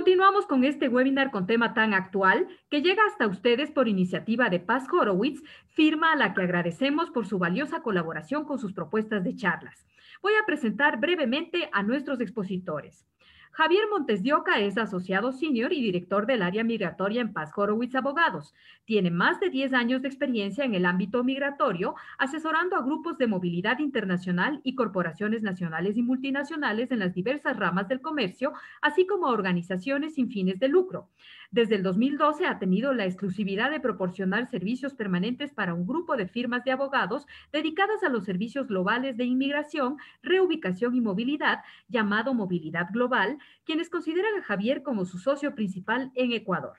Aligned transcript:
Continuamos 0.00 0.46
con 0.46 0.64
este 0.64 0.88
webinar 0.88 1.30
con 1.30 1.46
tema 1.46 1.74
tan 1.74 1.92
actual 1.92 2.48
que 2.70 2.80
llega 2.80 3.02
hasta 3.04 3.26
ustedes 3.26 3.70
por 3.70 3.86
iniciativa 3.86 4.48
de 4.48 4.58
Paz 4.58 4.86
Horowitz, 4.90 5.42
firma 5.66 6.12
a 6.12 6.16
la 6.16 6.32
que 6.32 6.40
agradecemos 6.40 7.10
por 7.10 7.26
su 7.26 7.38
valiosa 7.38 7.82
colaboración 7.82 8.46
con 8.46 8.58
sus 8.58 8.72
propuestas 8.72 9.22
de 9.22 9.36
charlas. 9.36 9.86
Voy 10.22 10.32
a 10.42 10.46
presentar 10.46 11.00
brevemente 11.00 11.68
a 11.74 11.82
nuestros 11.82 12.18
expositores. 12.22 13.04
Javier 13.52 13.82
Montes 13.90 14.22
de 14.22 14.32
es 14.60 14.78
asociado 14.78 15.32
senior 15.32 15.72
y 15.72 15.82
director 15.82 16.24
del 16.24 16.42
área 16.42 16.62
migratoria 16.62 17.20
en 17.20 17.32
Paz 17.32 17.50
Horowitz 17.54 17.96
Abogados. 17.96 18.54
Tiene 18.84 19.10
más 19.10 19.40
de 19.40 19.50
10 19.50 19.72
años 19.74 20.02
de 20.02 20.08
experiencia 20.08 20.64
en 20.64 20.74
el 20.74 20.86
ámbito 20.86 21.24
migratorio, 21.24 21.96
asesorando 22.18 22.76
a 22.76 22.82
grupos 22.82 23.18
de 23.18 23.26
movilidad 23.26 23.80
internacional 23.80 24.60
y 24.62 24.76
corporaciones 24.76 25.42
nacionales 25.42 25.96
y 25.96 26.02
multinacionales 26.02 26.92
en 26.92 27.00
las 27.00 27.12
diversas 27.12 27.56
ramas 27.56 27.88
del 27.88 28.00
comercio, 28.00 28.52
así 28.80 29.04
como 29.04 29.26
a 29.26 29.32
organizaciones 29.32 30.14
sin 30.14 30.30
fines 30.30 30.60
de 30.60 30.68
lucro. 30.68 31.08
Desde 31.52 31.74
el 31.74 31.82
2012 31.82 32.46
ha 32.46 32.60
tenido 32.60 32.94
la 32.94 33.06
exclusividad 33.06 33.72
de 33.72 33.80
proporcionar 33.80 34.48
servicios 34.48 34.94
permanentes 34.94 35.52
para 35.52 35.74
un 35.74 35.84
grupo 35.84 36.16
de 36.16 36.28
firmas 36.28 36.62
de 36.62 36.70
abogados 36.70 37.26
dedicadas 37.52 38.04
a 38.04 38.08
los 38.08 38.24
servicios 38.24 38.68
globales 38.68 39.16
de 39.16 39.24
inmigración, 39.24 39.96
reubicación 40.22 40.94
y 40.94 41.00
movilidad, 41.00 41.58
llamado 41.88 42.34
Movilidad 42.34 42.86
Global, 42.92 43.38
quienes 43.64 43.90
consideran 43.90 44.38
a 44.38 44.44
Javier 44.44 44.84
como 44.84 45.04
su 45.04 45.18
socio 45.18 45.56
principal 45.56 46.12
en 46.14 46.30
Ecuador. 46.30 46.76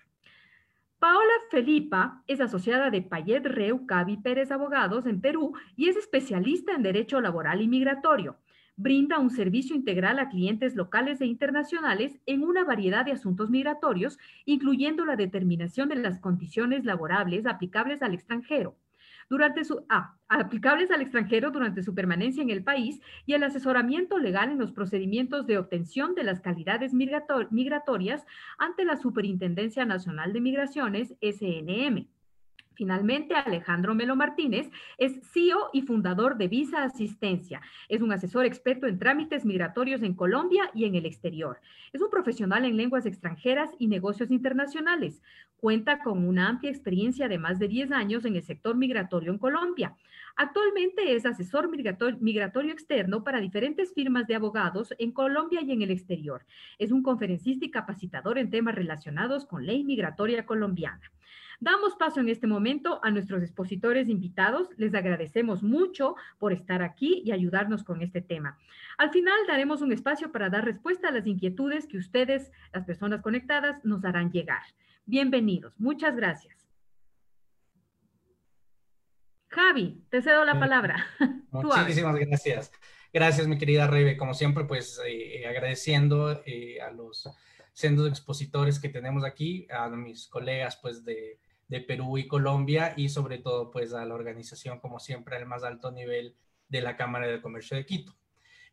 Paola 1.00 1.34
Felipa 1.50 2.24
es 2.28 2.40
asociada 2.40 2.90
de 2.92 3.02
Payet 3.02 3.46
Reu 3.46 3.86
Cavi 3.86 4.18
Pérez 4.18 4.52
Abogados 4.52 5.06
en 5.06 5.20
Perú 5.20 5.54
y 5.76 5.90
es 5.90 5.98
especialista 5.98 6.72
en 6.72 6.84
Derecho 6.84 7.20
Laboral 7.20 7.62
y 7.62 7.68
Migratorio 7.68 8.38
brinda 8.82 9.20
un 9.20 9.30
servicio 9.30 9.76
integral 9.76 10.18
a 10.18 10.30
clientes 10.30 10.76
locales 10.76 11.22
e 11.22 11.28
internacionales 11.28 12.18
en 12.26 12.42
una 12.44 12.64
variedad 12.64 13.06
de 13.06 13.12
asuntos 13.12 13.52
migratorios, 13.52 14.18
incluyendo 14.46 15.06
la 15.06 15.16
determinación 15.16 15.88
de 15.88 15.98
las 15.98 16.20
condiciones 16.20 16.84
laborables 16.84 17.46
aplicables 17.46 18.02
al 18.02 18.16
extranjero. 18.16 18.76
Durante 19.30 19.64
su, 19.64 19.86
ah, 19.88 20.16
aplicables 20.28 20.90
al 20.92 21.02
extranjero 21.02 21.52
durante 21.52 21.84
su 21.84 21.94
permanencia 21.94 22.42
en 22.42 22.50
el 22.50 22.64
país 22.64 23.00
y 23.26 23.34
el 23.34 23.44
asesoramiento 23.44 24.18
legal 24.18 24.52
en 24.52 24.58
los 24.58 24.74
procedimientos 24.74 25.46
de 25.46 25.58
obtención 25.60 26.16
de 26.16 26.24
las 26.24 26.42
calidades 26.42 26.92
migratorias 26.94 28.26
ante 28.58 28.84
la 28.84 28.98
Superintendencia 28.98 29.86
Nacional 29.86 30.34
de 30.34 30.42
Migraciones, 30.42 31.16
SNM. 31.22 32.08
Finalmente, 32.82 33.36
Alejandro 33.36 33.94
Melo 33.94 34.16
Martínez 34.16 34.72
es 34.98 35.14
CEO 35.32 35.70
y 35.72 35.84
fundador 35.84 36.36
de 36.40 36.48
Visa 36.48 36.84
Asistencia. 36.84 37.62
Es 37.88 38.02
un 38.02 38.12
asesor 38.12 38.44
experto 38.44 38.88
en 38.88 38.98
trámites 38.98 39.46
migratorios 39.46 40.02
en 40.02 40.16
Colombia 40.16 40.72
y 40.74 40.86
en 40.86 40.96
el 40.96 41.06
exterior. 41.06 41.60
Es 41.94 42.02
un 42.02 42.10
profesional 42.10 42.66
en 42.66 42.78
lenguas 42.78 43.06
extranjeras 43.06 43.70
y 43.78 43.88
negocios 43.88 44.32
internacionales. 44.32 45.22
Cuenta 45.58 46.00
con 46.00 46.28
una 46.28 46.50
amplia 46.50 46.72
experiencia 46.72 47.28
de 47.28 47.38
más 47.38 47.60
de 47.60 47.68
10 47.68 47.92
años 47.92 48.26
en 48.26 48.36
el 48.36 48.42
sector 48.42 48.76
migratorio 48.76 49.32
en 49.32 49.38
Colombia. 49.38 49.96
Actualmente 50.36 51.16
es 51.16 51.26
asesor 51.26 51.70
migratorio, 51.70 52.72
externo 52.72 53.24
para 53.24 53.40
diferentes 53.40 53.94
firmas 53.94 54.28
de 54.28 54.36
abogados 54.36 54.94
en 54.98 55.12
Colombia 55.12 55.62
y 55.62 55.72
en 55.72 55.82
el 55.82 55.92
exterior. 55.92 56.46
Es 56.78 56.92
un 56.92 57.04
conferencista 57.04 57.66
y 57.66 57.72
capacitador 57.72 58.38
en 58.38 58.50
temas 58.50 58.76
relacionados 58.76 59.46
con 59.46 59.66
ley 59.66 59.84
migratoria 59.84 60.46
colombiana. 60.46 61.12
Damos 61.60 61.96
paso 61.96 62.20
en 62.20 62.30
este 62.30 62.48
momento 62.48 63.00
a 63.04 63.12
nuestros 63.12 63.44
expositores 63.44 64.10
invitados. 64.10 64.70
Les 64.78 64.96
agradecemos 64.96 65.62
mucho 65.62 66.16
por 66.40 66.54
estar 66.54 66.82
aquí 66.82 67.22
y 67.24 67.32
ayudarnos 67.32 67.84
con 67.84 68.02
este 68.02 68.20
tema. 68.20 68.58
Al 68.98 69.12
final 69.12 69.38
daremos 69.48 69.84
un 69.84 69.92
espacio 69.92 70.32
para 70.32 70.50
dar 70.50 70.66
respuesta 70.66 71.10
a 71.10 71.12
las 71.12 71.28
inquietudes 71.28 71.86
que 71.86 72.00
ustedes, 72.00 72.52
las 72.74 72.84
personas 72.86 73.22
conectadas, 73.22 73.86
nos 73.86 74.04
harán 74.04 74.32
llegar. 74.32 74.64
Bienvenidos. 75.06 75.80
Muchas 75.80 76.16
gracias. 76.16 76.71
Javi, 79.52 80.04
te 80.10 80.22
cedo 80.22 80.44
la 80.44 80.60
palabra. 80.60 81.06
Muchísimas 81.52 82.16
gracias. 82.16 82.72
Gracias, 83.14 83.48
mi 83.48 83.58
querida 83.58 83.88
Rebe. 83.88 84.18
Como 84.18 84.34
siempre, 84.34 84.66
pues 84.66 85.00
eh, 85.06 85.46
agradeciendo 85.48 86.42
eh, 86.46 86.82
a 86.82 86.92
los 86.92 87.30
sendos 87.74 88.10
expositores 88.10 88.80
que 88.80 88.90
tenemos 88.90 89.24
aquí, 89.24 89.68
a 89.70 89.88
mis 89.90 90.28
colegas 90.28 90.78
pues 90.82 91.06
de 91.06 91.40
de 91.72 91.80
Perú 91.80 92.18
y 92.18 92.28
Colombia 92.28 92.94
y 92.98 93.08
sobre 93.08 93.38
todo 93.38 93.72
pues 93.72 93.94
a 93.94 94.06
la 94.06 94.14
organización 94.14 94.82
como 94.82 95.00
siempre 95.00 95.38
al 95.38 95.46
más 95.46 95.64
alto 95.64 95.90
nivel 95.90 96.36
de 96.68 96.82
la 96.82 96.98
Cámara 96.98 97.28
de 97.28 97.42
Comercio 97.42 97.78
de 97.78 97.86
Quito. 97.86 98.14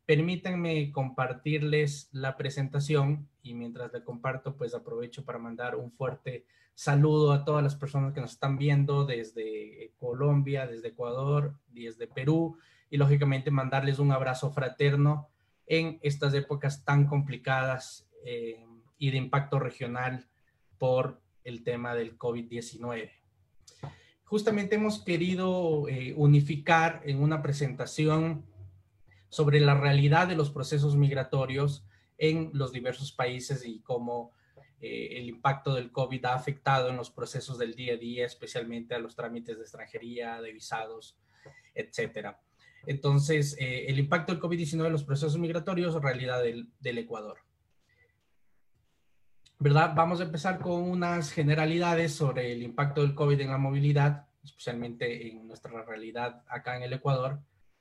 Permítanme 0.09 0.91
compartirles 0.91 2.09
la 2.13 2.39
presentación 2.39 3.29
y 3.43 3.53
mientras 3.53 3.93
le 3.93 4.03
comparto 4.03 4.57
pues 4.57 4.73
aprovecho 4.73 5.23
para 5.23 5.39
mandar 5.39 5.77
un 5.77 5.93
fuerte 5.93 6.47
saludo 6.73 7.31
a 7.31 7.45
todas 7.45 7.63
las 7.63 7.75
personas 7.75 8.15
que 8.15 8.23
nos 8.23 8.33
están 8.33 8.57
viendo 8.57 9.05
desde 9.05 9.93
Colombia, 9.99 10.67
desde 10.67 10.89
Ecuador, 10.89 11.59
desde 11.69 12.07
Perú 12.07 12.57
y 12.89 12.97
lógicamente 12.97 13.51
mandarles 13.51 13.99
un 13.99 14.11
abrazo 14.11 14.51
fraterno 14.51 15.29
en 15.67 15.99
estas 16.01 16.33
épocas 16.33 16.87
tan 16.87 17.07
complicadas 17.07 18.09
eh, 18.25 18.65
y 18.97 19.11
de 19.11 19.19
impacto 19.19 19.59
regional 19.59 20.27
por 20.79 21.21
el 21.45 21.63
tema 21.63 21.95
del 21.95 22.17
COVID-19. 22.17 23.11
Justamente 24.25 24.77
hemos 24.77 25.05
querido 25.05 25.87
eh, 25.87 26.15
unificar 26.17 27.03
en 27.05 27.23
una 27.23 27.43
presentación 27.43 28.48
sobre 29.29 29.61
la 29.61 29.75
realidad 29.75 30.29
de 30.29 30.37
los 30.37 30.51
procesos 30.51 30.97
migratorios 30.97 31.85
en 32.17 32.51
los 32.53 32.73
diversos 32.73 33.13
países 33.13 33.65
y 33.65 33.81
cómo 33.81 34.33
eh, 34.81 35.19
el 35.19 35.29
impacto 35.29 35.75
del 35.75 35.93
COVID 35.93 36.25
ha 36.27 36.35
afectado 36.35 36.89
en 36.91 36.97
los 36.97 37.11
procesos 37.11 37.59
del 37.59 37.75
día 37.75 37.95
a 37.95 37.97
día, 37.97 38.27
especialmente 38.27 38.95
a 38.95 38.99
los 38.99 39.15
trámites 39.15 39.57
de 39.57 39.63
extranjería, 39.63 40.41
de 40.41 40.53
visados, 40.53 41.19
etcétera. 41.75 42.41
Entonces, 42.87 43.57
eh, 43.59 43.87
el 43.89 43.99
impacto 43.99 44.33
del 44.33 44.41
COVID-19 44.41 44.87
en 44.87 44.93
los 44.93 45.05
procesos 45.05 45.39
migratorios, 45.39 46.01
realidad 46.01 46.43
del 46.43 46.99
Ecuador. 46.99 47.39
¿verdad? 49.59 49.93
Vamos 49.95 50.21
a 50.21 50.25
empezar 50.25 50.61
con 50.61 50.83
unas 50.83 51.33
generalidades 51.33 52.15
sobre 52.15 52.53
el 52.53 52.63
impacto 52.63 53.03
del 53.03 53.15
COVID 53.15 53.41
en 53.41 53.51
la 53.51 53.59
movilidad, 53.59 54.27
especialmente 54.45 55.29
en 55.29 55.49
nuestra 55.49 55.83
realidad 55.83 56.45
acá 56.49 56.77
en 56.77 56.85
el 56.85 56.93
Ecuador. 56.93 57.41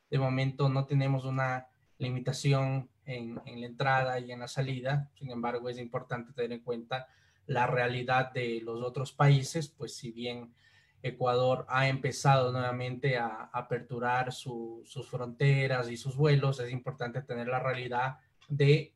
De 0.09 0.19
momento 0.19 0.69
no 0.69 0.85
tenemos 0.85 1.25
una 1.25 1.67
limitación 1.97 2.89
en, 3.05 3.35
la 3.35 3.65
entrada 3.65 4.19
y 4.19 4.31
en 4.31 4.39
la 4.41 4.47
salida, 4.47 5.09
sin 5.15 5.31
embargo 5.31 5.69
es 5.69 5.77
importante 5.77 6.33
tener 6.33 6.53
en 6.53 6.59
cuenta 6.63 7.07
la 7.45 7.65
realidad 7.65 8.31
de 8.33 8.61
los 8.61 8.81
otros 8.83 9.13
países, 9.13 9.69
pues 9.69 9.95
si 9.95 10.11
bien 10.11 10.53
Ecuador 11.01 11.65
ha 11.69 11.87
empezado 11.87 12.51
nuevamente 12.51 13.17
a 13.17 13.49
aperturar 13.53 14.33
sus 14.33 15.07
fronteras 15.09 15.89
y 15.89 15.95
sus 15.95 16.17
vuelos, 16.17 16.59
es 16.59 16.71
importante 16.71 17.21
tener 17.21 17.47
la 17.47 17.59
realidad 17.59 18.17
de 18.49 18.93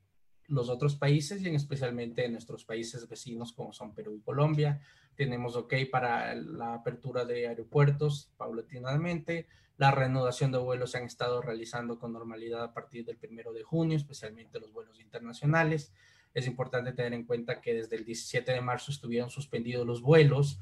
los 0.48 0.70
otros 0.70 0.96
países 0.96 1.42
y 1.42 1.48
en 1.48 1.56
especialmente 1.56 2.26
en 2.26 2.34
nuestros 2.34 2.66
países 2.66 3.08
vecinos 3.08 3.54
como 3.54 3.72
son 3.72 3.94
Perú 3.94 4.16
y 4.16 4.22
Colombia. 4.22 4.82
Tenemos 5.16 5.56
ok 5.56 5.74
para 5.90 6.36
la 6.36 6.74
apertura 6.74 7.24
de 7.24 7.48
aeropuertos 7.48 8.30
paulatinamente. 8.36 9.48
La 9.82 9.90
reanudación 9.90 10.52
de 10.52 10.60
vuelos 10.60 10.92
se 10.92 11.00
han 11.00 11.06
estado 11.06 11.42
realizando 11.42 11.98
con 11.98 12.14
normalidad 12.14 12.64
a 12.64 12.72
partir 12.72 13.04
del 13.04 13.18
primero 13.18 13.52
de 13.52 13.64
junio, 13.64 13.98
especialmente 13.98 14.60
los 14.60 14.72
vuelos 14.72 15.00
internacionales. 15.00 15.92
Es 16.36 16.46
importante 16.46 16.94
tener 16.94 17.14
en 17.16 17.24
cuenta 17.24 17.62
que 17.62 17.74
desde 17.74 17.96
el 17.96 18.06
17 18.06 18.52
de 18.52 18.62
marzo 18.62 18.92
estuvieron 18.92 19.32
suspendidos 19.32 19.88
los 19.88 20.04
vuelos 20.04 20.60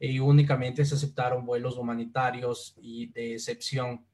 y 0.00 0.18
únicamente 0.18 0.84
se 0.84 0.96
aceptaron 0.96 1.46
vuelos 1.46 1.76
humanitarios 1.76 2.74
y 2.78 3.06
de 3.12 3.34
excepción 3.34 4.04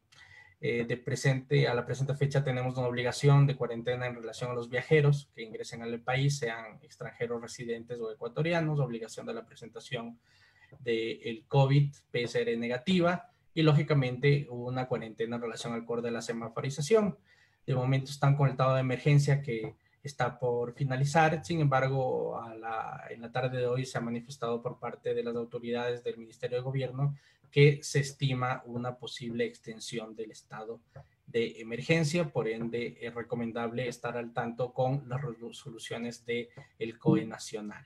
eh, 0.61 0.85
de 0.85 0.99
presente, 0.99 1.67
a 1.67 1.73
la 1.73 1.87
presente 1.87 2.15
fecha 2.15 2.45
tenemos 2.45 2.77
una 2.77 2.89
obligación 2.89 3.47
de 3.47 3.57
cuarentena 3.57 4.07
en 4.07 4.17
relación 4.17 4.51
a 4.51 4.55
los 4.55 4.69
viajeros 4.69 5.31
que 5.35 5.45
ingresen 5.45 5.81
al 5.81 5.99
país, 6.01 6.37
sean 6.37 6.79
extranjeros 6.83 7.41
residentes 7.41 7.99
o 8.01 8.13
ecuatorianos, 8.13 8.81
obligación 8.81 9.25
de 9.25 9.33
la 9.33 9.47
presentación 9.47 10.21
del 10.85 11.47
COVID 11.49 11.91
PCR 12.11 12.59
negativa 12.59 13.32
y 13.55 13.63
lógicamente 13.63 14.47
una 14.51 14.89
cuarentena 14.89 15.37
en 15.37 15.43
relación 15.43 15.73
al 15.73 15.85
core 15.85 16.03
de 16.03 16.11
la 16.11 16.23
semaforización. 16.23 17.17
De 17.67 17.75
momento 17.75 18.11
están 18.11 18.37
con 18.37 18.47
el 18.47 18.53
estado 18.53 18.75
de 18.75 18.81
emergencia 18.81 19.43
que 19.43 19.77
está 20.03 20.39
por 20.39 20.75
finalizar. 20.75 21.45
Sin 21.45 21.61
embargo, 21.61 22.41
en 23.11 23.21
la 23.21 23.33
tarde 23.33 23.59
de 23.59 23.67
hoy 23.67 23.85
se 23.85 23.99
ha 23.99 24.01
manifestado 24.01 24.63
por 24.63 24.79
parte 24.79 25.15
de 25.15 25.23
las 25.23 25.37
autoridades 25.37 26.03
del 26.03 26.19
Ministerio 26.19 26.59
de 26.59 26.63
Gobierno 26.63 27.15
que 27.53 27.83
se 27.83 28.01
estima 28.01 28.63
una 28.65 28.97
posible 28.97 29.45
extensión 29.45 30.17
del 30.17 30.31
estado 30.31 30.81
de 31.27 31.61
emergencia, 31.61 32.31
por 32.31 32.49
ende 32.49 32.99
es 33.01 33.15
recomendable 33.15 33.89
estar 33.89 34.17
al 34.17 34.33
tanto 34.33 34.73
con 34.73 35.09
las 35.09 35.21
resoluciones 35.23 36.25
del 36.25 36.49
el 36.79 36.99
COE 36.99 37.27
nacional. 37.27 37.85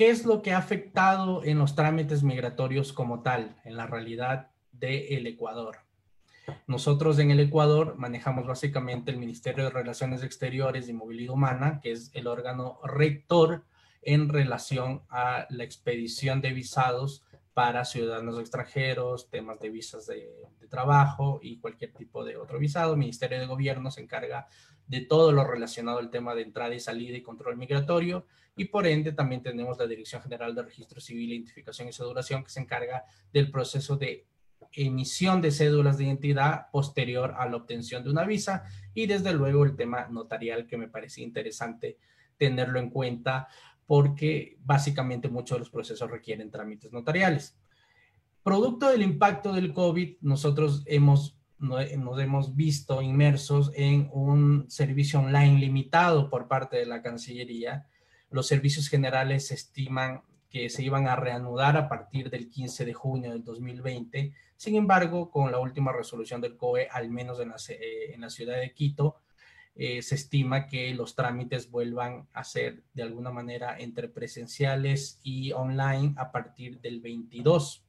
¿Qué 0.00 0.08
es 0.08 0.24
lo 0.24 0.40
que 0.40 0.54
ha 0.54 0.56
afectado 0.56 1.44
en 1.44 1.58
los 1.58 1.74
trámites 1.74 2.22
migratorios 2.22 2.94
como 2.94 3.20
tal, 3.20 3.60
en 3.64 3.76
la 3.76 3.86
realidad 3.86 4.48
del 4.72 5.26
Ecuador? 5.26 5.80
Nosotros 6.66 7.18
en 7.18 7.30
el 7.30 7.38
Ecuador 7.38 7.96
manejamos 7.98 8.46
básicamente 8.46 9.10
el 9.10 9.18
Ministerio 9.18 9.64
de 9.64 9.68
Relaciones 9.68 10.22
Exteriores 10.22 10.88
y 10.88 10.94
Movilidad 10.94 11.34
Humana, 11.34 11.80
que 11.82 11.92
es 11.92 12.10
el 12.14 12.28
órgano 12.28 12.80
rector 12.82 13.66
en 14.00 14.30
relación 14.30 15.02
a 15.10 15.44
la 15.50 15.64
expedición 15.64 16.40
de 16.40 16.54
visados 16.54 17.22
para 17.60 17.84
ciudadanos 17.84 18.40
extranjeros, 18.40 19.28
temas 19.28 19.60
de 19.60 19.68
visas 19.68 20.06
de, 20.06 20.32
trabajo 20.70 21.40
y 21.42 21.58
cualquier 21.58 21.92
tipo 21.92 22.24
de 22.24 22.38
otro 22.38 22.58
visado. 22.58 22.94
El 22.94 22.98
Ministerio 22.98 23.38
de 23.38 23.44
Gobierno 23.44 23.90
se 23.90 24.00
encarga 24.00 24.46
de 24.86 25.02
todo 25.02 25.30
lo 25.30 25.44
relacionado 25.44 25.98
al 25.98 26.10
tema 26.10 26.34
de 26.34 26.40
entrada 26.40 26.74
y 26.74 26.80
salida 26.80 27.18
y 27.18 27.22
control 27.22 27.58
migratorio 27.58 28.24
y 28.56 28.64
por 28.66 28.86
ende 28.86 29.12
también 29.12 29.42
tenemos 29.42 29.76
la 29.78 29.86
Dirección 29.86 30.22
General 30.22 30.54
de 30.54 30.62
Registro 30.62 31.02
Civil, 31.02 31.34
Identificación 31.34 31.88
y 31.88 31.92
Cedulación 31.92 32.44
que 32.44 32.48
se 32.48 32.60
encarga 32.60 33.04
del 33.30 33.50
proceso 33.50 33.98
de 33.98 34.26
emisión 34.72 35.42
de 35.42 35.50
cédulas 35.50 35.98
de 35.98 36.04
identidad 36.04 36.70
posterior 36.72 37.34
a 37.36 37.46
la 37.46 37.56
obtención 37.56 38.02
de 38.02 38.10
una 38.10 38.24
visa 38.24 38.64
y 38.94 39.06
desde 39.06 39.34
luego 39.34 39.66
el 39.66 39.76
tema 39.76 40.08
notarial 40.08 40.66
que 40.66 40.78
me 40.78 40.88
parecía 40.88 41.26
interesante 41.26 41.98
tenerlo 42.38 42.78
en 42.78 42.88
cuenta 42.88 43.48
porque 43.90 44.56
básicamente 44.62 45.28
muchos 45.28 45.56
de 45.56 45.58
los 45.58 45.70
procesos 45.70 46.08
requieren 46.08 46.48
trámites 46.48 46.92
notariales. 46.92 47.58
Producto 48.40 48.88
del 48.88 49.02
impacto 49.02 49.52
del 49.52 49.72
COVID, 49.72 50.18
nosotros 50.20 50.84
hemos, 50.86 51.36
nos 51.58 52.20
hemos 52.20 52.54
visto 52.54 53.02
inmersos 53.02 53.72
en 53.74 54.08
un 54.12 54.70
servicio 54.70 55.18
online 55.18 55.58
limitado 55.58 56.30
por 56.30 56.46
parte 56.46 56.76
de 56.76 56.86
la 56.86 57.02
Cancillería. 57.02 57.88
Los 58.30 58.46
servicios 58.46 58.88
generales 58.88 59.48
se 59.48 59.54
estiman 59.54 60.22
que 60.48 60.70
se 60.70 60.84
iban 60.84 61.08
a 61.08 61.16
reanudar 61.16 61.76
a 61.76 61.88
partir 61.88 62.30
del 62.30 62.48
15 62.48 62.84
de 62.84 62.94
junio 62.94 63.32
del 63.32 63.42
2020. 63.42 64.32
Sin 64.56 64.76
embargo, 64.76 65.32
con 65.32 65.50
la 65.50 65.58
última 65.58 65.90
resolución 65.90 66.40
del 66.40 66.56
COE, 66.56 66.86
al 66.92 67.10
menos 67.10 67.40
en 67.40 67.48
la, 67.48 67.56
eh, 67.70 68.14
en 68.14 68.20
la 68.20 68.30
ciudad 68.30 68.60
de 68.60 68.72
Quito, 68.72 69.16
eh, 69.82 70.02
se 70.02 70.14
estima 70.14 70.66
que 70.66 70.92
los 70.92 71.14
trámites 71.14 71.70
vuelvan 71.70 72.28
a 72.34 72.44
ser 72.44 72.82
de 72.92 73.02
alguna 73.02 73.30
manera 73.30 73.78
entre 73.78 74.08
presenciales 74.08 75.18
y 75.22 75.52
online 75.52 76.12
a 76.18 76.30
partir 76.32 76.82
del 76.82 77.00
22. 77.00 77.82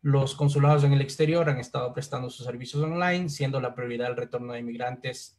Los 0.00 0.36
consulados 0.36 0.84
en 0.84 0.92
el 0.92 1.00
exterior 1.00 1.50
han 1.50 1.58
estado 1.58 1.92
prestando 1.92 2.30
sus 2.30 2.46
servicios 2.46 2.84
online, 2.84 3.28
siendo 3.30 3.60
la 3.60 3.74
prioridad 3.74 4.10
el 4.10 4.16
retorno 4.16 4.52
de 4.52 4.60
inmigrantes 4.60 5.36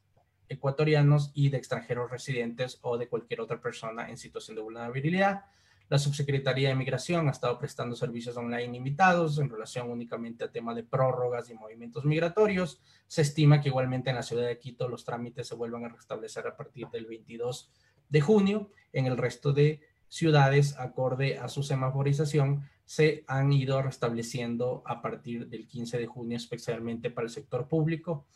ecuatorianos 0.50 1.32
y 1.34 1.48
de 1.48 1.60
extranjeros 1.60 2.12
residentes 2.12 2.80
o 2.82 2.98
de 2.98 3.08
cualquier 3.08 3.40
otra 3.40 3.62
persona 3.62 4.10
en 4.10 4.18
situación 4.18 4.58
de 4.58 4.64
vulnerabilidad. 4.64 5.46
La 5.90 5.98
Subsecretaría 5.98 6.70
de 6.70 6.76
Migración 6.76 7.28
ha 7.28 7.32
estado 7.32 7.58
prestando 7.58 7.96
servicios 7.96 8.38
online 8.38 8.68
limitados 8.68 9.40
en 9.40 9.50
relación 9.50 9.90
únicamente 9.90 10.44
a 10.44 10.52
tema 10.52 10.76
de 10.76 10.84
prórrogas 10.84 11.50
y 11.50 11.56
movimientos 11.56 12.06
migratorios. 12.06 12.80
Se 13.08 13.24
estima 13.24 13.60
que 13.60 13.70
igualmente 13.70 14.12
en 14.12 14.18
la 14.18 14.22
ciudad 14.22 14.46
de 14.46 14.60
Quito 14.60 14.88
los 14.88 15.04
trámites 15.04 15.48
se 15.48 15.56
vuelvan 15.56 15.86
a 15.86 15.90
restablecer 15.90 16.46
a 16.46 16.56
partir 16.56 16.88
del 16.90 17.08
22 17.08 17.72
de 18.08 18.22
junio. 18.22 18.70
En 18.94 19.08
el 19.08 19.18
resto 19.18 19.52
de 19.52 19.82
ciudades, 20.08 20.78
acorde 20.78 21.40
a 21.40 21.48
su 21.48 21.64
semaforización, 21.64 22.70
se 22.86 23.24
han 23.28 23.52
ido 23.52 23.82
restableciendo 23.82 24.84
a 24.86 25.02
partir 25.02 25.48
del 25.48 25.68
15 25.68 25.98
de 25.98 26.06
junio, 26.06 26.38
especialmente 26.38 27.10
para 27.10 27.26
el 27.26 27.32
sector 27.32 27.68
público. 27.68 28.28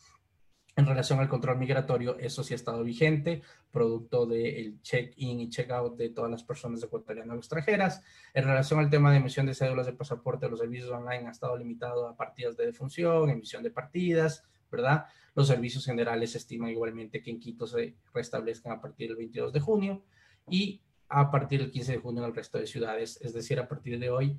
En 0.76 0.86
relación 0.86 1.20
al 1.20 1.28
control 1.28 1.58
migratorio, 1.58 2.18
eso 2.18 2.42
sí 2.42 2.52
ha 2.52 2.56
estado 2.56 2.82
vigente, 2.82 3.42
producto 3.70 4.26
del 4.26 4.80
check-in 4.82 5.38
y 5.38 5.48
check-out 5.48 5.96
de 5.96 6.08
todas 6.08 6.30
las 6.30 6.42
personas 6.42 6.82
ecuatorianas 6.82 7.36
o 7.36 7.38
extranjeras. 7.38 8.02
En 8.32 8.44
relación 8.44 8.80
al 8.80 8.90
tema 8.90 9.12
de 9.12 9.18
emisión 9.18 9.46
de 9.46 9.54
cédulas 9.54 9.86
de 9.86 9.92
pasaporte, 9.92 10.48
los 10.48 10.58
servicios 10.58 10.90
online 10.90 11.26
han 11.26 11.30
estado 11.30 11.56
limitados 11.56 12.10
a 12.10 12.16
partidas 12.16 12.56
de 12.56 12.66
defunción, 12.66 13.30
emisión 13.30 13.62
de 13.62 13.70
partidas, 13.70 14.42
¿verdad? 14.68 15.06
Los 15.36 15.46
servicios 15.46 15.84
generales 15.84 16.34
estiman 16.34 16.70
igualmente 16.70 17.22
que 17.22 17.30
en 17.30 17.38
Quito 17.38 17.68
se 17.68 17.94
restablezcan 18.12 18.72
a 18.72 18.80
partir 18.80 19.08
del 19.08 19.16
22 19.16 19.52
de 19.52 19.60
junio 19.60 20.02
y 20.48 20.80
a 21.08 21.30
partir 21.30 21.60
del 21.60 21.70
15 21.70 21.92
de 21.92 21.98
junio 21.98 22.22
en 22.22 22.30
el 22.30 22.34
resto 22.34 22.58
de 22.58 22.66
ciudades, 22.66 23.20
es 23.22 23.32
decir, 23.32 23.60
a 23.60 23.68
partir 23.68 24.00
de 24.00 24.10
hoy, 24.10 24.36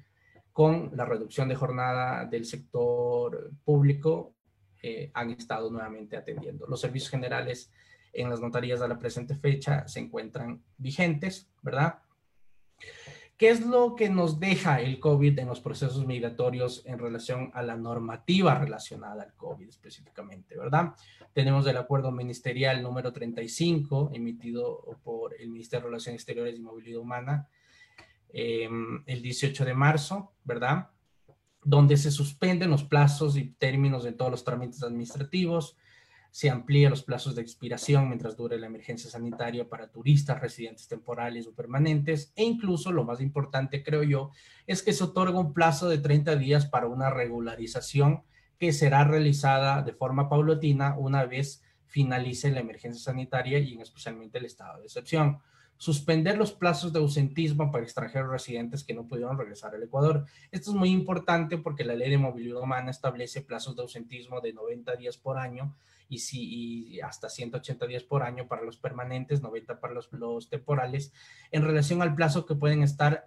con 0.52 0.92
la 0.96 1.06
reducción 1.06 1.48
de 1.48 1.56
jornada 1.56 2.26
del 2.26 2.46
sector 2.46 3.52
público 3.64 4.35
eh, 4.88 5.10
han 5.16 5.32
estado 5.32 5.72
nuevamente 5.72 6.16
atendiendo. 6.16 6.68
Los 6.68 6.80
servicios 6.80 7.10
generales 7.10 7.72
en 8.14 8.30
las 8.30 8.40
notarías 8.40 8.82
a 8.82 8.88
la 8.88 9.00
presente 9.00 9.34
fecha 9.34 9.88
se 9.88 10.00
encuentran 10.00 10.62
vigentes, 10.78 11.50
¿verdad? 11.64 12.04
¿Qué 13.36 13.50
es 13.50 13.66
lo 13.66 13.96
que 13.96 14.10
nos 14.10 14.40
deja 14.40 14.80
el 14.82 15.00
COVID 15.00 15.40
en 15.40 15.48
los 15.48 15.60
procesos 15.60 16.06
migratorios 16.06 16.84
en 16.86 17.00
relación 17.00 17.50
a 17.56 17.64
la 17.64 17.76
normativa 17.76 18.60
relacionada 18.60 19.24
al 19.24 19.34
COVID 19.34 19.68
específicamente, 19.68 20.56
verdad? 20.56 20.94
Tenemos 21.34 21.66
el 21.66 21.78
acuerdo 21.78 22.12
ministerial 22.12 22.84
número 22.84 23.12
35 23.12 24.12
emitido 24.14 25.00
por 25.04 25.34
el 25.42 25.50
Ministerio 25.50 25.86
de 25.86 25.90
Relaciones 25.90 26.22
Exteriores 26.22 26.58
y 26.58 26.62
Movilidad 26.62 27.02
Humana 27.02 27.50
em, 28.30 29.04
el 29.08 29.24
18 29.24 29.66
de 29.66 29.74
marzo, 29.74 30.34
¿verdad? 30.44 30.92
Donde 31.66 31.98
se 31.98 32.12
suspenden 32.12 32.70
los 32.70 32.84
plazos 32.84 33.36
y 33.36 33.50
términos 33.50 34.04
de 34.04 34.14
todos 34.14 34.32
los 34.32 34.44
trámites 34.44 34.84
administrativos, 34.84 35.76
se 36.30 36.50
amplían 36.50 36.92
los 36.92 37.02
plazos 37.02 37.34
de 37.36 37.42
expiración 37.42 38.08
mientras 38.08 38.38
dure 38.38 38.60
la 38.60 38.68
emergencia 38.68 39.10
sanitaria 39.10 39.68
para 39.68 39.92
turistas, 39.92 40.40
residentes 40.40 40.88
temporales 40.88 41.48
o 41.48 41.54
permanentes, 41.54 42.34
e 42.36 42.44
incluso 42.44 42.92
lo 42.92 43.04
más 43.04 43.20
importante, 43.20 43.84
creo 43.84 44.04
yo, 44.04 44.32
es 44.68 44.84
que 44.84 44.94
se 44.94 45.06
otorga 45.06 45.40
un 45.40 45.54
plazo 45.54 45.90
de 45.90 45.98
30 45.98 46.36
días 46.36 46.68
para 46.68 46.88
una 46.88 47.10
regularización 47.10 48.24
que 48.60 48.72
será 48.72 49.04
realizada 49.04 49.82
de 49.82 49.94
forma 49.94 50.30
paulatina 50.30 50.96
una 50.98 51.26
vez 51.26 51.64
finalice 51.86 52.52
la 52.52 52.60
emergencia 52.60 53.02
sanitaria 53.02 53.58
y 53.58 53.74
en 53.74 53.82
especialmente 53.82 54.38
el 54.38 54.46
estado 54.46 54.80
de 54.80 54.86
excepción 54.86 55.40
suspender 55.78 56.38
los 56.38 56.54
plazos 56.54 56.94
de 56.94 57.00
ausentismo 57.00 57.72
para 57.72 57.84
extranjeros 57.84 58.30
residentes 58.30 58.84
que 58.84 58.94
no 58.94 59.08
pudieron 59.08 59.38
regresar 59.38 59.76
al 59.76 59.84
Ecuador. 59.84 60.26
Esto 60.52 60.72
es 60.72 60.76
muy 60.76 60.90
importante 60.90 61.58
porque 61.58 61.84
la 61.84 61.96
ley 61.96 62.10
de 62.10 62.18
movilidad 62.18 62.62
humana 62.62 62.92
establece 62.92 63.42
plazos 63.42 63.76
de 63.76 63.82
ausentismo 63.82 64.42
de 64.42 64.54
90 64.54 64.96
días 64.96 65.18
por 65.18 65.38
año 65.38 65.76
y, 66.08 66.20
si, 66.20 67.00
hasta 67.02 67.30
180 67.30 67.88
días 67.88 68.04
por 68.04 68.24
año 68.24 68.48
para 68.48 68.64
los 68.64 68.78
permanentes, 68.78 69.42
90 69.42 69.80
para 69.80 69.94
los, 69.94 70.12
los 70.14 70.50
temporales, 70.50 71.12
en 71.52 71.64
relación 71.64 72.02
al 72.02 72.16
plazo 72.16 72.46
que 72.46 72.56
pueden 72.56 72.84
estar 72.84 73.26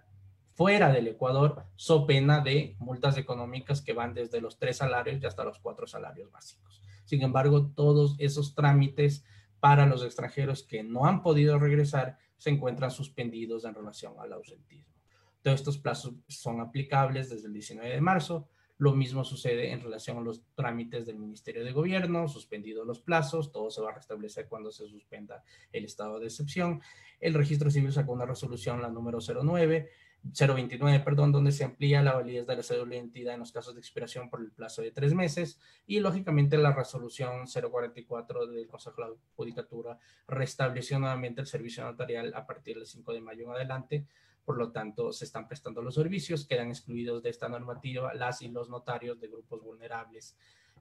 fuera 0.55 0.91
del 0.91 1.07
Ecuador, 1.07 1.65
so 1.75 2.05
pena 2.05 2.41
de 2.41 2.75
multas 2.79 3.17
económicas 3.17 3.81
que 3.81 3.93
van 3.93 4.13
desde 4.13 4.41
los 4.41 4.57
tres 4.57 4.77
salarios 4.77 5.21
y 5.21 5.25
hasta 5.25 5.45
los 5.45 5.59
cuatro 5.59 5.87
salarios 5.87 6.31
básicos. 6.31 6.81
Sin 7.05 7.21
embargo, 7.21 7.67
todos 7.67 8.15
esos 8.19 8.55
trámites 8.55 9.23
para 9.59 9.85
los 9.85 10.03
extranjeros 10.03 10.63
que 10.63 10.83
no 10.83 11.05
han 11.05 11.21
podido 11.21 11.59
regresar 11.59 12.17
se 12.39 12.49
encuentran 12.49 12.89
suspendidos 12.89 13.65
en 13.65 13.75
relación 13.75 14.13
al 14.17 14.33
ausentismo. 14.33 14.95
Todos 15.43 15.59
estos 15.59 15.77
plazos 15.77 16.15
son 16.27 16.61
aplicables 16.61 17.29
desde 17.29 17.47
el 17.47 17.53
19 17.53 17.89
de 17.89 18.01
marzo. 18.01 18.49
Lo 18.77 18.93
mismo 18.93 19.25
sucede 19.25 19.71
en 19.71 19.81
relación 19.81 20.17
a 20.17 20.21
los 20.21 20.41
trámites 20.55 21.05
del 21.05 21.19
Ministerio 21.19 21.65
de 21.65 21.73
Gobierno, 21.73 22.29
suspendidos 22.29 22.87
los 22.87 23.01
plazos, 23.01 23.51
todo 23.51 23.69
se 23.69 23.81
va 23.81 23.91
a 23.91 23.95
restablecer 23.95 24.47
cuando 24.47 24.71
se 24.71 24.87
suspenda 24.87 25.43
el 25.73 25.83
estado 25.83 26.17
de 26.17 26.27
excepción. 26.27 26.81
El 27.19 27.33
registro 27.33 27.69
civil 27.69 27.91
sacó 27.91 28.13
una 28.13 28.25
resolución, 28.25 28.81
la 28.81 28.89
número 28.89 29.19
09, 29.19 29.89
029, 30.23 30.99
perdón, 30.99 31.31
donde 31.31 31.51
se 31.51 31.63
amplía 31.63 32.01
la 32.03 32.13
validez 32.13 32.45
de 32.45 32.55
la 32.55 32.63
cédula 32.63 32.91
de 32.91 32.97
identidad 32.97 33.33
en 33.33 33.39
los 33.39 33.51
casos 33.51 33.73
de 33.73 33.79
expiración 33.79 34.29
por 34.29 34.41
el 34.41 34.51
plazo 34.51 34.81
de 34.81 34.91
tres 34.91 35.13
meses 35.13 35.59
y 35.87 35.99
lógicamente 35.99 36.57
la 36.57 36.73
resolución 36.73 37.45
044 37.47 38.47
del 38.47 38.67
Consejo 38.67 39.01
de 39.01 39.09
la 39.09 39.15
Judicatura 39.35 39.97
restableció 40.27 40.99
nuevamente 40.99 41.41
el 41.41 41.47
servicio 41.47 41.83
notarial 41.83 42.33
a 42.35 42.45
partir 42.45 42.77
del 42.77 42.85
5 42.85 43.13
de 43.13 43.21
mayo 43.21 43.45
en 43.45 43.51
adelante. 43.51 44.05
Por 44.43 44.57
lo 44.57 44.71
tanto, 44.71 45.13
se 45.13 45.25
están 45.25 45.47
prestando 45.47 45.81
los 45.81 45.95
servicios, 45.95 46.45
quedan 46.45 46.69
excluidos 46.69 47.23
de 47.23 47.29
esta 47.29 47.47
normativa 47.47 48.13
las 48.13 48.41
y 48.41 48.49
los 48.49 48.69
notarios 48.69 49.19
de 49.19 49.27
grupos 49.27 49.63
vulnerables 49.63 50.35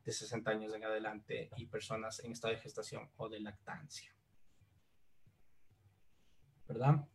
de 0.04 0.12
60 0.12 0.50
años 0.50 0.74
en 0.74 0.84
adelante 0.84 1.50
y 1.56 1.66
personas 1.66 2.20
en 2.24 2.32
estado 2.32 2.54
de 2.54 2.60
gestación 2.60 3.08
o 3.16 3.28
de 3.28 3.40
lactancia. 3.40 4.12
¿Verdad? 6.66 7.06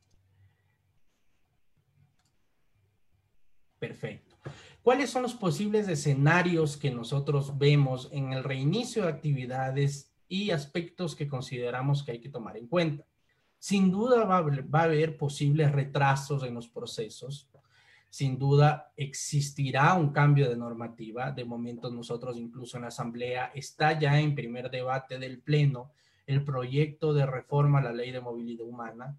Perfecto. 3.84 4.38
¿Cuáles 4.82 5.10
son 5.10 5.24
los 5.24 5.34
posibles 5.34 5.90
escenarios 5.90 6.78
que 6.78 6.90
nosotros 6.90 7.58
vemos 7.58 8.08
en 8.14 8.32
el 8.32 8.46
reinicio 8.46 9.04
de 9.04 9.10
actividades 9.10 10.16
y 10.30 10.52
aspectos 10.52 11.18
que 11.18 11.28
consideramos 11.28 12.02
que 12.02 12.14
hay 12.14 12.22
que 12.22 12.30
tomar 12.30 12.56
en 12.56 12.68
cuenta? 12.68 13.06
Sin 13.60 13.92
duda 13.92 14.24
va, 14.24 14.38
a 14.38 14.84
haber 14.84 15.18
posibles 15.18 15.70
retrasos 15.74 16.44
en 16.44 16.54
los 16.54 16.70
procesos. 16.70 17.50
Sin 18.10 18.40
duda 18.40 18.94
existirá 18.96 19.96
un 19.96 20.14
cambio 20.14 20.50
de 20.50 20.56
normativa. 20.56 21.34
De 21.34 21.44
momento 21.44 21.90
nosotros 21.90 22.38
incluso 22.38 22.78
en 22.78 22.84
la 22.84 22.88
Asamblea 22.88 23.52
está 23.54 24.00
ya 24.00 24.18
en 24.18 24.34
primer 24.34 24.72
debate 24.72 25.20
del 25.20 25.42
Pleno 25.42 25.92
el 26.26 26.46
proyecto 26.46 27.14
de 27.14 27.26
reforma 27.26 27.80
a 27.80 27.84
la 27.84 27.92
ley 27.92 28.12
de 28.12 28.22
movilidad 28.22 28.66
humana 28.66 29.18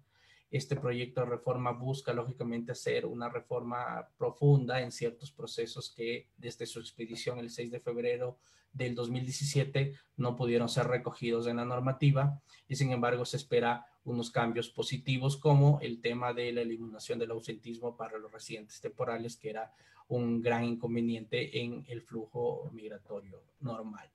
Este 0.55 0.77
proyecto 0.77 1.19
de 1.19 1.27
reforma 1.27 1.73
busca, 1.73 2.13
lógicamente, 2.13 2.71
hacer 2.71 3.05
una 3.05 3.27
reforma 3.27 4.07
profunda 4.17 4.81
en 4.81 4.93
ciertos 4.93 5.29
procesos 5.29 5.93
que 5.93 6.29
desde 6.37 6.65
su 6.65 6.79
expedición 6.79 7.39
el 7.39 7.49
6 7.49 7.71
de 7.71 7.81
febrero 7.81 8.37
del 8.71 8.95
2017 8.95 9.93
no 10.15 10.37
pudieron 10.37 10.69
ser 10.69 10.87
recogidos 10.87 11.47
en 11.47 11.57
la 11.57 11.65
normativa 11.65 12.41
y 12.69 12.77
sin 12.77 12.91
embargo 12.91 13.25
se 13.25 13.35
espera 13.35 13.85
unos 14.05 14.31
cambios 14.31 14.69
positivos 14.69 15.35
como 15.35 15.81
el 15.81 15.99
tema 15.99 16.31
de 16.31 16.53
la 16.53 16.61
eliminación 16.61 17.19
del 17.19 17.31
ausentismo 17.31 17.97
para 17.97 18.17
los 18.17 18.31
residentes 18.31 18.79
temporales, 18.79 19.35
que 19.35 19.49
era 19.49 19.73
un 20.07 20.41
gran 20.41 20.63
inconveniente 20.63 21.59
en 21.59 21.83
el 21.89 22.01
flujo 22.01 22.71
migratorio 22.71 23.43
normal. 23.59 24.09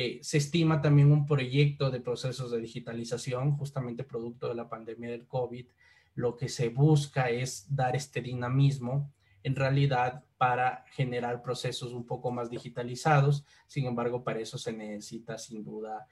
Eh, 0.00 0.20
se 0.22 0.38
estima 0.38 0.80
también 0.80 1.10
un 1.10 1.26
proyecto 1.26 1.90
de 1.90 2.00
procesos 2.00 2.52
de 2.52 2.60
digitalización, 2.60 3.56
justamente 3.56 4.04
producto 4.04 4.48
de 4.48 4.54
la 4.54 4.68
pandemia 4.68 5.10
del 5.10 5.26
COVID. 5.26 5.66
Lo 6.14 6.36
que 6.36 6.48
se 6.48 6.68
busca 6.68 7.30
es 7.30 7.66
dar 7.68 7.96
este 7.96 8.20
dinamismo 8.20 9.12
en 9.42 9.56
realidad 9.56 10.22
para 10.36 10.84
generar 10.92 11.42
procesos 11.42 11.92
un 11.92 12.06
poco 12.06 12.30
más 12.30 12.48
digitalizados. 12.48 13.44
Sin 13.66 13.86
embargo, 13.86 14.22
para 14.22 14.38
eso 14.38 14.56
se 14.56 14.72
necesita 14.72 15.36
sin 15.36 15.64
duda 15.64 16.06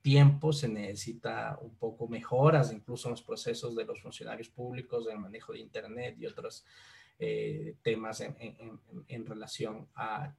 tiempo, 0.00 0.50
se 0.54 0.68
necesita 0.68 1.58
un 1.60 1.74
poco 1.74 2.08
mejoras, 2.08 2.72
incluso 2.72 3.08
en 3.08 3.10
los 3.10 3.22
procesos 3.22 3.76
de 3.76 3.84
los 3.84 4.00
funcionarios 4.00 4.48
públicos, 4.48 5.04
del 5.04 5.18
manejo 5.18 5.52
de 5.52 5.58
Internet 5.58 6.16
y 6.18 6.24
otros 6.24 6.64
eh, 7.18 7.76
temas 7.82 8.20
en, 8.20 9.26
relación 9.26 9.86
a, 9.94 10.34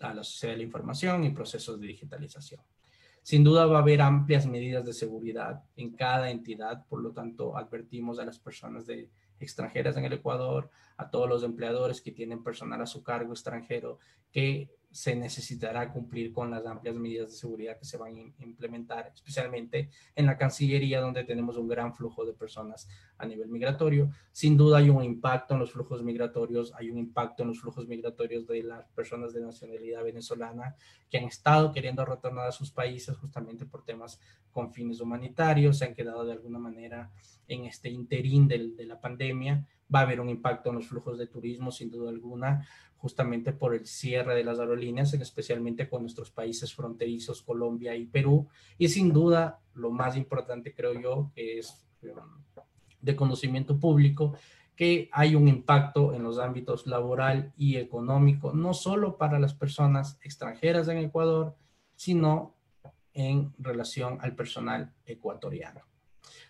a 0.00 0.14
la 0.14 0.24
sociedad 0.24 0.54
de 0.54 0.58
la 0.58 0.64
información 0.64 1.24
y 1.24 1.30
procesos 1.30 1.80
de 1.80 1.86
digitalización. 1.86 2.60
Sin 3.22 3.44
duda 3.44 3.66
va 3.66 3.78
a 3.78 3.82
haber 3.82 4.00
amplias 4.00 4.46
medidas 4.46 4.84
de 4.84 4.92
seguridad 4.92 5.62
en 5.76 5.90
cada 5.90 6.30
entidad, 6.30 6.86
por 6.86 7.02
lo 7.02 7.12
tanto 7.12 7.56
advertimos 7.56 8.18
a 8.18 8.24
las 8.24 8.38
personas 8.38 8.86
de 8.86 9.10
extranjeras 9.38 9.96
en 9.96 10.04
el 10.04 10.14
Ecuador, 10.14 10.70
a 10.96 11.10
todos 11.10 11.28
los 11.28 11.42
empleadores 11.42 12.00
que 12.00 12.12
tienen 12.12 12.42
personal 12.42 12.80
a 12.80 12.86
su 12.86 13.02
cargo 13.02 13.32
extranjero, 13.32 13.98
que 14.32 14.70
se 14.90 15.14
necesitará 15.14 15.92
cumplir 15.92 16.32
con 16.32 16.50
las 16.50 16.64
amplias 16.64 16.96
medidas 16.96 17.30
de 17.30 17.36
seguridad 17.36 17.78
que 17.78 17.84
se 17.84 17.98
van 17.98 18.16
a 18.16 18.42
implementar, 18.42 19.12
especialmente 19.14 19.90
en 20.16 20.26
la 20.26 20.38
Cancillería, 20.38 21.00
donde 21.00 21.24
tenemos 21.24 21.56
un 21.56 21.68
gran 21.68 21.94
flujo 21.94 22.24
de 22.24 22.32
personas 22.32 22.88
a 23.18 23.26
nivel 23.26 23.48
migratorio. 23.48 24.10
Sin 24.32 24.56
duda 24.56 24.78
hay 24.78 24.88
un 24.88 25.04
impacto 25.04 25.54
en 25.54 25.60
los 25.60 25.72
flujos 25.72 26.02
migratorios, 26.02 26.72
hay 26.74 26.90
un 26.90 26.98
impacto 26.98 27.42
en 27.42 27.50
los 27.50 27.60
flujos 27.60 27.86
migratorios 27.86 28.46
de 28.46 28.62
las 28.62 28.88
personas 28.88 29.34
de 29.34 29.42
nacionalidad 29.42 30.02
venezolana 30.02 30.74
que 31.10 31.18
han 31.18 31.24
estado 31.24 31.72
queriendo 31.72 32.04
retornar 32.04 32.48
a 32.48 32.52
sus 32.52 32.70
países 32.70 33.16
justamente 33.16 33.66
por 33.66 33.84
temas 33.84 34.18
con 34.52 34.72
fines 34.72 35.00
humanitarios, 35.00 35.78
se 35.78 35.84
han 35.84 35.94
quedado 35.94 36.24
de 36.24 36.32
alguna 36.32 36.58
manera 36.58 37.10
en 37.46 37.66
este 37.66 37.90
interín 37.90 38.48
de, 38.48 38.70
de 38.70 38.86
la 38.86 39.00
pandemia. 39.00 39.66
Va 39.94 40.00
a 40.00 40.02
haber 40.02 40.20
un 40.20 40.28
impacto 40.28 40.68
en 40.68 40.76
los 40.76 40.86
flujos 40.86 41.16
de 41.16 41.26
turismo, 41.28 41.70
sin 41.70 41.90
duda 41.90 42.10
alguna 42.10 42.66
justamente 42.98 43.52
por 43.52 43.74
el 43.74 43.86
cierre 43.86 44.34
de 44.34 44.44
las 44.44 44.58
aerolíneas, 44.58 45.14
especialmente 45.14 45.88
con 45.88 46.02
nuestros 46.02 46.30
países 46.30 46.74
fronterizos, 46.74 47.42
Colombia 47.42 47.94
y 47.96 48.06
Perú. 48.06 48.48
Y 48.76 48.88
sin 48.88 49.12
duda, 49.12 49.60
lo 49.74 49.90
más 49.90 50.16
importante 50.16 50.74
creo 50.74 51.00
yo, 51.00 51.30
que 51.34 51.58
es 51.58 51.86
um, 52.02 52.62
de 53.00 53.16
conocimiento 53.16 53.78
público, 53.78 54.34
que 54.74 55.08
hay 55.12 55.34
un 55.34 55.48
impacto 55.48 56.12
en 56.12 56.22
los 56.22 56.38
ámbitos 56.38 56.86
laboral 56.86 57.52
y 57.56 57.76
económico, 57.76 58.52
no 58.52 58.74
solo 58.74 59.16
para 59.16 59.38
las 59.38 59.54
personas 59.54 60.18
extranjeras 60.22 60.88
en 60.88 60.98
Ecuador, 60.98 61.56
sino 61.94 62.56
en 63.14 63.52
relación 63.58 64.18
al 64.20 64.34
personal 64.34 64.92
ecuatoriano. 65.04 65.82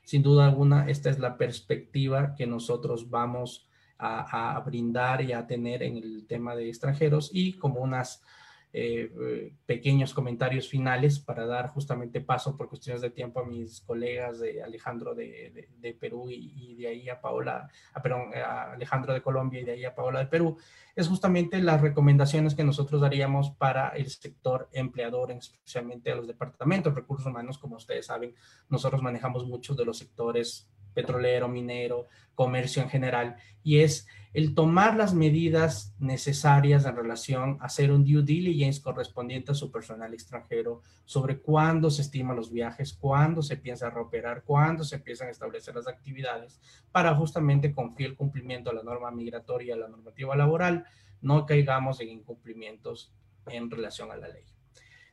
Sin 0.05 0.23
duda 0.23 0.47
alguna, 0.47 0.89
esta 0.89 1.11
es 1.11 1.19
la 1.19 1.37
perspectiva 1.37 2.35
que 2.35 2.47
nosotros 2.47 3.11
vamos 3.11 3.68
a, 3.99 4.63
brindar 4.65 5.23
y 5.23 5.33
a 5.33 5.47
tener 5.47 5.83
en 5.83 5.97
el 5.97 6.27
tema 6.27 6.55
de 6.55 6.69
extranjeros 6.69 7.31
y 7.33 7.55
como 7.55 7.81
unas 7.81 8.23
eh, 8.71 9.11
eh, 9.19 9.55
pequeños 9.65 10.13
comentarios 10.13 10.69
finales 10.69 11.19
para 11.19 11.47
dar 11.47 11.71
justamente 11.71 12.21
paso 12.21 12.55
por 12.55 12.69
cuestiones 12.69 13.01
de 13.01 13.09
tiempo 13.09 13.41
a 13.41 13.47
mis 13.47 13.81
colegas 13.81 14.41
de 14.41 14.63
Alejandro 14.63 15.15
de, 15.15 15.69
de, 15.79 15.95
Perú 15.95 16.29
y, 16.31 16.77
de 16.77 16.87
ahí 16.87 17.09
a 17.09 17.19
Paola, 17.19 17.67
a, 17.95 18.03
perdón, 18.03 18.31
Alejandro 18.35 19.15
de 19.15 19.23
Colombia 19.23 19.61
y 19.61 19.65
de 19.65 19.73
ahí 19.73 19.85
a 19.87 19.95
Paola 19.95 20.19
de 20.19 20.27
Perú, 20.27 20.59
es 20.95 21.09
justamente 21.09 21.63
las 21.63 21.81
recomendaciones 21.81 22.55
que 22.55 22.63
nosotros 22.63 23.01
daríamos 23.01 23.51
para 23.53 23.89
el 23.91 24.11
sector 24.11 24.69
empleador, 24.73 25.33
especialmente 25.33 26.13
a 26.13 26.17
los 26.17 26.27
departamentos 26.27 26.95
de 26.95 27.01
recursos 27.01 27.27
humanos, 27.27 27.57
como 27.57 27.77
ustedes 27.77 28.07
saben, 28.07 28.35
nosotros 28.69 29.01
manejamos 29.01 29.47
muchos 29.47 29.79
de 29.79 29.87
los 29.87 29.97
sectores 29.97 30.69
petrolero, 30.99 31.47
minero, 31.47 32.09
comercio 32.35 32.83
en 32.83 32.91
general, 32.91 33.37
y 33.63 33.79
es 33.79 34.09
el 34.35 34.53
tomar 34.57 34.97
las 34.97 35.15
medidas 35.15 35.95
necesarias 36.01 36.87
en 36.87 36.97
relación 36.97 37.57
a 37.61 37.67
hacer 37.67 37.93
un 37.93 38.05
due 38.05 38.25
diligence 38.25 38.83
correspondiente 38.83 39.53
a 39.53 39.55
su 39.55 39.71
personal 39.71 40.13
extranjero 40.13 40.83
sobre 41.05 41.39
cuándo 41.39 41.89
se 41.89 42.03
estiman 42.03 42.35
los 42.35 42.51
viajes, 42.51 42.95
cuándo 42.95 43.43
se 43.43 43.57
piensa 43.57 43.91
reoperar, 43.91 44.43
cuándo 44.43 44.83
se 44.83 44.97
empiezan 44.97 45.29
a 45.29 45.31
establecer 45.31 45.77
las 45.77 45.87
actividades 45.87 46.61
para 46.91 47.15
justamente 47.15 47.73
con 47.73 47.95
fiel 47.95 48.17
cumplimiento 48.17 48.71
a 48.71 48.75
la 48.75 48.83
norma 48.83 49.13
migratoria, 49.13 49.75
a 49.75 49.79
la 49.79 49.89
normativa 49.89 50.35
laboral, 50.35 50.85
no 51.21 51.47
caigamos 51.47 52.01
en 52.01 52.09
incumplimientos 52.09 53.13
en 53.47 53.71
relación 53.71 54.11
a 54.11 54.17
la 54.17 54.27
ley. 54.27 54.43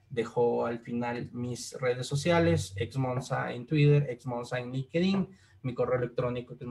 Dejo 0.09 0.65
al 0.65 0.79
final 0.79 1.29
mis 1.31 1.73
redes 1.79 2.07
sociales, 2.07 2.73
exmonza 2.75 3.53
en 3.53 3.67
Twitter, 3.67 4.07
exmonza 4.09 4.59
en 4.59 4.71
LinkedIn, 4.71 5.29
mi 5.65 5.73
correo 5.73 5.97
electrónico 5.97 6.57
que 6.57 6.65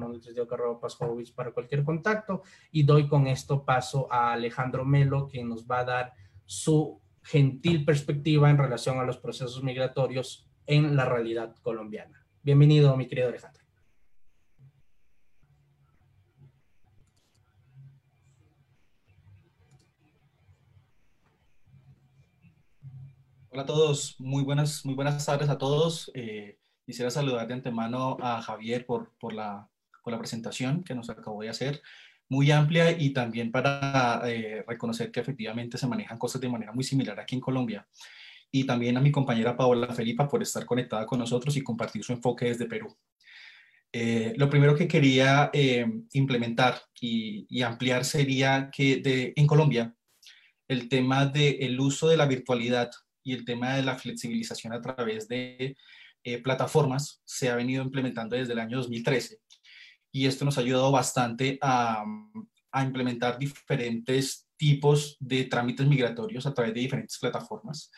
es 1.23 1.31
para 1.33 1.53
cualquier 1.53 1.85
contacto 1.85 2.43
y 2.71 2.85
doy 2.85 3.09
con 3.09 3.27
esto 3.27 3.65
paso 3.65 4.11
a 4.11 4.33
Alejandro 4.33 4.85
Melo 4.85 5.29
que 5.29 5.45
nos 5.45 5.67
va 5.67 5.81
a 5.81 5.85
dar 5.85 6.13
su 6.47 7.01
gentil 7.23 7.85
perspectiva 7.85 8.49
en 8.51 8.59
relación 8.59 8.99
a 8.99 9.05
los 9.05 9.19
procesos 9.19 9.63
migratorios 9.63 10.49
en 10.67 10.97
la 10.97 11.05
realidad 11.05 11.57
colombiana. 11.63 12.27
Bienvenido, 12.43 12.97
mi 12.97 13.09
querido 13.09 13.29
Alejandro. 13.29 13.65
Hola 23.51 23.63
a 23.63 23.67
todos, 23.67 24.17
muy 24.19 24.43
buenas, 24.43 24.85
muy 24.85 24.95
buenas 24.95 25.25
tardes 25.25 25.49
a 25.49 25.57
todos. 25.57 26.11
Eh, 26.15 26.59
Quisiera 26.85 27.11
saludar 27.11 27.47
de 27.47 27.55
antemano 27.55 28.17
a 28.21 28.43
Javier 28.43 28.85
por, 28.85 29.12
por, 29.19 29.33
la, 29.33 29.69
por 30.03 30.12
la 30.12 30.19
presentación 30.19 30.85
que 30.85 30.95
nos 30.95 31.09
acabó 31.11 31.43
de 31.43 31.49
hacer, 31.49 31.83
muy 32.29 32.50
amplia 32.50 32.91
y 32.91 33.11
también 33.11 33.50
para 33.50 34.23
eh, 34.26 34.64
reconocer 34.67 35.11
que 35.11 35.21
efectivamente 35.21 35.79
se 35.79 35.87
manejan 35.87 36.19
cosas 36.19 36.41
de 36.41 36.49
manera 36.49 36.73
muy 36.73 36.85
similar 36.85 37.19
aquí 37.21 37.35
en 37.35 37.41
Colombia. 37.41 37.87
Y 38.50 38.64
también 38.64 38.97
a 38.97 39.00
mi 39.00 39.11
compañera 39.11 39.57
Paola 39.57 39.93
Felipa 39.95 40.29
por 40.29 40.43
estar 40.43 40.64
conectada 40.64 41.07
con 41.07 41.19
nosotros 41.19 41.57
y 41.57 41.62
compartir 41.62 42.05
su 42.05 42.12
enfoque 42.12 42.47
desde 42.47 42.67
Perú. 42.67 42.97
Eh, 43.93 44.35
lo 44.37 44.50
primero 44.50 44.75
que 44.75 44.88
quería 44.88 45.50
eh, 45.53 45.87
implementar 46.12 46.81
y, 47.00 47.47
y, 47.49 47.62
ampliar 47.62 48.05
sería 48.05 48.69
que 48.73 48.97
de, 48.97 49.33
en 49.37 49.47
Colombia 49.47 49.95
el 50.67 50.88
tema 50.88 51.26
del 51.26 51.79
uso 51.79 52.09
de 52.09 52.17
la 52.17 52.26
virtualidad 52.26 52.91
y 53.23 53.35
el 53.35 53.45
tema 53.45 53.75
de 53.75 53.83
la 53.83 53.97
flexibilización 53.97 54.73
a 54.73 54.81
través 54.81 55.29
de 55.29 55.76
eh, 56.25 56.43
plataformas 56.43 57.23
se 57.25 57.50
ha 57.50 57.54
venido 57.54 57.83
implementando 57.83 58.35
desde 58.35 58.54
el 58.54 58.59
año 58.59 58.78
2013 58.78 59.38
y 60.11 60.26
esto 60.26 60.45
nos 60.45 60.57
ha 60.57 60.62
ayudado 60.62 60.90
bastante 60.93 61.59
a, 61.61 62.04
implementar 62.83 63.38
diferentes 63.38 64.49
tipos 64.57 65.16
de 65.21 65.45
trámites 65.45 65.87
migratorios 65.87 66.45
a 66.45 66.52
través 66.52 66.75
de 66.75 66.81
diferentes 66.81 67.19
plataformas. 67.19 67.93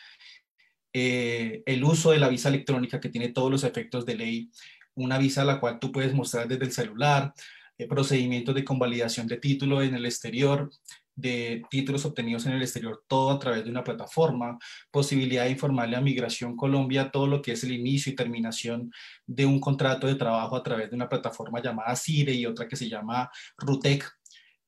Eh, 0.93 1.63
el 1.65 1.83
uso 1.83 2.11
de 2.11 2.19
la 2.19 2.29
visa 2.29 2.49
electrónica 2.49 2.99
que 2.99 3.09
tiene 3.09 3.29
todos 3.29 3.49
los 3.49 3.63
efectos 3.63 4.05
de 4.05 4.15
ley, 4.15 4.51
una 4.93 5.17
visa 5.17 5.41
a 5.41 5.45
la 5.45 5.59
cual 5.59 5.79
tú 5.79 5.91
puedes 5.91 6.13
mostrar 6.13 6.47
desde 6.47 6.65
el 6.65 6.71
celular, 6.71 7.33
eh, 7.77 7.87
procedimientos 7.87 8.53
de 8.53 8.63
convalidación 8.63 9.25
de 9.27 9.37
título 9.37 9.81
en 9.81 9.95
el 9.95 10.05
exterior, 10.05 10.69
de 11.17 11.63
títulos 11.69 12.05
obtenidos 12.05 12.45
en 12.45 12.53
el 12.53 12.61
exterior, 12.61 13.03
todo 13.07 13.31
a 13.31 13.39
través 13.39 13.65
de 13.65 13.71
una 13.71 13.83
plataforma, 13.83 14.57
posibilidad 14.91 15.45
de 15.45 15.51
informarle 15.51 15.97
a 15.97 16.01
Migración 16.01 16.55
Colombia 16.55 17.09
todo 17.11 17.27
lo 17.27 17.41
que 17.41 17.53
es 17.53 17.63
el 17.63 17.71
inicio 17.71 18.13
y 18.13 18.15
terminación 18.15 18.91
de 19.25 19.45
un 19.45 19.59
contrato 19.59 20.07
de 20.07 20.15
trabajo 20.15 20.55
a 20.55 20.63
través 20.63 20.89
de 20.89 20.95
una 20.95 21.09
plataforma 21.09 21.61
llamada 21.61 21.95
CIRE 21.95 22.33
y 22.33 22.45
otra 22.45 22.67
que 22.67 22.75
se 22.75 22.87
llama 22.87 23.29
RUTEC, 23.57 24.05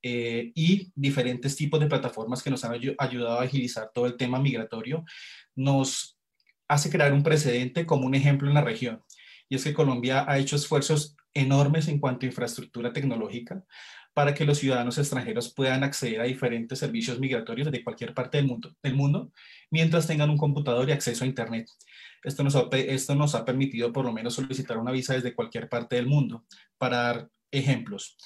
eh, 0.01 0.51
y 0.55 0.91
diferentes 0.95 1.55
tipos 1.55 1.79
de 1.79 1.87
plataformas 1.87 2.41
que 2.41 2.49
nos 2.49 2.63
han 2.63 2.73
ayudado 2.97 3.39
a 3.39 3.43
agilizar 3.43 3.91
todo 3.93 4.05
el 4.05 4.15
tema 4.15 4.39
migratorio, 4.39 5.03
nos 5.55 6.17
hace 6.69 6.89
crear 6.89 7.11
un 7.13 7.23
precedente 7.23 7.85
como 7.85 8.05
un 8.05 8.15
ejemplo 8.15 8.47
en 8.47 8.53
la 8.55 8.61
región. 8.61 9.03
Y 9.49 9.55
es 9.55 9.63
que 9.63 9.73
Colombia 9.73 10.25
ha 10.27 10.39
hecho 10.39 10.55
esfuerzos 10.55 11.17
enormes 11.33 11.87
en 11.87 11.99
cuanto 11.99 12.25
a 12.25 12.29
infraestructura 12.29 12.93
tecnológica 12.93 13.63
para 14.19 14.33
que 14.33 14.43
los 14.43 14.57
ciudadanos 14.57 14.97
extranjeros 14.97 15.53
puedan 15.53 15.81
acceder 15.81 16.19
a 16.19 16.25
diferentes 16.25 16.77
servicios 16.77 17.21
migratorios 17.21 17.71
de 17.71 17.81
cualquier 17.81 18.13
parte 18.13 18.35
del 18.35 18.47
mundo, 18.47 18.75
del 18.83 18.93
mundo 18.93 19.31
mientras 19.71 20.07
tengan 20.07 20.29
un 20.29 20.37
computador 20.37 20.89
y 20.89 20.91
acceso 20.91 21.23
a 21.23 21.27
Internet. 21.27 21.69
Esto 22.25 22.43
nos, 22.43 22.53
ha, 22.57 22.67
esto 22.73 23.15
nos 23.15 23.33
ha 23.33 23.45
permitido 23.45 23.93
por 23.93 24.03
lo 24.03 24.11
menos 24.11 24.33
solicitar 24.33 24.77
una 24.77 24.91
visa 24.91 25.13
desde 25.13 25.33
cualquier 25.33 25.69
parte 25.69 25.95
del 25.95 26.07
mundo, 26.07 26.43
para 26.77 26.97
dar 26.97 27.29
ejemplos. 27.49 28.17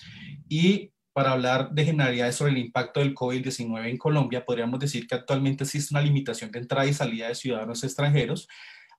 Y 0.49 0.91
para 1.13 1.33
hablar 1.33 1.69
de 1.69 1.85
generalidades 1.85 2.37
sobre 2.37 2.53
el 2.53 2.57
impacto 2.57 2.99
del 2.99 3.13
COVID-19 3.13 3.87
en 3.87 3.97
Colombia, 3.99 4.43
podríamos 4.43 4.79
decir 4.79 5.05
que 5.05 5.13
actualmente 5.13 5.63
existe 5.63 5.93
una 5.93 6.01
limitación 6.01 6.49
de 6.49 6.57
entrada 6.57 6.87
y 6.87 6.93
salida 6.95 7.27
de 7.27 7.35
ciudadanos 7.35 7.83
extranjeros, 7.83 8.47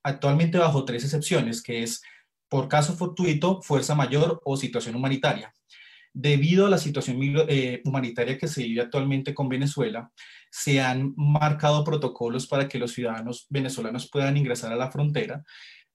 actualmente 0.05 0.59
bajo 0.59 0.85
tres 0.85 1.03
excepciones, 1.03 1.61
que 1.61 1.83
es 1.83 2.05
por 2.49 2.69
caso 2.69 2.95
fortuito, 2.95 3.61
fuerza 3.63 3.97
mayor 3.97 4.41
o 4.45 4.57
situación 4.57 4.95
humanitaria. 4.95 5.53
Debido 6.17 6.67
a 6.67 6.71
la 6.71 6.79
situación 6.79 7.19
eh, 7.49 7.83
humanitaria 7.85 8.39
que 8.39 8.47
se 8.47 8.63
vive 8.63 8.83
actualmente 8.83 9.35
con 9.35 9.49
Venezuela, 9.49 10.13
se 10.49 10.81
han 10.81 11.13
marcado 11.17 11.83
protocolos 11.83 12.47
para 12.47 12.69
que 12.69 12.79
los 12.79 12.93
ciudadanos 12.93 13.47
venezolanos 13.51 14.09
puedan 14.09 14.37
ingresar 14.37 14.73
a 14.73 14.77
la 14.77 14.93
frontera. 14.93 15.45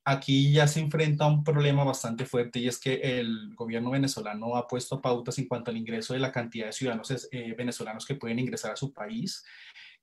Aquí 0.04 0.52
ya 0.52 0.68
se 0.68 0.82
enfrenta 0.82 1.26
un 1.26 1.44
problema 1.44 1.86
bastante 1.86 2.26
fuerte 2.26 2.60
y 2.60 2.68
es 2.68 2.80
que 2.80 2.96
el 2.96 3.56
gobierno 3.56 3.92
venezolano 3.92 4.58
ha 4.58 4.68
puesto 4.68 5.02
pautas 5.02 5.38
en 5.38 5.48
cuanto 5.48 5.72
al 5.72 5.78
ingreso 5.78 6.14
de 6.14 6.20
la 6.20 6.34
cantidad 6.34 6.66
de 6.66 6.74
ciudadanos 6.74 7.30
eh, 7.32 7.56
venezolanos 7.58 8.06
que 8.06 8.16
pueden 8.16 8.40
ingresar 8.40 8.72
a 8.72 8.76
su 8.76 8.92
país 8.92 9.46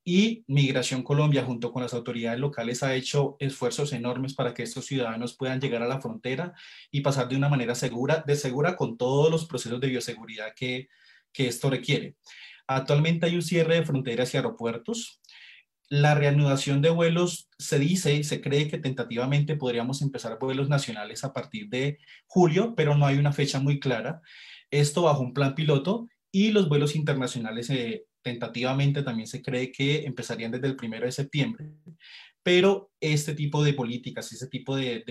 y 0.09 0.45
Migración 0.47 1.03
Colombia, 1.03 1.45
junto 1.45 1.73
con 1.73 1.83
las 1.83 1.93
autoridades 1.93 2.39
locales, 2.39 2.85
ha 2.85 2.95
hecho 2.95 3.37
esfuerzos 3.41 3.93
enormes 3.93 4.35
para 4.35 4.55
que 4.55 4.63
estos 4.63 4.87
ciudadanos 4.87 5.37
puedan 5.37 5.61
llegar 5.61 5.83
a 5.83 5.89
la 5.89 6.01
frontera 6.01 6.55
y 6.93 7.01
pasar 7.01 7.29
de 7.29 7.35
una 7.35 7.49
manera 7.49 7.75
segura, 7.75 8.23
de 8.25 8.37
segura 8.37 8.77
con 8.77 8.97
todos 8.97 9.33
los 9.33 9.47
procesos 9.47 9.81
de 9.81 9.89
bioseguridad 9.89 10.55
que, 10.55 10.87
que 11.33 11.49
esto 11.49 11.71
requiere. 11.71 12.15
Actualmente 12.69 13.27
hay 13.27 13.35
un 13.35 13.43
cierre 13.43 13.75
de 13.75 13.85
fronteras 13.85 14.33
y 14.33 14.37
aeropuertos. 14.37 15.21
La 15.89 16.15
reanudación 16.15 16.83
de 16.83 16.91
vuelos 16.91 17.49
se 17.59 17.81
dice 17.81 18.15
y 18.15 18.23
se 18.23 18.41
cree 18.41 18.69
que 18.69 18.79
tentativamente 18.79 19.57
podríamos 19.57 20.03
empezar 20.03 20.39
vuelos 20.39 20.69
nacionales 20.69 21.25
a 21.25 21.33
partir 21.33 21.69
de 21.69 21.99
julio, 22.29 22.75
pero 22.77 22.97
no 22.97 23.07
hay 23.07 23.19
una 23.19 23.33
fecha 23.33 23.59
muy 23.59 23.81
clara. 23.81 24.21
Esto 24.71 25.03
bajo 25.03 25.23
un 25.23 25.35
plan 25.35 25.57
piloto 25.57 26.07
y 26.31 26.53
los 26.53 26.69
vuelos 26.69 26.95
internacionales 26.95 27.71
eh, 27.71 28.05
tentativamente 28.26 29.04
también 29.04 29.28
se 29.28 29.40
cree 29.40 29.71
que 29.71 30.04
empezarían 30.04 30.50
desde 30.50 30.66
el 30.66 30.75
primero 30.75 31.06
de 31.06 31.12
septiembre. 31.12 31.71
Pero 32.42 32.90
este 33.00 33.37
tipo 33.37 33.62
de 33.62 33.73
políticas, 33.73 34.33
este 34.33 34.49
tipo 34.49 34.75
de, 34.75 35.04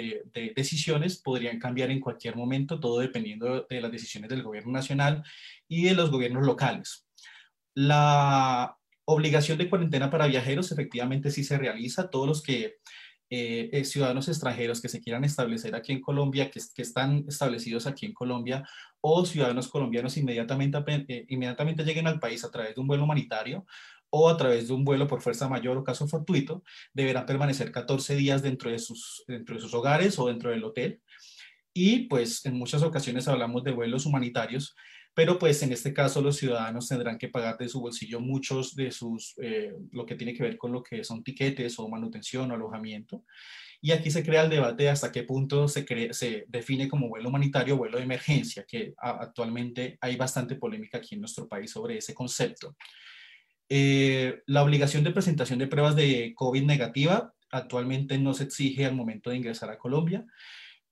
decisiones 0.54 1.22
podrían 1.22 1.58
cambiar 1.58 1.92
en 1.92 2.02
cualquier 2.02 2.36
momento, 2.36 2.78
todo 2.78 3.00
dependiendo 3.00 3.66
de 3.70 3.80
las 3.80 3.90
decisiones 3.90 4.30
del 4.30 4.44
gobierno 4.44 4.74
nacional 4.74 5.24
y 5.70 5.86
de 5.86 5.94
los 5.94 6.12
gobiernos 6.12 6.46
locales. 6.46 7.08
La 7.74 8.78
obligación 9.06 9.58
de 9.58 9.70
cuarentena 9.70 10.10
para 10.10 10.28
viajeros 10.28 10.74
efectivamente 10.74 11.32
sí 11.32 11.46
se 11.46 11.58
realiza. 11.58 12.10
Todos 12.10 12.28
los 12.28 12.44
que 12.44 12.80
eh, 13.30 13.70
eh, 13.72 13.84
ciudadanos 13.86 14.28
extranjeros 14.28 14.82
que 14.82 14.90
se 14.90 15.02
quieran 15.02 15.24
establecer 15.24 15.76
aquí 15.76 15.92
en 15.94 16.02
Colombia, 16.02 16.52
que, 16.52 16.60
están 16.82 17.26
establecidos 17.28 17.88
aquí 17.88 18.06
en 18.06 18.14
Colombia, 18.14 18.64
o 19.02 19.26
ciudadanos 19.26 19.68
colombianos 19.68 20.16
inmediatamente, 20.18 20.78
eh, 21.08 21.26
inmediatamente 21.30 21.84
lleguen 21.84 22.08
al 22.08 22.20
país 22.20 22.44
a 22.44 22.52
través 22.52 22.76
de 22.76 22.82
un 22.82 22.88
vuelo 22.88 23.04
humanitario 23.04 23.66
o 24.12 24.30
a 24.30 24.38
través 24.38 24.68
de 24.68 24.74
un 24.74 24.86
vuelo 24.86 25.08
por 25.08 25.22
fuerza 25.22 25.50
mayor 25.50 25.78
o 25.78 25.84
caso 25.84 26.08
fortuito, 26.08 26.64
deberán 26.94 27.26
permanecer 27.26 27.72
14 27.72 28.16
días 28.16 28.42
dentro 28.42 28.70
de 28.70 28.80
sus, 28.80 29.24
dentro 29.28 29.56
de 29.56 29.62
sus 29.62 29.74
hogares 29.74 30.20
o 30.20 30.28
dentro 30.28 30.52
del 30.52 30.64
hotel. 30.64 31.02
Y 31.74 32.08
pues 32.08 32.46
en 32.46 32.58
muchas 32.58 32.84
ocasiones 32.84 33.28
hablamos 33.28 33.64
de 33.64 33.72
vuelos 33.72 34.06
humanitarios, 34.06 34.76
pero 35.16 35.40
pues 35.40 35.64
en 35.64 35.72
este 35.72 35.94
caso 35.94 36.22
los 36.22 36.36
ciudadanos 36.36 36.90
tendrán 36.90 37.18
que 37.18 37.30
pagar 37.30 37.58
de 37.58 37.70
su 37.70 37.80
bolsillo 37.80 38.20
muchos 38.20 38.76
de 38.76 38.92
sus, 38.92 39.34
eh, 39.42 39.74
lo 39.92 40.06
que 40.06 40.16
tiene 40.16 40.34
que 40.34 40.44
ver 40.44 40.58
con 40.58 40.74
lo 40.74 40.84
que 40.84 41.06
son 41.06 41.24
tiquetes 41.24 41.80
o 41.80 41.88
manutención 41.88 42.52
o 42.52 42.56
alojamiento. 42.56 43.24
Y 43.82 43.92
aquí 43.92 44.12
se 44.12 44.26
crea 44.26 44.44
el 44.44 44.50
debate 44.50 44.84
de 44.84 44.90
hasta 44.90 45.14
qué 45.14 45.24
punto 45.24 45.70
se, 45.70 45.86
define 46.50 46.90
como 46.90 47.08
vuelo 47.08 47.30
humanitario 47.30 47.76
o 47.76 47.78
vuelo 47.78 47.98
de 47.98 48.04
emergencia, 48.04 48.66
que 48.68 48.94
actualmente 48.98 49.98
hay 50.02 50.18
bastante 50.18 50.56
polémica 50.56 50.98
aquí 50.98 51.16
en 51.16 51.22
nuestro 51.22 51.48
país 51.48 51.72
sobre 51.72 51.98
ese 51.98 52.14
concepto. 52.14 52.76
Eh, 53.70 54.42
la 54.48 54.64
obligación 54.64 55.06
de 55.06 55.12
presentación 55.12 55.60
de 55.60 55.68
pruebas 55.68 55.96
de 55.96 56.34
COVID 56.36 56.64
negativa 56.64 57.34
actualmente 57.52 58.18
no 58.18 58.34
se 58.34 58.44
exige 58.44 58.86
al 58.86 58.96
momento 58.96 59.30
de 59.30 59.38
ingresar 59.38 59.70
a 59.70 59.78
Colombia. 59.78 60.26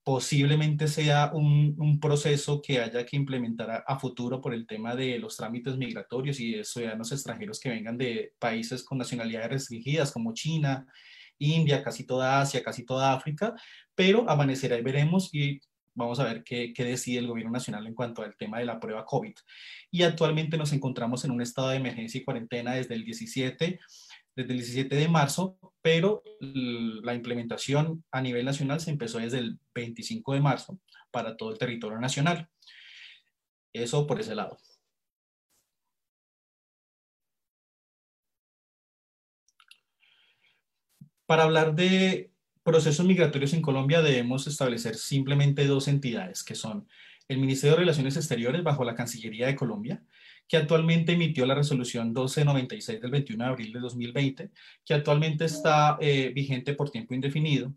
Posiblemente 0.04 0.86
sea 0.86 1.30
un, 1.32 1.74
un 1.78 1.98
proceso 1.98 2.60
que 2.60 2.78
haya 2.78 3.06
que 3.06 3.16
implementar 3.16 3.84
a, 3.86 3.98
futuro 3.98 4.40
por 4.40 4.52
el 4.52 4.66
tema 4.66 4.94
de 4.94 5.18
los 5.18 5.36
trámites 5.36 5.78
migratorios 5.78 6.38
y 6.40 6.52
de 6.52 6.64
ciudadanos 6.64 7.10
extranjeros 7.10 7.58
que 7.58 7.70
vengan 7.70 7.96
de 7.96 8.34
países 8.38 8.84
con 8.84 8.98
nacionalidades 8.98 9.50
restringidas 9.50 10.12
como 10.12 10.34
China, 10.34 10.86
India, 11.38 11.82
casi 11.82 12.04
toda 12.04 12.40
Asia, 12.40 12.62
casi 12.62 12.84
toda 12.84 13.14
África, 13.14 13.54
pero 13.94 14.28
amanecerá 14.28 14.78
y 14.78 14.82
veremos 14.82 15.30
y 15.32 15.60
vamos 15.94 16.20
a 16.20 16.24
ver 16.24 16.42
qué, 16.44 16.72
qué, 16.74 16.84
decide 16.84 17.20
el 17.20 17.26
gobierno 17.26 17.52
nacional 17.52 17.86
en 17.86 17.94
cuanto 17.94 18.22
al 18.22 18.36
tema 18.36 18.58
de 18.58 18.66
la 18.66 18.80
prueba 18.80 19.04
COVID. 19.04 19.34
Y 19.90 20.02
actualmente 20.02 20.58
nos 20.58 20.72
encontramos 20.72 21.24
en 21.24 21.30
un 21.30 21.40
estado 21.40 21.70
de 21.70 21.76
emergencia 21.76 22.20
y 22.20 22.24
cuarentena 22.24 22.74
desde 22.74 22.94
el 22.94 23.04
17, 23.04 23.80
desde 24.36 24.52
el 24.52 24.58
17 24.58 24.96
de 24.96 25.08
marzo, 25.08 25.58
pero 25.82 26.22
la 26.40 27.14
implementación 27.14 28.04
a 28.10 28.20
nivel 28.20 28.44
nacional 28.44 28.80
se 28.80 28.90
empezó 28.90 29.18
desde 29.18 29.38
el 29.38 29.58
25 29.74 30.34
de 30.34 30.40
marzo 30.40 30.78
para 31.10 31.36
todo 31.36 31.52
el 31.52 31.58
territorio 31.58 31.98
nacional. 32.00 32.48
Eso 33.72 34.06
por 34.06 34.20
ese 34.20 34.34
lado. 34.34 34.56
Para 41.26 41.44
hablar 41.44 41.74
de 41.74 42.32
procesos 42.62 43.06
migratorios 43.06 43.52
en 43.52 43.62
Colombia 43.62 44.02
debemos 44.02 44.46
establecer 44.46 44.96
simplemente 44.96 45.66
dos 45.66 45.88
entidades, 45.88 46.42
que 46.44 46.54
son 46.54 46.88
el 47.28 47.38
Ministerio 47.38 47.72
de 47.72 47.80
Relaciones 47.80 48.16
Exteriores 48.16 48.62
bajo 48.62 48.84
la 48.84 48.94
Cancillería 48.94 49.46
de 49.46 49.56
Colombia, 49.56 50.04
que 50.48 50.56
actualmente 50.56 51.12
emitió 51.12 51.46
la 51.46 51.54
resolución 51.54 52.08
1296 52.08 53.00
del 53.00 53.10
21 53.10 53.44
de 53.44 53.50
abril 53.50 53.72
de 53.72 53.80
2020, 53.80 54.50
que 54.84 54.94
actualmente 54.94 55.44
está 55.44 55.96
eh, 56.00 56.32
vigente 56.34 56.74
por 56.74 56.90
tiempo 56.90 57.14
indefinido 57.14 57.72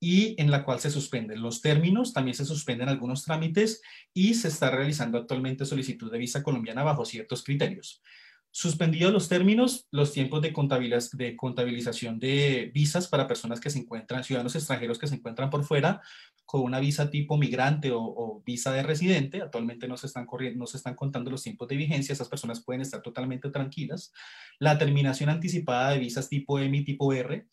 y 0.00 0.34
en 0.40 0.50
la 0.50 0.64
cual 0.64 0.80
se 0.80 0.90
suspenden 0.90 1.42
los 1.42 1.60
términos, 1.60 2.14
también 2.14 2.34
se 2.34 2.46
suspenden 2.46 2.88
algunos 2.88 3.22
trámites 3.24 3.82
y 4.14 4.34
se 4.34 4.48
está 4.48 4.70
realizando 4.70 5.18
actualmente 5.18 5.66
solicitud 5.66 6.10
de 6.10 6.18
visa 6.18 6.42
colombiana 6.42 6.82
bajo 6.82 7.04
ciertos 7.04 7.44
criterios. 7.44 8.02
Suspendidos 8.52 9.12
los 9.12 9.28
términos, 9.28 9.86
los 9.92 10.12
tiempos 10.12 10.42
de, 10.42 10.52
contabilización 10.52 12.18
de 12.18 12.72
visas 12.74 13.06
para 13.06 13.28
personas 13.28 13.60
que 13.60 13.70
se 13.70 13.78
encuentran, 13.78 14.24
ciudadanos 14.24 14.56
extranjeros 14.56 14.98
que 14.98 15.06
se 15.06 15.14
encuentran 15.14 15.50
por 15.50 15.62
fuera 15.62 16.00
con 16.46 16.62
una 16.62 16.80
visa 16.80 17.10
tipo 17.10 17.36
migrante 17.36 17.92
o, 17.92 18.29
visa 18.44 18.72
de 18.72 18.82
residente, 18.82 19.42
actualmente 19.42 19.88
no 19.88 19.96
se, 19.96 20.06
están 20.06 20.26
corriendo, 20.26 20.58
no 20.58 20.66
se 20.66 20.76
están 20.76 20.94
contando 20.94 21.30
los 21.30 21.42
tiempos 21.42 21.68
de 21.68 21.76
vigencia, 21.76 22.12
esas 22.12 22.28
personas 22.28 22.62
pueden 22.64 22.82
estar 22.82 23.02
totalmente 23.02 23.50
tranquilas. 23.50 24.12
La 24.58 24.78
terminación 24.78 25.30
anticipada 25.30 25.90
de 25.90 25.98
visas 25.98 26.28
tipo 26.28 26.58
M 26.58 26.76
y 26.76 26.84
tipo 26.84 27.12
R, 27.12 27.46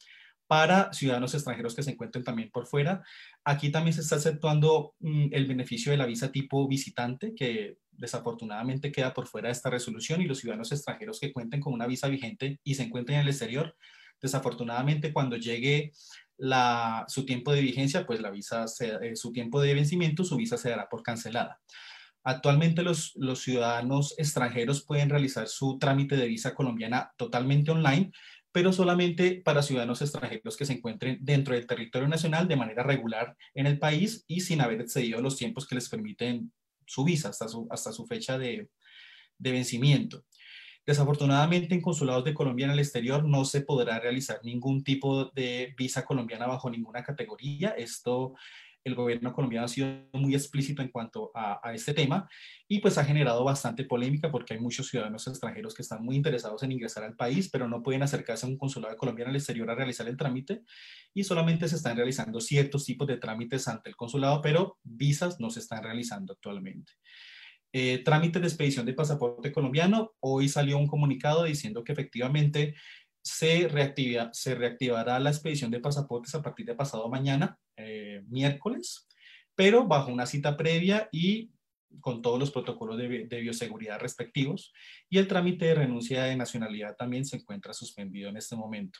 para 0.47 0.91
ciudadanos 0.93 1.33
extranjeros 1.33 1.75
que 1.75 1.83
se 1.83 1.91
encuentren 1.91 2.23
también 2.23 2.49
por 2.49 2.65
fuera. 2.65 3.03
Aquí 3.43 3.69
también 3.69 3.93
se 3.93 4.01
está 4.01 4.15
aceptando 4.15 4.95
mm, 4.99 5.27
el 5.31 5.45
beneficio 5.45 5.91
de 5.91 5.97
la 5.97 6.05
visa 6.05 6.31
tipo 6.31 6.67
visitante, 6.67 7.35
que 7.35 7.77
desafortunadamente 7.91 8.91
queda 8.91 9.13
por 9.13 9.27
fuera 9.27 9.49
de 9.49 9.53
esta 9.53 9.69
resolución, 9.69 10.21
y 10.21 10.25
los 10.25 10.39
ciudadanos 10.39 10.71
extranjeros 10.71 11.19
que 11.19 11.33
cuenten 11.33 11.59
con 11.59 11.73
una 11.73 11.85
visa 11.85 12.07
vigente 12.07 12.59
y 12.63 12.75
se 12.75 12.83
encuentren 12.83 13.17
en 13.17 13.23
el 13.23 13.29
exterior, 13.29 13.75
desafortunadamente 14.21 15.13
cuando 15.13 15.35
llegue 15.35 15.91
su 17.07 17.25
tiempo 17.25 17.51
de 17.51 17.61
vigencia, 17.61 18.05
pues 18.05 18.21
la 18.21 18.31
visa, 18.31 18.65
eh, 18.79 19.15
su 19.15 19.31
tiempo 19.31 19.61
de 19.61 19.73
vencimiento, 19.73 20.23
su 20.23 20.35
visa 20.35 20.57
se 20.57 20.69
dará 20.69 20.87
por 20.89 21.03
cancelada. 21.03 21.59
Actualmente 22.23 22.83
los, 22.83 23.13
ciudadanos 23.35 24.13
extranjeros 24.17 24.83
pueden 24.83 25.09
realizar 25.09 25.47
su 25.47 25.77
trámite 25.79 26.17
de 26.17 26.27
visa 26.27 26.53
colombiana 26.53 27.11
totalmente 27.15 27.71
online, 27.71 28.11
pero 28.51 28.73
solamente 28.73 29.41
para 29.43 29.63
ciudadanos 29.63 30.01
extranjeros 30.01 30.57
que 30.57 30.65
se 30.65 30.73
encuentren 30.73 31.19
dentro 31.21 31.55
del 31.55 31.67
territorio 31.67 32.07
nacional 32.07 32.47
de 32.47 32.55
manera 32.55 32.83
regular 32.83 33.37
en 33.53 33.65
el 33.65 33.79
país 33.79 34.25
y 34.27 34.41
sin 34.41 34.61
haber 34.61 34.81
excedido 34.81 35.21
los 35.21 35.37
tiempos 35.37 35.67
que 35.67 35.75
les 35.75 35.87
permiten 35.87 36.51
su 36.85 37.03
visa 37.03 37.29
hasta 37.29 37.47
su, 37.93 38.05
fecha 38.07 38.37
de 38.37 38.69
vencimiento. 39.39 40.25
Desafortunadamente, 40.87 41.75
en 41.75 41.81
consulados 41.81 42.23
de 42.23 42.33
Colombia 42.33 42.65
en 42.65 42.71
el 42.71 42.79
exterior 42.79 43.25
no 43.25 43.43
se 43.43 43.59
podrá 43.59 43.99
realizar 43.99 44.39
ningún 44.43 44.85
tipo 44.85 45.25
de 45.25 45.75
visa 45.77 46.05
colombiana 46.05 46.47
bajo 46.47 46.69
ninguna 46.69 47.03
categoría. 47.03 47.71
Esto 47.71 48.35
el 48.85 48.95
gobierno 48.95 49.33
colombiano 49.33 49.65
ha 49.65 49.67
sido 49.67 50.07
muy 50.13 50.33
explícito 50.33 50.81
en 50.81 50.87
cuanto 50.87 51.29
a, 51.35 51.59
este 51.73 51.93
tema 51.93 52.29
y 52.69 52.79
pues 52.79 52.97
ha 52.97 53.03
generado 53.03 53.43
bastante 53.43 53.83
polémica 53.83 54.31
porque 54.31 54.53
hay 54.53 54.61
muchos 54.61 54.87
ciudadanos 54.87 55.27
extranjeros 55.27 55.75
que 55.75 55.81
están 55.81 56.05
muy 56.05 56.15
interesados 56.15 56.63
en 56.63 56.71
ingresar 56.71 57.03
al 57.03 57.17
país, 57.17 57.49
pero 57.51 57.67
no 57.67 57.83
pueden 57.83 58.03
acercarse 58.03 58.45
a 58.45 58.49
un 58.49 58.57
consulado 58.57 58.93
de 58.93 58.97
Colombia 58.97 59.23
en 59.23 59.31
el 59.31 59.35
exterior 59.35 59.69
a 59.69 59.75
realizar 59.75 60.07
el 60.07 60.15
trámite 60.15 60.61
y 61.13 61.25
solamente 61.25 61.67
se 61.67 61.75
están 61.75 61.97
realizando 61.97 62.39
ciertos 62.39 62.85
tipos 62.85 63.07
de 63.09 63.17
trámites 63.17 63.67
ante 63.67 63.89
el 63.89 63.97
consulado, 63.97 64.41
pero 64.41 64.77
visas 64.83 65.37
no 65.41 65.49
se 65.49 65.59
están 65.59 65.83
realizando 65.83 66.31
actualmente. 66.31 66.93
Eh, 67.73 67.99
trámite 68.03 68.39
de 68.39 68.47
expedición 68.47 68.85
de 68.85 68.93
pasaporte 68.93 69.51
colombiano. 69.51 70.13
Hoy 70.19 70.47
salió 70.47 70.77
un 70.77 70.87
comunicado 70.87 71.43
diciendo 71.43 71.83
que 71.83 71.91
efectivamente 71.91 72.75
se, 73.21 73.67
reactiva, 73.67 74.29
se 74.33 74.55
reactivará 74.55 75.19
la 75.19 75.29
expedición 75.29 75.69
de 75.69 75.81
pasaportes 75.81 76.33
a 76.33 76.41
partir 76.41 76.65
de 76.65 76.75
pasado 76.75 77.09
mañana, 77.09 77.59
eh, 77.75 78.23
miércoles, 78.27 79.07
pero 79.53 79.85
bajo 79.85 80.11
una 80.11 80.25
cita 80.25 80.55
previa 80.55 81.09
y 81.11 81.51
con 81.99 82.21
todos 82.21 82.39
los 82.39 82.51
protocolos 82.51 82.97
de, 82.97 83.25
de, 83.25 83.41
bioseguridad 83.41 83.99
respectivos. 83.99 84.73
Y 85.09 85.17
el 85.17 85.27
trámite 85.27 85.65
de 85.65 85.75
renuncia 85.75 86.23
de 86.23 86.35
nacionalidad 86.35 86.95
también 86.95 87.25
se 87.25 87.37
encuentra 87.37 87.73
suspendido 87.73 88.29
en 88.29 88.37
este 88.37 88.55
momento. 88.55 88.99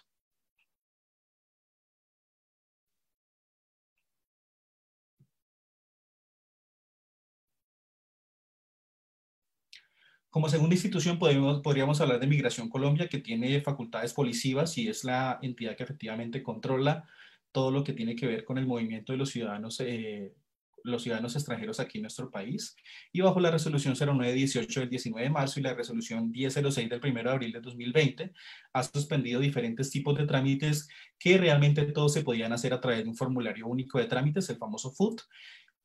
Como 10.38 10.50
segunda 10.50 10.76
institución 10.76 11.18
podemos, 11.18 11.62
podríamos 11.62 12.00
hablar 12.00 12.20
de 12.20 12.28
Migración 12.28 12.70
Colombia, 12.70 13.08
que 13.08 13.18
tiene 13.18 13.60
facultades 13.62 14.14
policivas 14.14 14.78
y 14.78 14.88
es 14.88 15.04
la 15.04 15.40
entidad 15.42 15.76
que 15.76 15.82
efectivamente 15.82 16.44
controla 16.44 17.06
todo 17.52 17.72
lo 17.72 17.84
que 17.84 17.94
tiene 17.94 18.16
que 18.16 18.28
ver 18.28 18.46
con 18.46 18.60
el 18.60 18.68
movimiento 18.68 19.12
de 19.12 19.18
los 19.18 19.32
ciudadanos, 19.32 19.80
eh, 19.80 20.36
los 20.84 21.02
ciudadanos 21.02 21.36
extranjeros 21.36 21.80
aquí 21.80 21.98
en 21.98 22.04
nuestro 22.04 22.30
país. 22.30 22.76
Y 23.12 23.22
bajo 23.22 23.40
la 23.40 23.50
resolución 23.50 23.96
0918 23.96 24.82
del 24.82 24.90
19 24.92 25.24
de 25.24 25.34
marzo 25.34 25.60
y 25.60 25.64
la 25.64 25.74
resolución 25.74 26.30
1006 26.30 26.88
del 26.88 27.02
1 27.04 27.24
de 27.24 27.30
abril 27.32 27.52
de 27.54 27.60
2020, 27.60 28.32
ha 28.74 28.84
suspendido 28.84 29.40
diferentes 29.40 29.90
tipos 29.90 30.16
de 30.16 30.28
trámites 30.28 30.88
que 31.18 31.40
realmente 31.40 31.84
todos 31.94 32.14
se 32.14 32.22
podían 32.22 32.54
hacer 32.54 32.76
a 32.76 32.80
través 32.80 33.02
de 33.04 33.10
un 33.10 33.16
formulario 33.16 33.66
único 33.66 33.98
de 33.98 34.06
trámites, 34.06 34.48
el 34.52 34.58
famoso 34.58 34.92
FUT, 34.92 35.20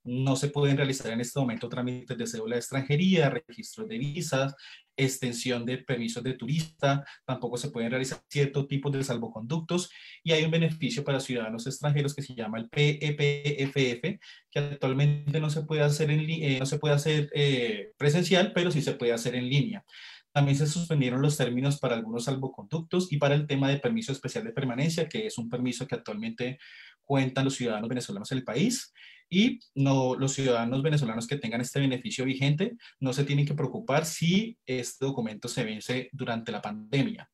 no 0.05 0.37
se 0.37 0.49
pueden 0.49 0.77
realizar 0.77 1.13
en 1.13 1.21
este 1.21 1.39
momento 1.39 1.69
trámites 1.69 2.17
de 2.17 2.27
cédula 2.27 2.57
de 2.57 2.61
extranjería, 2.61 3.31
registros 3.31 3.89
de 3.89 3.99
visas, 3.99 4.55
extensión 4.97 5.65
de 5.65 5.79
permisos 5.79 6.23
de 6.23 6.35
turista, 6.35 7.05
tampoco 7.25 7.57
se 7.57 7.71
pueden 7.71 7.91
realizar 7.91 8.23
ciertos 8.29 8.69
tipos 8.69 8.93
de 8.93 9.05
salvoconductos 9.05 9.91
y 10.23 10.33
hay 10.33 10.45
un 10.45 10.51
beneficio 10.51 11.05
para 11.05 11.21
ciudadanos 11.21 11.67
extranjeros 11.67 12.15
que 12.15 12.23
se 12.23 12.35
llama 12.35 12.59
el 12.59 12.69
PEPFF, 12.69 14.21
que 14.51 14.59
actualmente 14.59 15.41
no 15.41 15.51
se 15.51 15.63
puede 15.63 15.83
hacer, 15.83 16.11
en, 16.11 16.29
eh, 16.29 16.59
no 16.59 16.67
se 16.67 16.79
puede 16.79 16.95
hacer 16.95 17.31
eh, 17.35 17.93
presencial, 17.97 18.53
pero 18.55 18.71
sí 18.71 18.83
se 18.83 18.95
puede 18.95 19.13
hacer 19.13 19.35
en 19.35 19.49
línea. 19.49 19.85
También 20.33 20.57
se 20.57 20.67
suspendieron 20.67 21.21
los 21.21 21.37
términos 21.37 21.79
para 21.79 21.95
algunos 21.95 22.25
salvoconductos 22.25 23.13
y 23.13 23.19
para 23.19 23.35
el 23.35 23.47
tema 23.47 23.69
de 23.69 23.79
permiso 23.79 24.13
especial 24.13 24.45
de 24.45 24.53
permanencia, 24.53 25.09
que 25.09 25.27
es 25.27 25.37
un 25.37 25.49
permiso 25.51 25.87
que 25.87 25.95
actualmente 25.95 26.59
cuentan 27.05 27.45
los 27.45 27.55
ciudadanos 27.55 27.89
venezolanos 27.89 28.33
en 28.33 28.39
el 28.39 28.45
país 28.45 28.93
y 29.33 29.61
no, 29.75 30.15
los 30.15 30.35
ciudadanos 30.35 30.83
venezolanos 30.83 31.27
que 31.27 31.39
tengan 31.39 31.63
este 31.63 31.81
beneficio 31.81 32.27
vigente 32.27 32.77
no 33.01 33.15
se 33.15 33.25
tienen 33.25 33.47
que 33.47 33.55
preocupar 33.55 34.05
si 34.05 34.59
este 34.67 35.07
documento 35.07 35.49
se 35.49 35.65
vence 35.65 36.11
durante 36.13 36.53
la 36.53 36.61
pandemia. 36.61 37.31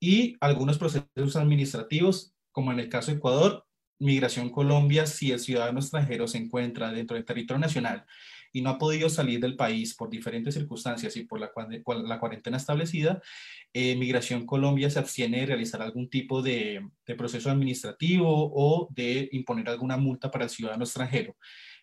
Y 0.00 0.36
algunos 0.40 0.78
procesos 0.78 1.36
administrativos, 1.36 2.34
como 2.50 2.72
en 2.72 2.80
el 2.80 2.88
caso 2.88 3.12
de 3.12 3.18
Ecuador, 3.18 3.64
Migración 4.00 4.50
Colombia, 4.50 5.06
si 5.06 5.30
el 5.30 5.38
ciudadano 5.38 5.78
extranjero 5.78 6.26
se 6.26 6.38
encuentra 6.38 6.90
dentro 6.90 7.14
del 7.14 7.24
territorio 7.24 7.60
nacional 7.60 8.04
y 8.52 8.60
no 8.60 8.70
ha 8.70 8.78
podido 8.78 9.08
salir 9.08 9.40
del 9.40 9.56
país 9.56 9.94
por 9.94 10.10
diferentes 10.10 10.54
circunstancias 10.54 11.16
y 11.16 11.24
por 11.24 11.40
la, 11.40 12.18
cuarentena 12.20 12.56
establecida, 12.56 13.22
eh, 13.72 13.96
Migración 13.96 14.46
Colombia 14.46 14.90
se 14.90 14.98
abstiene 14.98 15.40
de 15.40 15.46
realizar 15.46 15.80
algún 15.80 16.08
tipo 16.10 16.42
de, 16.42 16.86
de 17.06 17.14
proceso 17.14 17.50
administrativo 17.50 18.52
o 18.54 18.88
de 18.90 19.28
imponer 19.32 19.68
alguna 19.68 19.96
multa 19.96 20.30
para 20.30 20.44
el 20.44 20.50
ciudadano 20.50 20.84
extranjero. 20.84 21.36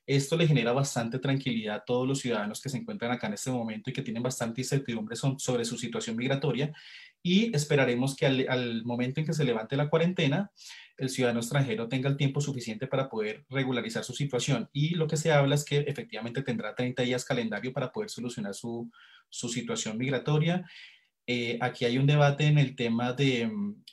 Esto 0.09 0.35
le 0.37 0.47
genera 0.47 0.71
bastante 0.71 1.19
tranquilidad 1.19 1.75
a 1.75 1.85
todos 1.85 2.07
los 2.07 2.17
ciudadanos 2.17 2.59
que 2.59 2.69
se 2.69 2.77
encuentran 2.77 3.11
acá 3.11 3.27
en 3.27 3.33
este 3.33 3.51
momento 3.51 3.91
y 3.91 3.93
que 3.93 4.01
tienen 4.01 4.23
bastante 4.23 4.61
incertidumbre 4.61 5.15
sobre 5.15 5.65
su 5.65 5.77
situación 5.77 6.15
migratoria 6.15 6.73
y 7.21 7.55
esperaremos 7.55 8.15
que 8.15 8.25
al, 8.25 8.83
momento 8.85 9.19
en 9.19 9.25
que 9.25 9.33
se 9.33 9.43
levante 9.43 9.75
la 9.75 9.89
cuarentena, 9.89 10.51
el 10.97 11.09
ciudadano 11.09 11.39
extranjero 11.39 11.87
tenga 11.87 12.09
el 12.09 12.17
tiempo 12.17 12.41
suficiente 12.41 12.87
para 12.87 13.09
poder 13.09 13.45
regularizar 13.49 14.03
su 14.03 14.13
situación. 14.13 14.69
Y 14.73 14.95
lo 14.95 15.07
que 15.07 15.17
se 15.17 15.31
habla 15.31 15.55
es 15.55 15.65
que 15.65 15.79
efectivamente 15.79 16.41
tendrá 16.43 16.75
30 16.75 17.03
días 17.03 17.25
calendario 17.25 17.73
para 17.73 17.91
poder 17.91 18.09
solucionar 18.09 18.53
su, 18.53 18.89
su 19.29 19.49
situación 19.49 19.97
migratoria. 19.97 20.65
Eh, 21.27 21.57
aquí 21.61 21.85
hay 21.85 21.97
un 21.97 22.07
debate 22.07 22.45
en 22.47 22.57
el 22.57 22.75
tema 22.75 23.13
de 23.13 23.47
mm, 23.47 23.83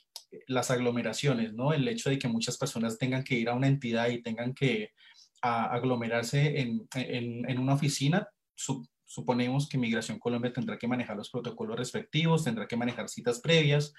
las 0.47 0.71
aglomeraciones, 0.71 1.53
¿no? 1.53 1.73
El 1.73 1.87
hecho 1.87 2.09
de 2.09 2.17
que 2.17 2.27
muchas 2.27 2.57
personas 2.57 2.97
tengan 2.97 3.23
que 3.23 3.35
ir 3.35 3.49
a 3.49 3.53
una 3.53 3.67
entidad 3.67 4.09
y 4.09 4.21
tengan 4.21 4.53
que 4.53 4.91
aglomerarse 5.41 6.59
en, 6.59 6.87
en, 6.95 7.59
una 7.59 7.75
oficina, 7.75 8.27
suponemos 9.07 9.67
que 9.67 9.77
Migración 9.77 10.19
Colombia 10.19 10.53
tendrá 10.53 10.77
que 10.77 10.87
manejar 10.87 11.17
los 11.17 11.31
protocolos 11.31 11.77
respectivos, 11.77 12.43
tendrá 12.43 12.67
que 12.67 12.77
manejar 12.77 13.09
citas 13.09 13.39
previas 13.39 13.93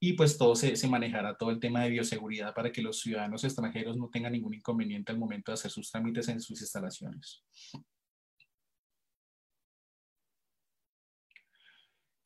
y 0.00 0.12
pues 0.12 0.36
todo 0.36 0.54
se, 0.54 0.76
se, 0.76 0.88
manejará, 0.88 1.36
todo 1.36 1.50
el 1.50 1.58
tema 1.58 1.82
de 1.82 1.90
bioseguridad 1.90 2.54
para 2.54 2.70
que 2.70 2.82
los 2.82 3.00
ciudadanos 3.00 3.42
extranjeros 3.44 3.96
no 3.96 4.10
tengan 4.10 4.32
ningún 4.32 4.54
inconveniente 4.54 5.12
al 5.12 5.18
momento 5.18 5.50
de 5.50 5.54
hacer 5.54 5.70
sus 5.70 5.90
trámites 5.90 6.28
en 6.28 6.40
sus 6.40 6.60
instalaciones. 6.60 7.42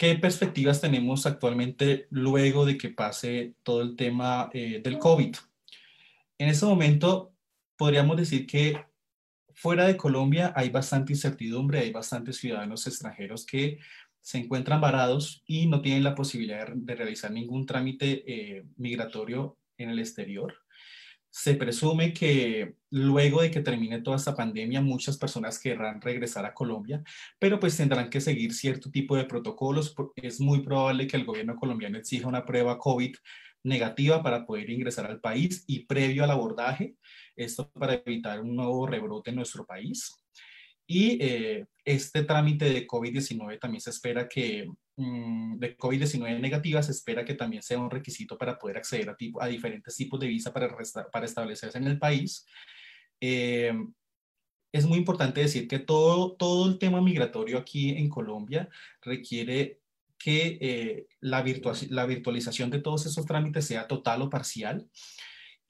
¿Qué 0.03 0.16
perspectivas 0.16 0.81
tenemos 0.81 1.27
actualmente 1.27 2.09
luego 2.11 2.66
de 2.66 2.77
que 2.77 2.88
pase 2.88 3.55
todo 3.62 3.83
el 3.83 3.95
tema 3.95 4.51
eh, 4.53 4.81
del 4.83 4.99
COVID? 4.99 5.37
En 6.38 6.49
este 6.49 6.66
momento 6.66 7.37
podríamos 7.77 8.16
decir 8.16 8.47
que 8.47 8.85
fuera 9.62 9.87
de 9.87 9.96
Colombia 9.96 10.53
hay 10.57 10.70
bastante 10.70 11.12
incertidumbre, 11.12 11.79
hay 11.79 11.92
bastantes 11.92 12.37
ciudadanos 12.37 12.85
extranjeros 12.88 13.46
que 13.46 13.79
se 14.20 14.38
encuentran 14.38 14.81
varados 14.81 15.44
y 15.46 15.68
no 15.68 15.81
tienen 15.81 16.03
la 16.03 16.16
posibilidad 16.16 16.66
de, 16.68 16.94
realizar 16.96 17.31
ningún 17.31 17.64
trámite 17.64 18.25
eh, 18.27 18.64
migratorio 18.77 19.57
en 19.79 19.90
el 19.90 20.01
exterior. 20.01 20.53
Se 21.31 21.55
presume 21.55 22.12
que 22.12 22.75
luego 22.90 23.40
de 23.40 23.53
que 23.53 23.61
termine 23.61 24.03
toda 24.03 24.16
esta 24.16 24.35
pandemia, 24.35 24.81
muchas 24.81 25.16
personas 25.16 25.61
querrán 25.61 26.01
regresar 26.01 26.44
a 26.44 26.55
Colombia, 26.55 27.01
pero 27.38 27.61
pues 27.61 27.77
tendrán 27.77 28.11
que 28.11 28.20
seguir 28.20 28.53
cierto 28.53 28.90
tipo 28.90 29.16
de 29.16 29.25
protocolos. 29.25 29.94
Es 30.16 30.40
muy 30.40 30.62
probable 30.62 31.07
que 31.07 31.16
el 31.16 31.25
gobierno 31.25 31.55
colombiano 31.55 31.98
exija 31.98 32.27
una 32.27 32.44
prueba 32.44 32.79
COVID 32.79 33.14
negativa 33.62 34.25
para 34.25 34.44
poder 34.44 34.70
ingresar 34.70 35.07
al 35.07 35.20
país 35.20 35.64
y 35.68 35.87
previo 35.87 36.25
al 36.25 36.33
abordaje, 36.33 36.96
esto 37.37 37.71
para 37.71 37.95
evitar 37.95 38.40
un 38.40 38.57
nuevo 38.57 38.87
rebrote 38.87 39.31
en 39.31 39.37
nuestro 39.37 39.64
país. 39.64 40.12
Y 40.87 41.18
eh, 41.23 41.66
este 41.85 42.25
trámite 42.25 42.66
de 42.66 42.87
COVID-19 42.87 43.59
también 43.59 43.81
se 43.81 43.90
espera 43.90 44.29
que, 44.29 44.68
mm, 44.97 45.59
de 45.59 45.77
COVID-19 45.77 46.40
negativa, 46.40 46.83
se 46.83 46.92
espera 46.92 47.25
que 47.25 47.35
también 47.35 47.62
sea 47.62 47.79
un 47.79 47.90
requisito 47.90 48.37
para 48.37 48.59
poder 48.59 48.77
acceder 48.77 49.09
a, 49.40 49.47
diferentes 49.47 49.97
tipos 49.97 50.21
de 50.21 50.27
visa 50.27 50.53
para, 50.53 50.77
establecerse 51.25 51.79
en 51.79 51.87
el 51.87 51.99
país. 51.99 52.45
Eh, 53.21 53.73
es 54.73 54.87
muy 54.87 54.99
importante 54.99 55.40
decir 55.40 55.68
que 55.68 55.79
todo, 55.79 56.35
todo 56.37 56.68
el 56.68 56.79
tema 56.79 57.01
migratorio 57.01 57.59
aquí 57.59 57.90
en 57.90 58.09
Colombia 58.09 58.68
requiere 59.03 59.81
que 60.18 60.59
eh, 60.61 61.07
la, 61.21 61.45
la 61.90 62.07
virtualización 62.07 62.71
de 62.71 62.81
todos 62.81 63.07
esos 63.07 63.27
trámites 63.27 63.66
sea 63.66 63.87
total 63.87 64.23
o 64.23 64.31
parcial 64.31 64.88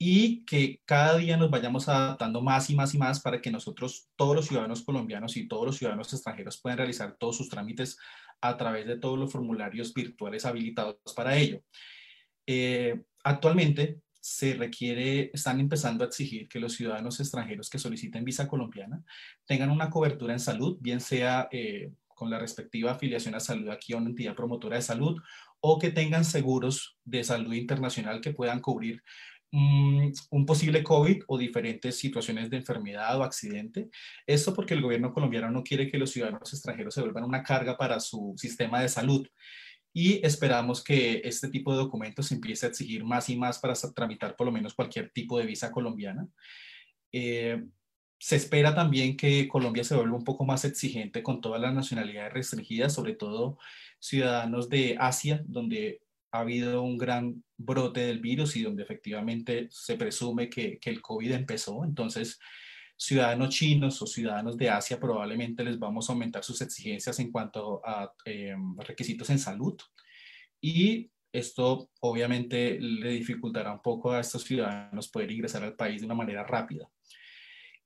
y 0.05 0.43
que 0.43 0.81
cada 0.83 1.17
día 1.17 1.37
nos 1.37 1.49
vayamos 1.49 1.87
adaptando 1.87 2.41
más 2.41 2.69
y 2.69 2.75
más 2.75 2.93
y 2.93 2.97
más 2.97 3.21
para 3.21 3.39
que 3.39 3.49
nosotros, 3.49 4.09
todos 4.17 4.35
los 4.35 4.47
ciudadanos 4.47 4.83
colombianos 4.83 5.37
y 5.37 5.47
todos 5.47 5.65
los 5.65 5.77
ciudadanos 5.77 6.11
extranjeros 6.11 6.59
puedan 6.59 6.79
realizar 6.79 7.15
todos 7.17 7.37
sus 7.37 7.47
trámites 7.47 7.97
a 8.41 8.57
través 8.57 8.85
de 8.85 8.97
todos 8.97 9.17
los 9.17 9.31
formularios 9.31 9.93
virtuales 9.93 10.45
habilitados 10.45 10.97
para 11.15 11.37
ello. 11.37 11.61
Eh, 12.45 13.01
actualmente 13.23 14.01
se 14.19 14.55
requiere, 14.55 15.31
están 15.33 15.61
empezando 15.61 16.03
a 16.03 16.07
exigir 16.07 16.49
que 16.49 16.59
los 16.59 16.73
ciudadanos 16.73 17.21
extranjeros 17.21 17.69
que 17.69 17.79
soliciten 17.79 18.25
visa 18.25 18.49
colombiana 18.49 19.01
tengan 19.45 19.71
una 19.71 19.89
cobertura 19.89 20.33
en 20.33 20.41
salud, 20.41 20.77
bien 20.81 20.99
sea 20.99 21.47
eh, 21.49 21.93
con 22.13 22.29
la 22.29 22.39
respectiva 22.39 22.91
afiliación 22.91 23.35
a 23.35 23.39
salud 23.39 23.69
aquí 23.69 23.93
a 23.93 23.97
una 23.97 24.09
entidad 24.09 24.35
promotora 24.35 24.75
de 24.75 24.81
salud 24.81 25.17
o 25.61 25.79
que 25.79 25.91
tengan 25.91 26.25
seguros 26.25 26.97
de 27.05 27.23
salud 27.23 27.53
internacional 27.53 28.19
que 28.19 28.33
puedan 28.33 28.59
cubrir 28.59 29.01
un 29.53 30.45
posible 30.47 30.83
COVID 30.83 31.23
o 31.27 31.37
diferentes 31.37 31.97
situaciones 31.97 32.49
de 32.49 32.57
enfermedad 32.57 33.19
o 33.19 33.23
accidente. 33.23 33.89
Esto 34.25 34.53
porque 34.53 34.73
el 34.73 34.81
gobierno 34.81 35.13
colombiano 35.13 35.51
no 35.51 35.63
quiere 35.63 35.89
que 35.89 35.99
los 35.99 36.11
ciudadanos 36.11 36.51
extranjeros 36.51 36.93
se 36.93 37.01
vuelvan 37.01 37.23
una 37.23 37.43
carga 37.43 37.77
para 37.77 37.99
su 37.99 38.33
sistema 38.35 38.81
de 38.81 38.89
salud. 38.89 39.27
Y 39.93 40.25
esperamos 40.25 40.83
que 40.83 41.21
este 41.23 41.49
tipo 41.49 41.71
de 41.71 41.77
documentos 41.77 42.27
se 42.27 42.35
empiece 42.35 42.65
a 42.65 42.69
exigir 42.69 43.03
más 43.03 43.29
y 43.29 43.35
más 43.35 43.59
para 43.59 43.75
tramitar 43.95 44.35
por 44.35 44.47
lo 44.47 44.51
menos 44.51 44.73
cualquier 44.73 45.11
tipo 45.11 45.37
de 45.37 45.45
visa 45.45 45.71
colombiana. 45.71 46.27
Eh, 47.11 47.63
se 48.17 48.37
espera 48.37 48.73
también 48.73 49.17
que 49.17 49.47
Colombia 49.47 49.83
se 49.83 49.95
vuelva 49.95 50.17
un 50.17 50.23
poco 50.23 50.45
más 50.45 50.65
exigente 50.65 51.21
con 51.21 51.41
todas 51.41 51.61
las 51.61 51.73
nacionalidades 51.75 52.33
restringidas, 52.33 52.93
sobre 52.93 53.13
todo 53.13 53.59
ciudadanos 53.99 54.69
de 54.69 54.95
Asia, 54.99 55.43
donde 55.45 56.01
ha 56.33 56.39
habido 56.39 56.81
un 56.81 56.97
gran 56.97 57.43
brote 57.57 58.01
del 58.01 58.19
virus 58.19 58.55
y 58.55 58.63
donde 58.63 58.83
efectivamente 58.83 59.67
se 59.69 59.95
presume 59.95 60.49
que, 60.49 60.79
que 60.79 60.89
el 60.89 60.99
COVID 60.99 61.31
empezó. 61.31 61.85
Entonces, 61.85 62.39
ciudadanos 62.97 63.49
chinos 63.49 64.01
o 64.01 64.07
ciudadanos 64.07 64.57
de 64.57 64.69
Asia, 64.69 64.99
probablemente 64.99 65.63
les 65.63 65.77
vamos 65.77 66.09
a 66.09 66.13
aumentar 66.13 66.43
sus 66.43 66.61
exigencias 66.61 67.19
en 67.19 67.31
cuanto 67.31 67.81
a 67.85 68.11
em, 68.25 68.77
requisitos 68.79 69.29
en 69.29 69.39
salud. 69.39 69.77
Y 70.59 71.11
esto 71.31 71.89
obviamente 71.99 72.79
le 72.79 73.09
dificultará 73.11 73.71
un 73.71 73.81
poco 73.81 74.11
a 74.11 74.19
estos 74.19 74.43
ciudadanos 74.43 75.09
poder 75.09 75.31
ingresar 75.31 75.63
al 75.63 75.75
país 75.75 76.01
de 76.01 76.05
una 76.05 76.15
manera 76.15 76.43
rápida. 76.43 76.89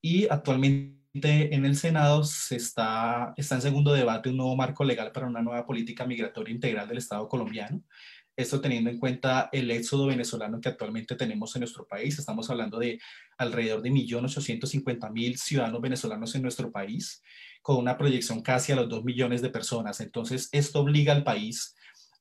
Y 0.00 0.26
actualmente 0.28 1.54
en 1.54 1.64
el 1.64 1.76
Senado 1.76 2.22
se 2.24 2.56
está, 2.56 3.34
está 3.36 3.56
en 3.56 3.62
segundo 3.62 3.92
debate 3.92 4.28
un 4.28 4.36
nuevo 4.36 4.54
marco 4.54 4.84
legal 4.84 5.10
para 5.12 5.26
una 5.26 5.42
nueva 5.42 5.66
política 5.66 6.06
migratoria 6.06 6.54
integral 6.54 6.86
del 6.86 6.98
Estado 6.98 7.28
colombiano. 7.28 7.82
Esto 8.38 8.60
teniendo 8.60 8.88
en 8.88 8.98
cuenta 8.98 9.48
el 9.52 9.70
éxodo 9.70 10.06
venezolano 10.06 10.60
que 10.60 10.68
actualmente 10.68 11.16
tenemos 11.16 11.54
en 11.56 11.60
nuestro 11.60 11.86
país. 11.86 12.18
Estamos 12.18 12.48
hablando 12.48 12.78
de 12.78 13.00
alrededor 13.36 13.82
de 13.82 13.90
1.850.000 13.90 15.36
ciudadanos 15.36 15.80
venezolanos 15.80 16.34
en 16.34 16.42
nuestro 16.42 16.70
país, 16.70 17.22
con 17.62 17.76
una 17.76 17.98
proyección 17.98 18.40
casi 18.40 18.72
a 18.72 18.76
los 18.76 18.88
2 18.88 19.04
millones 19.04 19.42
de 19.42 19.50
personas. 19.50 20.00
Entonces, 20.00 20.48
esto 20.52 20.80
obliga 20.80 21.12
al 21.12 21.24
país 21.24 21.74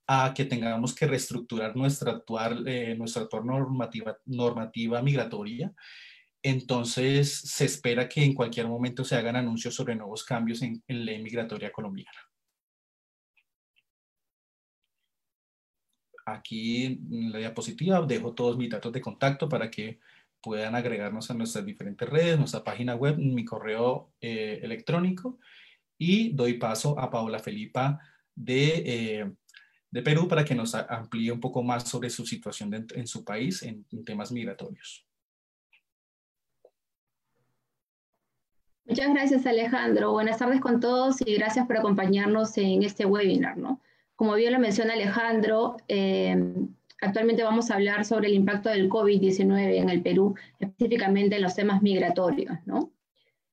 a 0.08 0.34
que 0.36 0.46
tengamos 0.46 0.96
que 0.96 1.06
reestructurar 1.06 1.76
nuestra 1.76 2.12
actual, 2.12 2.68
eh, 2.68 2.96
nuestra 2.98 3.24
actual 3.24 3.46
normativa, 3.46 4.18
normativa 4.26 5.02
migratoria 5.02 5.74
entonces, 6.44 7.34
se 7.34 7.66
espera 7.66 8.08
que 8.08 8.24
en 8.24 8.34
cualquier 8.34 8.68
momento 8.68 9.04
se 9.04 9.16
hagan 9.16 9.36
anuncios 9.36 9.76
sobre 9.76 9.96
nuevos 9.96 10.24
cambios 10.24 10.62
en, 10.62 10.82
la 10.88 10.96
ley 10.96 11.22
migratoria 11.22 11.72
colombiana. 11.72 12.18
Aquí 16.30 16.86
en 16.86 17.32
la 17.32 17.38
diapositiva 17.38 18.02
dejo 18.02 18.34
todos 18.34 18.58
mis 18.58 18.70
datos 18.70 18.92
de 18.92 19.00
contacto 19.00 19.48
para 19.48 19.72
que 19.72 19.98
puedan 20.42 20.76
agregarnos 20.76 21.32
a 21.32 21.34
nuestras 21.34 21.66
diferentes 21.66 22.08
redes, 22.10 22.38
nuestra 22.38 22.66
página 22.66 22.96
web, 22.96 23.18
mi 23.18 23.46
correo 23.46 24.12
eh, 24.20 24.60
electrónico 24.62 25.40
y 25.98 26.34
doy 26.34 26.56
paso 26.56 27.00
a 27.00 27.10
Paola 27.10 27.40
Felipa 27.40 28.02
de, 28.36 28.84
eh, 28.86 29.32
de 29.90 30.02
Perú 30.02 30.28
para 30.28 30.44
que 30.44 30.54
nos 30.54 30.76
amplíe 30.76 31.32
un 31.32 31.40
poco 31.40 31.64
más 31.64 31.88
sobre 31.88 32.10
su 32.10 32.26
situación 32.26 32.88
en 32.94 33.08
su 33.08 33.24
país 33.24 33.64
en 33.64 33.86
temas 34.04 34.30
migratorios. 34.30 35.08
Muchas 38.84 39.14
gracias, 39.14 39.46
Alejandro. 39.46 40.12
Buenas 40.12 40.40
tardes 40.40 40.60
con 40.60 40.82
todos 40.82 41.22
y 41.26 41.36
gracias 41.36 41.66
por 41.68 41.78
acompañarnos 41.78 42.58
en 42.58 42.84
este 42.84 43.06
webinar. 43.06 43.58
¿no? 43.58 43.82
Como 44.18 44.34
bien 44.34 44.52
lo 44.52 44.60
menciona 44.60 44.94
Alejandro, 44.94 45.78
eh, 45.88 46.36
actualmente 47.02 47.44
vamos 47.44 47.70
a 47.70 47.76
hablar 47.76 48.04
sobre 48.04 48.28
el 48.28 48.34
impacto 48.34 48.70
del 48.70 48.90
COVID-19 48.90 49.78
en 49.78 49.90
el 49.90 50.02
Perú, 50.02 50.36
específicamente 50.60 51.36
en 51.36 51.44
los 51.44 51.54
temas 51.54 51.84
migratorios. 51.84 52.58
¿no? 52.66 52.92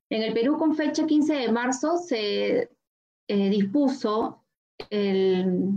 En 0.09 0.22
el 0.22 0.33
Perú, 0.33 0.57
con 0.57 0.74
fecha 0.74 1.07
15 1.07 1.35
de 1.35 1.53
marzo, 1.53 1.98
se 1.98 2.70
eh, 3.29 3.48
dispuso 3.50 4.42
el... 4.88 5.70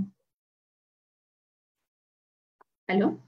¿Aló? 2.88 3.19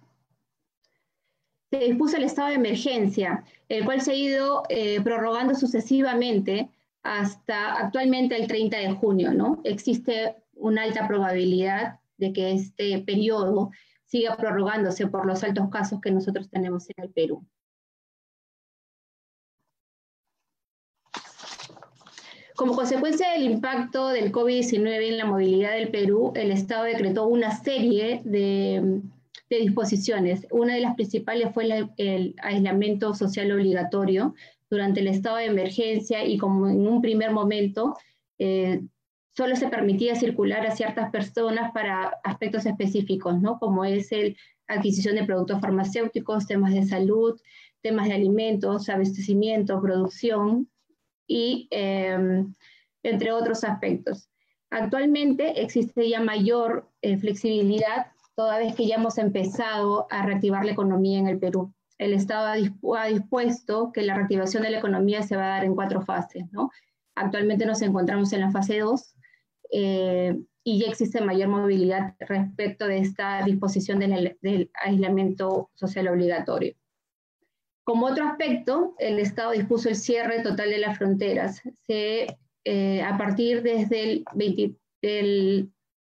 se 1.72 1.80
dispuso 1.80 2.18
el 2.18 2.24
estado 2.24 2.48
de 2.48 2.56
emergencia, 2.56 3.44
el 3.68 3.86
cual 3.86 4.02
se 4.02 4.12
ha 4.12 4.16
ido 4.16 4.64
eh, 4.70 5.02
prorrogando 5.02 5.54
sucesivamente 5.54 6.70
hasta 7.04 7.76
actualmente 7.76 8.36
el 8.36 8.48
30 8.48 8.78
de 8.78 8.92
junio, 8.94 9.34
¿no? 9.34 9.62
Existe 9.64 10.36
una 10.60 10.84
alta 10.84 11.08
probabilidad 11.08 12.00
de 12.18 12.34
que 12.34 12.52
este 12.52 13.00
periodo 13.00 13.72
siga 14.06 14.36
prorrogándose 14.36 15.08
por 15.08 15.26
los 15.26 15.44
altos 15.44 15.70
casos 15.70 16.02
que 16.02 16.12
nosotros 16.12 16.50
tenemos 16.50 16.90
en 16.90 17.04
el 17.04 17.10
Perú. 17.12 17.46
Como 22.56 22.76
consecuencia 22.76 23.32
del 23.32 23.44
impacto 23.44 24.10
del 24.10 24.34
COVID-19 24.34 25.08
en 25.08 25.18
la 25.18 25.26
movilidad 25.26 25.72
del 25.74 25.92
Perú, 25.92 26.34
el 26.36 26.52
Estado 26.52 26.84
decretó 26.84 27.26
una 27.26 27.56
serie 27.56 28.22
de 28.26 29.02
disposiciones. 29.50 30.46
Una 30.52 30.76
de 30.76 30.82
las 30.82 30.96
principales 30.96 31.54
fue 31.54 31.70
el, 31.98 32.36
aislamiento 32.42 33.14
social 33.14 33.52
obligatorio 33.52 34.36
durante 34.70 35.00
el 35.00 35.08
estado 35.08 35.38
de 35.38 35.46
emergencia 35.46 36.26
y 36.26 36.38
como 36.38 36.68
en 36.68 36.86
un 36.88 37.02
primer 37.02 37.32
momento 37.32 37.96
eh, 38.38 38.82
solo 39.40 39.56
se 39.56 39.70
permitía 39.70 40.16
circular 40.16 40.66
a 40.68 40.76
ciertas 40.76 41.10
personas 41.12 41.72
para 41.72 42.20
aspectos 42.26 42.66
específicos, 42.66 43.40
¿no? 43.40 43.58
como 43.58 43.86
es 43.86 44.12
la 44.12 44.76
adquisición 44.76 45.16
de 45.16 45.24
productos 45.24 45.62
farmacéuticos, 45.62 46.46
temas 46.46 46.74
de 46.74 46.84
salud, 46.84 47.40
temas 47.82 48.10
de 48.10 48.16
alimentos, 48.16 48.90
abastecimiento, 48.90 49.82
producción 49.82 50.70
y 51.26 51.70
em, 51.72 52.54
entre 53.02 53.32
otros 53.32 53.64
aspectos. 53.64 54.30
Actualmente 54.72 55.62
existe 55.62 56.10
ya 56.10 56.20
mayor 56.20 56.90
eh, 57.02 57.18
flexibilidad 57.18 58.08
toda 58.36 58.58
vez 58.58 58.76
que 58.76 58.88
ya 58.88 58.96
hemos 58.96 59.18
empezado 59.18 60.06
a 60.10 60.26
reactivar 60.26 60.66
la 60.66 60.74
economía 60.74 61.18
en 61.18 61.30
el 61.30 61.40
Perú. 61.40 61.74
El 61.98 62.12
Estado 62.12 62.48
ha 62.98 63.06
dispuesto 63.06 63.94
que 63.94 64.02
la 64.02 64.16
reactivación 64.16 64.64
de 64.64 64.72
la 64.72 64.80
economía 64.80 65.24
se 65.24 65.38
va 65.38 65.46
a 65.46 65.50
dar 65.56 65.64
en 65.64 65.76
cuatro 65.76 66.02
fases. 66.02 66.44
¿no? 66.52 66.72
Actualmente 67.16 67.66
nos 67.66 67.82
encontramos 67.82 68.34
en 68.34 68.42
la 68.42 68.52
fase 68.52 68.80
2 68.80 69.16
eh, 69.72 70.36
y 70.64 70.80
ya 70.80 70.88
existe 70.88 71.22
mayor 71.22 71.48
movilidad 71.50 72.16
respecto 72.20 72.86
de 72.86 73.00
esta 73.00 73.44
disposición 73.44 74.00
del, 74.00 74.38
aislamiento 74.74 75.72
social 75.74 76.08
obligatorio. 76.08 76.76
Como 77.84 78.06
otro 78.06 78.26
aspecto, 78.26 78.94
el 79.00 79.20
Estado 79.20 79.52
dispuso 79.52 79.90
el 79.90 79.96
cierre 79.96 80.44
total 80.44 80.70
de 80.70 80.78
las 80.78 80.98
fronteras. 80.98 81.62
Se, 81.88 82.38
eh, 82.66 83.02
a 83.02 83.18
partir 83.18 83.64
desde 83.64 84.04
el, 84.04 84.26
20, 84.36 84.76
del 85.02 85.72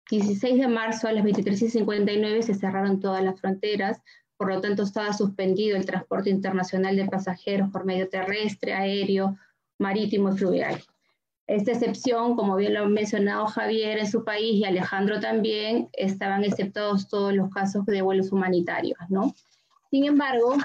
16 0.10 0.60
de 0.60 0.68
marzo 0.68 1.08
a 1.08 1.12
las 1.12 1.26
23.59 1.26 2.42
se 2.44 2.54
cerraron 2.54 3.00
todas 3.00 3.24
las 3.24 3.40
fronteras, 3.42 4.02
por 4.38 4.50
lo 4.50 4.62
tanto 4.62 4.84
estaba 4.84 5.12
suspendido 5.14 5.76
el 5.76 5.86
transporte 5.86 6.30
internacional 6.30 6.96
de 6.96 7.06
pasajeros 7.06 7.70
por 7.72 7.86
medio 7.86 8.08
terrestre, 8.08 8.74
aéreo, 8.74 9.38
marítimo 9.80 10.34
y 10.34 10.38
fluvial. 10.38 10.82
Esta 11.48 11.74
excepción, 11.74 12.36
como 12.36 12.56
bien 12.56 12.74
lo 12.74 12.84
ha 12.84 12.88
mencionado 12.88 13.46
Javier 13.46 14.00
en 14.00 14.10
su 14.10 14.24
país 14.24 14.56
y 14.56 14.66
Alejandro 14.66 15.20
también, 15.20 15.90
estaban 15.94 16.44
exceptados 16.44 17.08
todos 17.08 17.34
los 17.34 17.50
casos 17.52 17.86
de 17.86 18.02
vuelos 18.02 18.32
humanitarios, 18.32 18.98
¿no? 19.10 19.36
Sin 19.92 20.06
embargo, 20.06 20.56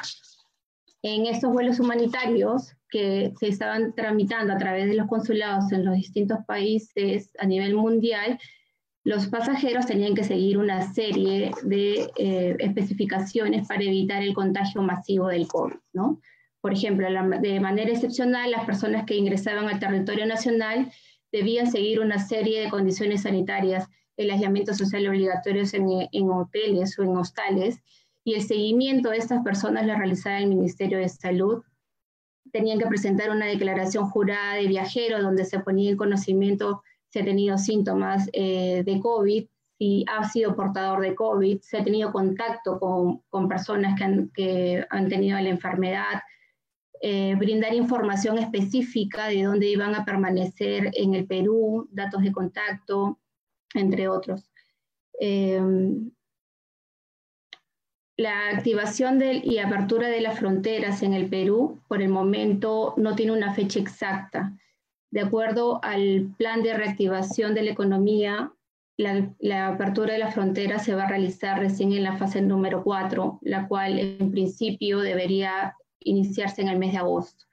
en 1.02 1.26
estos 1.26 1.52
vuelos 1.52 1.80
humanitarios 1.80 2.74
que 2.90 3.32
se 3.38 3.48
estaban 3.48 3.94
tramitando 3.94 4.52
a 4.52 4.58
través 4.58 4.88
de 4.88 4.94
los 4.94 5.06
consulados 5.06 5.70
en 5.72 5.84
los 5.84 5.94
distintos 5.94 6.38
países 6.46 7.30
a 7.38 7.46
nivel 7.46 7.74
mundial, 7.74 8.38
los 9.04 9.28
pasajeros 9.28 9.86
tenían 9.86 10.14
que 10.14 10.24
seguir 10.24 10.58
una 10.58 10.92
serie 10.92 11.52
de 11.62 12.10
eh, 12.16 12.56
especificaciones 12.58 13.66
para 13.66 13.82
evitar 13.82 14.22
el 14.22 14.34
contagio 14.34 14.82
masivo 14.82 15.28
del 15.28 15.46
COVID, 15.46 15.76
¿no? 15.92 16.20
Por 16.60 16.72
ejemplo, 16.74 17.08
de 17.40 17.60
manera 17.60 17.90
excepcional, 17.90 18.50
las 18.50 18.64
personas 18.64 19.06
que 19.06 19.16
ingresaban 19.16 19.68
al 19.68 19.78
territorio 19.78 20.26
nacional 20.26 20.92
debían 21.32 21.70
seguir 21.70 22.00
una 22.00 22.18
serie 22.18 22.60
de 22.60 22.70
condiciones 22.70 23.22
sanitarias, 23.22 23.88
el 24.16 24.30
aislamiento 24.30 24.74
social 24.74 25.06
obligatorio 25.08 25.62
en, 25.72 26.08
en 26.12 26.30
hoteles 26.30 26.98
o 26.98 27.02
en 27.02 27.16
hostales, 27.16 27.80
y 28.24 28.34
el 28.34 28.42
seguimiento 28.42 29.10
de 29.10 29.16
estas 29.16 29.42
personas 29.42 29.86
lo 29.86 29.94
realizaba 29.94 30.38
el 30.38 30.48
Ministerio 30.48 30.98
de 30.98 31.08
Salud. 31.08 31.62
Tenían 32.52 32.78
que 32.78 32.86
presentar 32.86 33.30
una 33.30 33.46
declaración 33.46 34.10
jurada 34.10 34.54
de 34.56 34.66
viajero 34.66 35.22
donde 35.22 35.44
se 35.44 35.60
ponía 35.60 35.90
en 35.90 35.96
conocimiento 35.96 36.82
si 37.08 37.18
ha 37.18 37.24
tenido 37.24 37.58
síntomas 37.58 38.28
eh, 38.32 38.82
de 38.84 39.00
COVID, 39.00 39.46
si 39.78 40.04
ha 40.08 40.28
sido 40.28 40.54
portador 40.54 41.00
de 41.00 41.14
COVID, 41.14 41.60
si 41.62 41.76
ha 41.76 41.84
tenido 41.84 42.12
contacto 42.12 42.78
con, 42.78 43.22
con 43.30 43.48
personas 43.48 43.98
que 43.98 44.04
han, 44.04 44.30
que 44.34 44.86
han, 44.90 45.08
tenido 45.08 45.40
la 45.40 45.48
enfermedad, 45.48 46.20
eh, 47.00 47.34
brindar 47.36 47.74
información 47.74 48.38
específica 48.38 49.28
de 49.28 49.42
dónde 49.42 49.68
iban 49.68 49.94
a 49.94 50.04
permanecer 50.04 50.90
en 50.94 51.14
el 51.14 51.26
Perú, 51.26 51.88
datos 51.90 52.22
de 52.22 52.32
contacto, 52.32 53.18
entre 53.74 54.08
otros. 54.08 54.50
Em, 55.18 56.10
la 58.16 58.50
activación 58.50 59.18
y 59.22 59.58
apertura 59.58 60.08
de 60.08 60.20
las 60.20 60.38
fronteras 60.38 61.02
en 61.02 61.14
el 61.14 61.30
Perú, 61.30 61.80
por 61.88 62.02
el 62.02 62.10
momento, 62.10 62.92
no 62.98 63.14
tiene 63.16 63.32
una 63.32 63.54
fecha 63.54 63.80
exacta. 63.80 64.58
De 65.10 65.22
acuerdo 65.22 65.80
al 65.82 66.34
plan 66.36 66.62
de 66.62 66.74
reactivación 66.74 67.54
de 67.54 67.62
la 67.62 67.70
economía, 67.70 68.52
la, 68.98 69.68
apertura 69.68 70.12
de 70.12 70.18
la 70.18 70.30
frontera 70.30 70.78
se 70.78 70.94
va 70.94 71.04
a 71.04 71.08
realizar 71.08 71.58
recién 71.58 71.92
en 71.92 72.04
la 72.04 72.18
fase 72.18 72.42
número 72.42 72.84
4, 72.84 73.38
la 73.40 73.66
cual 73.66 73.98
en 73.98 74.30
principio 74.30 75.00
debería 75.00 75.74
iniciarse 76.00 76.62
en 76.62 76.68
el 76.68 76.78
mes 76.78 76.92
de 76.92 76.98
agosto. 76.98 77.44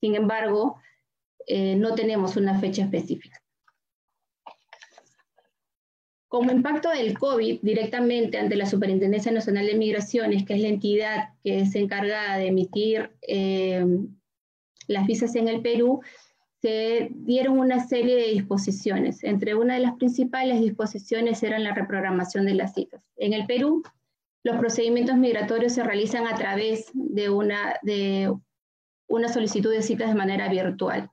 Sin 0.00 0.14
embargo, 0.14 0.76
eh, 1.46 1.76
no 1.76 1.94
tenemos 1.94 2.36
una 2.36 2.58
fecha 2.58 2.82
específica. 2.82 3.40
Como 6.28 6.50
impacto 6.50 6.88
del 6.88 7.18
COVID 7.18 7.60
directamente 7.60 8.38
ante 8.38 8.56
la 8.56 8.66
Superintendencia 8.66 9.30
Nacional 9.30 9.66
de 9.66 9.74
Migraciones, 9.74 10.44
que 10.44 10.54
es 10.54 10.62
la 10.62 10.68
entidad 10.68 11.28
que 11.44 11.60
es 11.60 11.74
encargada 11.74 12.38
de 12.38 12.46
emitir 12.46 13.10
eh, 13.20 13.84
las 14.88 15.06
visas 15.06 15.34
en 15.36 15.48
el 15.48 15.60
Perú, 15.60 16.00
se 16.62 17.10
dieron 17.10 17.58
una 17.58 17.86
serie 17.86 18.16
de 18.16 18.28
disposiciones. 18.28 19.24
Entre 19.24 19.54
una 19.54 19.74
de 19.74 19.80
las 19.80 19.96
principales 19.96 20.60
disposiciones 20.60 21.42
eran 21.42 21.64
la 21.64 21.74
reprogramación 21.74 22.46
de 22.46 22.54
las 22.54 22.72
citas. 22.72 23.02
En 23.16 23.32
el 23.32 23.46
Perú, 23.46 23.82
los 24.44 24.56
procedimientos 24.56 25.16
migratorios 25.16 25.72
se 25.72 25.84
realizan 25.84 26.26
a 26.26 26.34
través 26.34 26.90
de 26.94 27.30
una, 27.30 27.78
de 27.82 28.32
una 29.08 29.28
solicitud 29.28 29.70
de 29.70 29.82
citas 29.82 30.08
de 30.08 30.14
manera 30.14 30.48
virtual. 30.48 31.10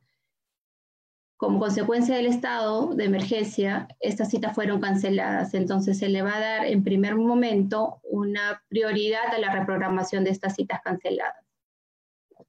Como 1.37 1.59
consecuencia 1.59 2.17
del 2.17 2.25
estado 2.25 2.93
de 2.95 3.05
emergencia, 3.05 3.87
estas 4.01 4.29
citas 4.29 4.53
fueron 4.53 4.81
canceladas, 4.81 5.53
entonces 5.53 5.97
se 5.97 6.09
le 6.09 6.21
va 6.21 6.35
a 6.35 6.39
dar 6.41 6.65
en 6.65 6.83
primer 6.83 7.15
momento 7.15 8.01
una 8.03 8.61
prioridad 8.67 9.33
a 9.33 9.37
la 9.39 9.53
reprogramación 9.53 10.23
de 10.25 10.31
estas 10.31 10.55
citas 10.55 10.81
canceladas. 10.83 11.45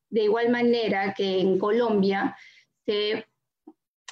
De 0.09 0.25
igual 0.25 0.49
manera 0.49 1.15
que 1.15 1.41
en 1.41 1.59
Colombia 1.59 2.37
se 2.85 3.27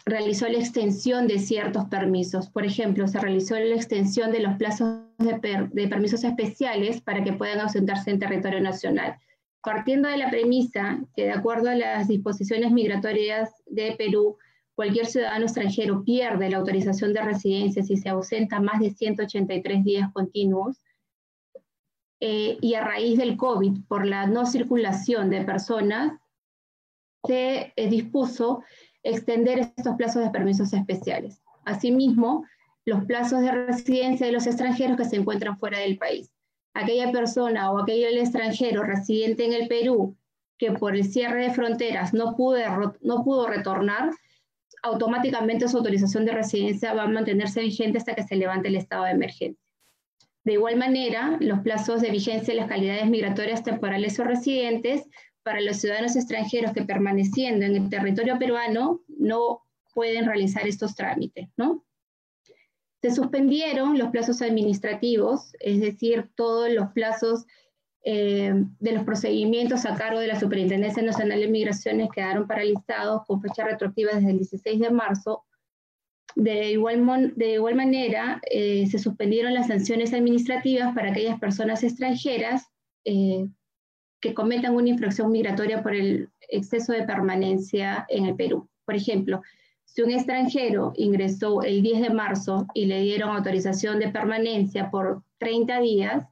realizó 0.09 0.49
la 0.49 0.59
extensión 0.59 1.27
de 1.27 1.39
ciertos 1.39 1.85
permisos. 1.87 2.49
Por 2.49 2.65
ejemplo, 2.65 3.07
se 3.07 3.21
realizó 3.21 3.59
la 3.59 3.75
extensión 3.75 4.33
de 4.33 4.41
los 4.41 4.57
plazos 4.57 5.01
de, 5.19 5.89
permisos 5.89 6.25
especiales 6.25 7.01
para 7.01 7.23
que 7.23 7.33
puedan 7.33 7.61
ausentarse 7.61 8.11
en 8.11 8.19
territorio 8.19 8.61
nacional. 8.61 9.17
Partiendo 9.63 10.09
de 10.09 10.17
la 10.17 10.31
premisa 10.31 11.01
que 11.15 11.25
de 11.25 11.33
acuerdo 11.33 11.71
a 11.71 11.75
las 11.75 12.09
disposiciones 12.09 12.73
migratorias 12.73 13.51
de 13.67 13.95
Perú, 13.99 14.37
cualquier 14.75 15.07
ciudadano 15.07 15.45
extranjero 15.45 16.05
pierde 16.05 16.49
la 16.49 16.59
autorización 16.59 17.13
de 17.13 17.23
residencia 17.23 17.83
si 17.83 17.97
se 17.97 18.09
ausenta 18.09 18.61
más 18.61 18.81
de 18.81 18.91
183 18.91 19.85
días 19.85 20.13
continuos, 20.13 20.81
eh, 22.21 22.59
y 22.61 22.75
a 22.75 22.83
raíz 22.83 23.17
del 23.17 23.37
COVID, 23.37 23.85
por 23.87 24.05
la 24.05 24.27
no 24.27 24.45
circulación 24.45 25.31
de 25.31 25.45
personas, 25.45 26.19
se 27.25 27.73
eh, 27.77 27.89
dispuso 27.89 28.65
extender 29.03 29.59
estos 29.59 29.97
plazos 29.97 30.23
de 30.23 30.31
permisos 30.31 30.73
especiales. 30.73 31.41
Asimismo, 31.65 32.45
los 32.85 33.05
plazos 33.05 33.41
de 33.41 33.53
residencia 33.53 34.27
de 34.27 34.33
los 34.33 34.47
extranjeros 34.47 34.97
que 34.97 35.05
se 35.05 35.17
encuentran 35.17 35.59
fuera 35.59 35.79
del 35.79 35.99
país. 35.99 36.31
Aquella 36.75 37.13
persona 37.13 37.71
o 37.71 37.79
aquel 37.79 38.19
extranjero 38.19 38.83
residente 38.83 39.45
en 39.45 39.53
el 39.53 39.69
Perú 39.69 40.17
que 40.59 40.73
por 40.73 40.97
el 40.97 41.05
cierre 41.05 41.45
de 41.45 41.55
fronteras 41.55 42.13
no, 42.13 42.37
no 43.01 43.25
pudo 43.25 43.47
retornar, 43.47 44.11
automáticamente 44.83 45.69
su 45.69 45.79
autorización 45.79 46.25
de 46.25 46.33
residencia 46.33 46.95
va 46.95 47.05
a 47.05 47.09
mantenerse 47.09 47.61
vigente 47.61 47.99
hasta 47.99 48.15
que 48.15 48.25
se 48.25 48.37
levante 48.37 48.69
el 48.69 48.77
estado 48.77 49.05
de 49.05 49.13
emergencia. 49.13 49.65
De 50.45 50.55
igual 50.55 50.77
manera, 50.77 51.37
los 51.41 51.61
plazos 51.61 52.01
de 52.01 52.11
vigencia 52.11 52.55
de 52.55 52.61
las 52.61 52.69
calidades 52.69 53.07
migratorias 53.07 53.63
temporales 53.63 54.19
o 54.19 54.25
residentes 54.25 55.05
para 55.49 55.63
los 55.63 55.79
ciudadanos 55.79 56.15
extranjeros 56.15 56.75
que 56.75 56.83
permaneciendo 56.83 57.65
en 57.65 57.75
el 57.75 57.89
territorio 57.89 58.39
peruano 58.39 59.01
no 59.09 59.63
pueden 59.95 60.27
realizar 60.27 60.69
estos 60.69 60.95
trámites, 60.95 61.49
¿no? 61.57 61.87
Se 63.01 63.11
suspendieron 63.13 63.97
los 63.97 64.11
plazos 64.11 64.43
administrativos, 64.43 65.55
es 65.61 65.81
decir, 65.81 66.29
todos 66.35 66.71
los 66.71 66.93
plazos 66.93 67.47
eh, 68.05 68.53
de 68.79 68.93
los 68.93 69.05
procedimientos 69.05 69.87
a 69.87 69.95
cargo 69.95 70.21
de 70.21 70.27
la 70.27 70.39
Superintendencia 70.39 71.03
Nacional 71.03 71.41
de 71.41 71.49
Migraciones 71.49 72.11
quedaron 72.15 72.47
paralizados 72.47 73.25
con 73.27 73.41
fecha 73.41 73.65
retroactiva 73.65 74.13
desde 74.17 74.33
el 74.33 74.37
16 74.37 74.81
de 74.81 74.91
marzo. 74.91 75.47
De 76.37 76.73
igual, 76.73 77.33
de 77.37 77.55
igual 77.55 77.75
manera, 77.75 78.43
eh, 78.51 78.87
se 78.87 78.99
suspendieron 78.99 79.55
las 79.55 79.69
sanciones 79.69 80.13
administrativas 80.13 80.95
para 80.95 81.09
aquellas 81.09 81.41
personas 81.41 81.83
extranjeras 81.83 82.67
eh, 83.07 83.49
que 84.21 84.35
cometan 84.35 84.75
una 84.75 84.89
infracción 84.89 85.31
migratoria 85.31 85.83
por 85.83 85.95
el 85.95 86.31
exceso 86.49 86.93
de 86.93 87.05
permanencia 87.05 88.07
en 88.09 88.27
el 88.27 88.35
Perú. 88.35 88.69
Por 88.85 88.97
ejemplo, 88.97 89.43
si 89.85 90.03
un 90.03 90.11
extranjero 90.11 90.93
ingresó 90.97 91.63
el 91.63 91.83
10 91.83 92.03
de 92.03 92.11
marzo 92.11 92.67
y 92.75 92.87
le 92.87 93.01
dieron 93.01 93.31
autorización 93.31 93.99
de 93.99 94.09
permanencia 94.09 94.91
por 94.91 95.23
30 95.39 95.81
días, 95.81 96.27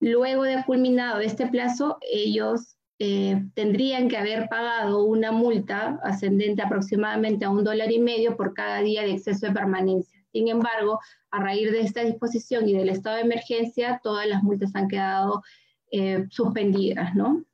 luego 0.00 0.42
de 0.42 0.62
culminado 0.64 1.20
este 1.20 1.46
plazo, 1.46 1.98
ellos 2.10 2.76
eh, 2.98 3.42
tendrían 3.54 4.08
que 4.08 4.18
haber 4.18 4.48
pagado 4.48 5.04
una 5.04 5.32
multa 5.32 5.98
ascendente 6.02 6.62
aproximadamente 6.62 7.44
a 7.44 7.50
un 7.50 7.64
dólar 7.64 7.90
y 7.90 7.98
medio 7.98 8.36
por 8.36 8.52
cada 8.52 8.80
día 8.80 9.02
de 9.02 9.12
exceso 9.12 9.46
de 9.46 9.52
permanencia. 9.52 10.20
Sin 10.32 10.48
embargo, 10.48 11.00
a 11.30 11.40
raíz 11.40 11.72
de 11.72 11.80
esta 11.80 12.02
disposición 12.02 12.68
y 12.68 12.74
del 12.74 12.88
estado 12.88 13.16
de 13.16 13.22
emergencia, 13.22 14.00
todas 14.02 14.26
las 14.26 14.42
multas 14.42 14.74
han 14.74 14.88
quedado 14.88 15.42
eh, 15.90 16.26
suspendidas, 16.30 17.14
¿no? 17.14 17.44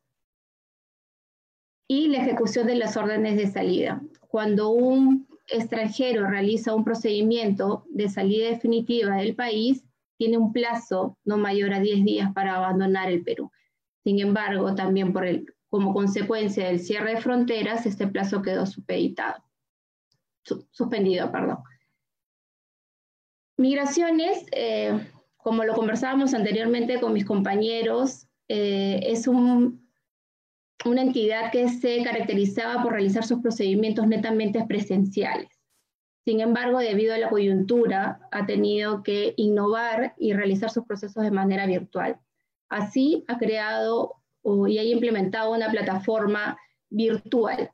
Y 1.88 2.08
la 2.08 2.18
ejecución 2.18 2.66
de 2.66 2.74
las 2.76 2.96
órdenes 2.96 3.36
de 3.36 3.46
salida. 3.46 4.02
Cuando 4.28 4.70
un 4.70 5.26
extranjero 5.48 6.28
realiza 6.28 6.74
un 6.74 6.84
procedimiento 6.84 7.84
de 7.88 8.08
salida 8.08 8.48
definitiva 8.48 9.16
del 9.16 9.34
país, 9.34 9.84
tiene 10.18 10.38
un 10.38 10.52
plazo 10.52 11.16
no 11.24 11.38
mayor 11.38 11.72
a 11.72 11.80
10 11.80 12.04
días 12.04 12.32
para 12.32 12.56
abandonar 12.56 13.10
el 13.10 13.22
Perú. 13.22 13.50
Sin 14.02 14.18
embargo, 14.20 14.74
también 14.74 15.12
por 15.12 15.26
el, 15.26 15.54
como 15.68 15.92
consecuencia 15.92 16.66
del 16.66 16.80
cierre 16.80 17.14
de 17.14 17.20
fronteras, 17.20 17.86
este 17.86 18.06
plazo 18.06 18.42
quedó 18.42 18.66
supeditado, 18.66 19.42
suspendido. 20.70 21.30
Perdón. 21.30 21.58
Migraciones, 23.58 24.46
eh, 24.52 24.98
como 25.36 25.64
lo 25.64 25.74
conversábamos 25.74 26.34
anteriormente 26.34 27.00
con 27.00 27.12
mis 27.12 27.24
compañeros, 27.24 28.25
eh, 28.48 29.00
es 29.02 29.26
una 29.26 29.72
entidad 30.84 31.50
que 31.50 31.68
se 31.68 32.02
caracterizaba 32.02 32.82
por 32.82 32.92
realizar 32.92 33.24
sus 33.24 33.40
procedimientos 33.40 34.06
netamente 34.06 34.64
presenciales. 34.66 35.48
Sin 36.24 36.40
embargo, 36.40 36.80
debido 36.80 37.14
a 37.14 37.18
la 37.18 37.28
coyuntura, 37.28 38.18
ha 38.32 38.46
tenido 38.46 39.04
que 39.04 39.34
innovar 39.36 40.14
y 40.18 40.32
realizar 40.32 40.70
sus 40.70 40.84
procesos 40.84 41.22
de 41.22 41.30
manera 41.30 41.66
virtual. 41.66 42.18
Así 42.68 43.24
ha 43.28 43.38
creado 43.38 44.22
y 44.68 44.78
ha 44.78 44.84
implementado 44.84 45.52
una 45.52 45.70
plataforma 45.70 46.58
virtual, 46.90 47.70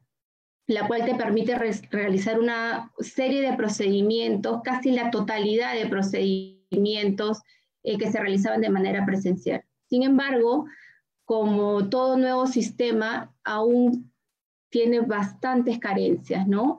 la 0.66 0.86
cual 0.86 1.04
te 1.04 1.14
permite 1.14 1.56
realizar 1.90 2.38
una 2.38 2.92
serie 2.98 3.40
de 3.40 3.56
procedimientos, 3.56 4.60
casi 4.62 4.92
la 4.92 5.10
totalidad 5.10 5.74
de 5.74 5.86
procedimientos 5.86 7.42
eh, 7.82 7.98
que 7.98 8.10
se 8.10 8.20
realizaban 8.20 8.60
de 8.60 8.70
manera 8.70 9.04
presencial. 9.04 9.64
Sin 9.92 10.04
embargo, 10.04 10.64
como 11.26 11.90
todo 11.90 12.16
nuevo 12.16 12.46
sistema, 12.46 13.30
aún 13.44 14.10
tiene 14.70 15.00
bastantes 15.00 15.78
carencias, 15.78 16.48
¿no? 16.48 16.78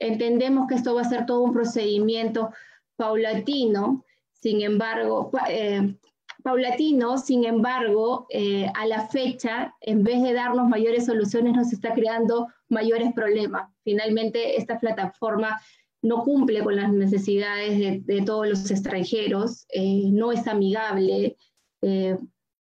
entendemos 0.00 0.66
que 0.66 0.74
esto 0.74 0.96
va 0.96 1.02
a 1.02 1.08
ser 1.08 1.26
todo 1.26 1.42
un 1.42 1.52
procedimiento 1.52 2.50
paulatino, 2.96 4.04
sin 4.32 4.62
embargo, 4.62 5.30
eh, 5.48 5.96
paulatino, 6.42 7.18
sin 7.18 7.44
embargo, 7.44 8.26
eh, 8.30 8.66
a 8.74 8.84
la 8.86 9.06
fecha, 9.06 9.76
en 9.80 10.02
vez 10.02 10.24
de 10.24 10.32
darnos 10.32 10.68
mayores 10.68 11.06
soluciones, 11.06 11.54
nos 11.54 11.72
está 11.72 11.94
creando 11.94 12.48
mayores 12.68 13.12
problemas. 13.14 13.70
Finalmente, 13.84 14.58
esta 14.58 14.80
plataforma 14.80 15.60
no 16.04 16.22
cumple 16.22 16.62
con 16.62 16.76
las 16.76 16.92
necesidades 16.92 18.04
de, 18.06 18.22
todos 18.22 18.46
los 18.46 18.70
extranjeros, 18.70 19.64
eh, 19.70 20.10
no 20.12 20.32
es 20.32 20.46
amigable. 20.46 21.36
Eh, 21.80 22.18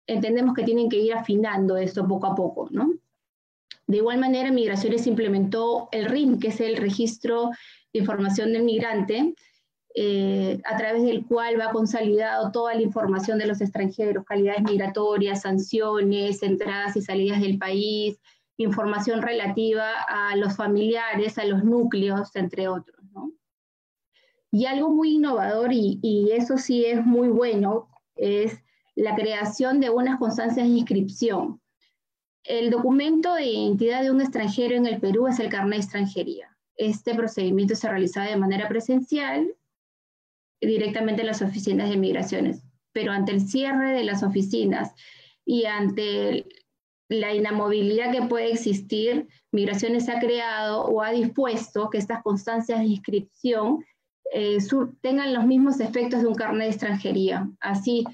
entendemos 0.07 0.55
que 0.55 0.62
tienen 0.62 0.90
que 0.90 0.98
ir 0.98 1.14
afinando 1.14 1.79
esto 1.79 2.07
poco 2.07 2.26
a 2.26 2.35
poco, 2.35 2.68
¿no? 2.70 2.92
De 3.87 3.96
igual 3.96 4.18
manera, 4.18 4.53
Migraciones 4.53 5.07
implementó 5.07 5.88
el 5.90 6.05
RIM, 6.05 6.38
que 6.38 6.48
es 6.48 6.61
el 6.61 6.76
Registro 6.76 7.50
de 7.94 8.00
Información 8.00 8.53
del 8.53 8.62
Migrante, 8.62 9.35
eh, 9.94 10.61
a 10.66 10.76
través 10.76 11.03
del 11.03 11.24
cual 11.24 11.59
va 11.59 11.72
consolidado 11.72 12.53
toda 12.53 12.74
la 12.74 12.83
información 12.83 13.38
de 13.38 13.46
los 13.46 13.62
extranjeros, 13.62 14.24
calidades 14.26 14.62
migratorias, 14.62 15.40
sanciones, 15.40 16.42
entradas 16.42 16.94
y 16.94 17.00
salidas 17.00 17.40
del 17.40 17.59
país, 17.59 18.20
información 18.59 19.22
relativa 19.22 19.90
a 20.07 20.37
los 20.37 20.55
familiares, 20.57 21.38
a 21.38 21.44
los 21.46 21.64
núcleos, 21.64 22.37
entre 22.37 22.68
otros. 22.68 22.99
Y 24.52 24.66
algo 24.66 24.90
muy 24.90 25.14
innovador, 25.14 25.72
y, 25.72 26.30
eso 26.32 26.58
sí 26.58 26.84
es 26.84 27.04
muy 27.04 27.28
bueno, 27.28 27.88
es 28.16 28.62
la 28.96 29.14
creación 29.14 29.80
de 29.80 29.90
unas 29.90 30.18
constancias 30.18 30.66
de 30.66 30.74
inscripción. 30.74 31.60
El 32.44 32.70
documento 32.70 33.34
de 33.34 33.46
identidad 33.46 34.02
de 34.02 34.10
un 34.10 34.20
extranjero 34.20 34.74
en 34.74 34.86
el 34.86 35.00
Perú 35.00 35.28
es 35.28 35.38
el 35.38 35.48
carnet 35.48 35.78
de 35.78 35.84
extranjería. 35.84 36.56
Este 36.76 37.14
procedimiento 37.14 37.76
se 37.76 37.88
realizaba 37.88 38.26
de 38.26 38.36
manera 38.36 38.68
presencial 38.68 39.54
directamente 40.60 41.22
en 41.22 41.28
las 41.28 41.42
oficinas 41.42 41.88
de 41.88 41.96
migraciones, 41.96 42.62
pero 42.92 43.12
ante 43.12 43.32
el 43.32 43.40
cierre 43.40 43.92
de 43.92 44.05
las 44.05 44.22
oficinas 44.22 44.94
y 45.44 45.66
ante 45.66 46.46
la 47.09 47.34
inamovilidad 47.34 48.12
que 48.12 48.22
puede 48.22 48.53
existir, 48.53 49.28
Migraciones 49.53 50.09
ha 50.09 50.20
creado 50.20 50.84
o 50.84 51.03
ha 51.03 51.11
dispuesto 51.11 51.90
que 51.90 51.98
estas 51.98 52.22
constancias 52.22 52.78
de 52.78 52.86
inscripción 52.86 53.84
eh, 54.33 54.59
tengan 55.01 55.35
los 55.35 55.47
mismos 55.47 55.81
efectos 55.81 56.22
de 56.22 56.28
un 56.28 56.35
carnet 56.35 56.68
de 56.68 56.72
extranjería. 56.72 57.51
Así, 57.61 58.05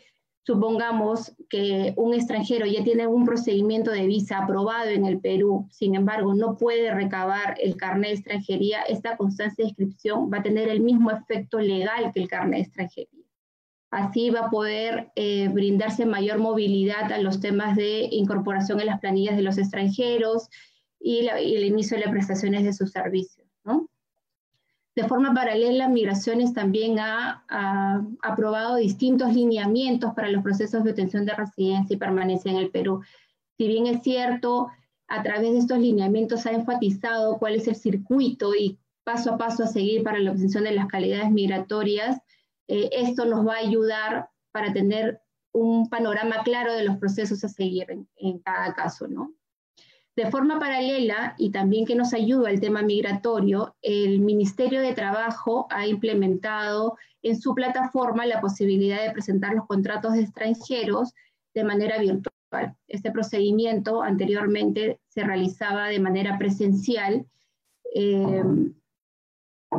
Supongamos 0.46 1.32
que 1.50 1.92
un 1.96 2.14
extranjero 2.14 2.66
ya 2.66 2.84
tiene 2.84 3.08
un 3.08 3.24
procedimiento 3.24 3.90
de 3.90 4.06
visa 4.06 4.38
aprobado 4.38 4.90
en 4.90 5.04
el 5.04 5.18
Perú, 5.18 5.66
sin 5.72 5.96
embargo, 5.96 6.34
no 6.34 6.56
puede 6.56 6.94
recabar 6.94 7.56
el 7.60 7.76
carnet 7.76 8.10
de 8.10 8.14
extranjería, 8.14 8.82
esta 8.82 9.16
constancia 9.16 9.64
de 9.64 9.70
inscripción 9.70 10.30
va 10.32 10.38
a 10.38 10.42
tener 10.44 10.68
el 10.68 10.82
mismo 10.82 11.10
efecto 11.10 11.58
legal 11.58 12.12
que 12.14 12.20
el 12.20 12.28
carnet 12.28 12.58
de 12.58 12.62
extranjería. 12.62 13.24
Así 13.90 14.30
va 14.30 14.42
a 14.42 14.50
poder 14.50 15.10
eh, 15.16 15.48
brindarse 15.48 16.06
mayor 16.06 16.38
movilidad 16.38 17.10
a 17.10 17.18
los 17.18 17.40
temas 17.40 17.74
de 17.74 18.06
incorporación 18.12 18.78
en 18.78 18.86
las 18.86 19.00
planillas 19.00 19.34
de 19.34 19.42
los 19.42 19.58
extranjeros 19.58 20.48
y, 21.00 21.22
y 21.42 21.56
el 21.56 21.64
inicio 21.64 21.96
de 21.96 22.04
las 22.04 22.12
prestaciones 22.12 22.62
de 22.62 22.72
sus 22.72 22.92
servicios. 22.92 23.35
De 24.96 25.06
forma 25.06 25.34
paralela, 25.34 25.88
Migraciones 25.88 26.54
también 26.54 26.98
ha, 26.98 27.44
aprobado 28.22 28.76
distintos 28.76 29.34
lineamientos 29.34 30.14
para 30.14 30.30
los 30.30 30.42
procesos 30.42 30.82
de 30.84 30.90
obtención 30.90 31.26
de 31.26 31.34
residencia 31.34 31.94
y 31.94 31.98
permanencia 31.98 32.50
en 32.50 32.56
el 32.56 32.70
Perú. 32.70 33.02
Si 33.58 33.68
bien 33.68 33.86
es 33.86 34.02
cierto, 34.02 34.68
a 35.06 35.22
través 35.22 35.52
de 35.52 35.58
estos 35.58 35.78
lineamientos 35.78 36.46
ha 36.46 36.52
enfatizado 36.52 37.38
cuál 37.38 37.56
es 37.56 37.68
el 37.68 37.76
circuito 37.76 38.54
y 38.54 38.78
paso 39.04 39.34
a 39.34 39.38
paso 39.38 39.64
a 39.64 39.66
seguir 39.66 40.02
para 40.02 40.18
la 40.18 40.30
obtención 40.30 40.64
de 40.64 40.72
las 40.72 40.86
calidades 40.86 41.30
migratorias, 41.30 42.18
eh, 42.66 42.88
esto 42.90 43.26
nos 43.26 43.46
va 43.46 43.56
a 43.56 43.66
ayudar 43.66 44.30
para 44.50 44.72
tener 44.72 45.20
un 45.52 45.90
panorama 45.90 46.42
claro 46.42 46.72
de 46.72 46.84
los 46.84 46.96
procesos 46.96 47.44
a 47.44 47.48
seguir 47.48 47.90
en, 47.90 48.08
en 48.16 48.38
cada 48.38 48.72
caso, 48.72 49.06
¿no? 49.06 49.34
De 50.16 50.30
forma 50.30 50.58
paralela, 50.58 51.34
y 51.36 51.50
también 51.50 51.84
que 51.84 51.94
nos 51.94 52.14
ayuda 52.14 52.50
el 52.50 52.58
tema 52.58 52.80
migratorio, 52.80 53.76
el 53.82 54.20
Ministerio 54.20 54.80
de 54.80 54.94
Trabajo 54.94 55.66
ha 55.68 55.86
implementado 55.86 56.96
en 57.22 57.38
su 57.38 57.54
plataforma 57.54 58.24
la 58.24 58.40
posibilidad 58.40 59.02
de 59.02 59.10
presentar 59.10 59.52
los 59.52 59.66
contratos 59.66 60.14
de 60.14 60.22
extranjeros 60.22 61.12
de 61.54 61.64
manera 61.64 61.98
virtual. 61.98 62.32
Este 62.88 63.10
procedimiento 63.10 64.02
anteriormente 64.02 65.00
se 65.08 65.22
realizaba 65.22 65.88
de 65.88 66.00
manera 66.00 66.38
presencial 66.38 67.26
eh, 67.94 68.42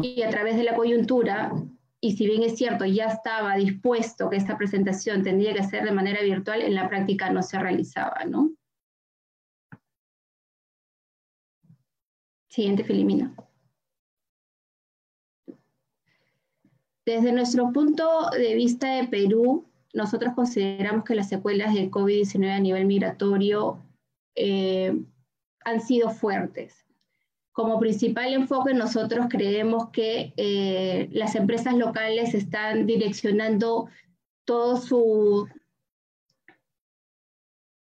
y 0.03 0.21
a 0.21 0.29
través 0.29 0.55
de 0.57 0.65
la 0.65 0.75
coyuntura, 0.75 1.51
y 1.99 2.15
si 2.15 2.27
bien 2.27 2.43
es 2.43 2.57
cierto, 2.57 2.85
ya 2.85 3.05
estaba 3.05 3.55
dispuesto 3.55 4.29
que 4.29 4.35
esta 4.35 4.55
presentación 4.55 5.23
tendría 5.23 5.55
que 5.55 5.63
ser 5.63 5.83
de 5.83 5.91
manera 5.91 6.21
virtual, 6.21 6.61
en 6.61 6.75
la 6.75 6.87
práctica 6.87 7.31
no 7.31 7.41
se 7.41 7.57
realizaba, 7.57 8.23
¿no? 8.25 8.51
Siguiente, 12.57 12.83
Filimina. 12.83 13.35
Desde 17.05 17.31
nuestro 17.31 17.71
punto 17.71 18.31
de 18.31 18.55
vista 18.55 18.95
de 18.95 19.07
Perú, 19.07 19.67
nosotros 19.93 20.33
consideramos 20.33 21.03
que 21.03 21.13
las 21.13 21.29
secuelas 21.29 21.75
del 21.75 21.91
COVID-19 21.91 22.49
a 22.49 22.59
nivel 22.59 22.87
migratorio 22.87 23.77
eh, 24.33 24.99
han 25.65 25.81
sido 25.81 26.09
fuertes. 26.09 26.83
Como 27.51 27.79
principal 27.79 28.33
enfoque, 28.33 28.73
nosotros 28.73 29.27
creemos 29.29 29.89
que 29.91 30.33
eh, 30.35 31.09
las 31.11 31.35
empresas 31.35 31.75
locales 31.75 32.33
están 32.33 32.87
direccionando 32.87 33.87
todo 34.45 34.77
su, 34.77 35.47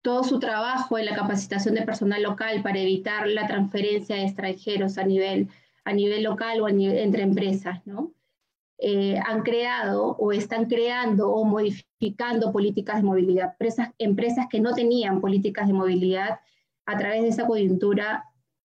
todo 0.07 0.23
su 0.23 0.39
trabajo 0.39 0.99
en 0.99 1.07
la 1.07 1.17
capacitación 1.17 1.75
de 1.75 1.83
personal 1.83 2.23
local 2.23 2.63
para 2.63 2.79
evitar 2.79 3.27
la 3.27 3.49
transferencia 3.49 4.15
de 4.15 4.23
extranjeros 4.23 4.99
a 4.99 5.03
nivel, 5.03 5.49
a 5.85 5.93
nivel 5.93 6.23
local 6.23 6.61
o 6.61 6.69
entre 6.69 7.25
empresas, 7.25 7.85
¿no? 7.87 8.13
Eh, 8.79 9.19
han 9.27 9.43
creado 9.43 10.15
o 10.17 10.31
están 10.31 10.67
creando 10.67 11.29
o 11.33 11.45
modificando 11.45 12.53
políticas 12.53 12.99
de 12.99 13.03
movilidad. 13.03 13.57
Empresas, 13.99 14.47
que 14.49 14.61
no 14.61 14.75
tenían 14.75 15.21
políticas 15.21 15.67
de 15.67 15.73
movilidad 15.73 16.39
a 16.85 16.97
través 16.97 17.23
de 17.23 17.29
esa 17.31 17.45
coyuntura 17.45 18.27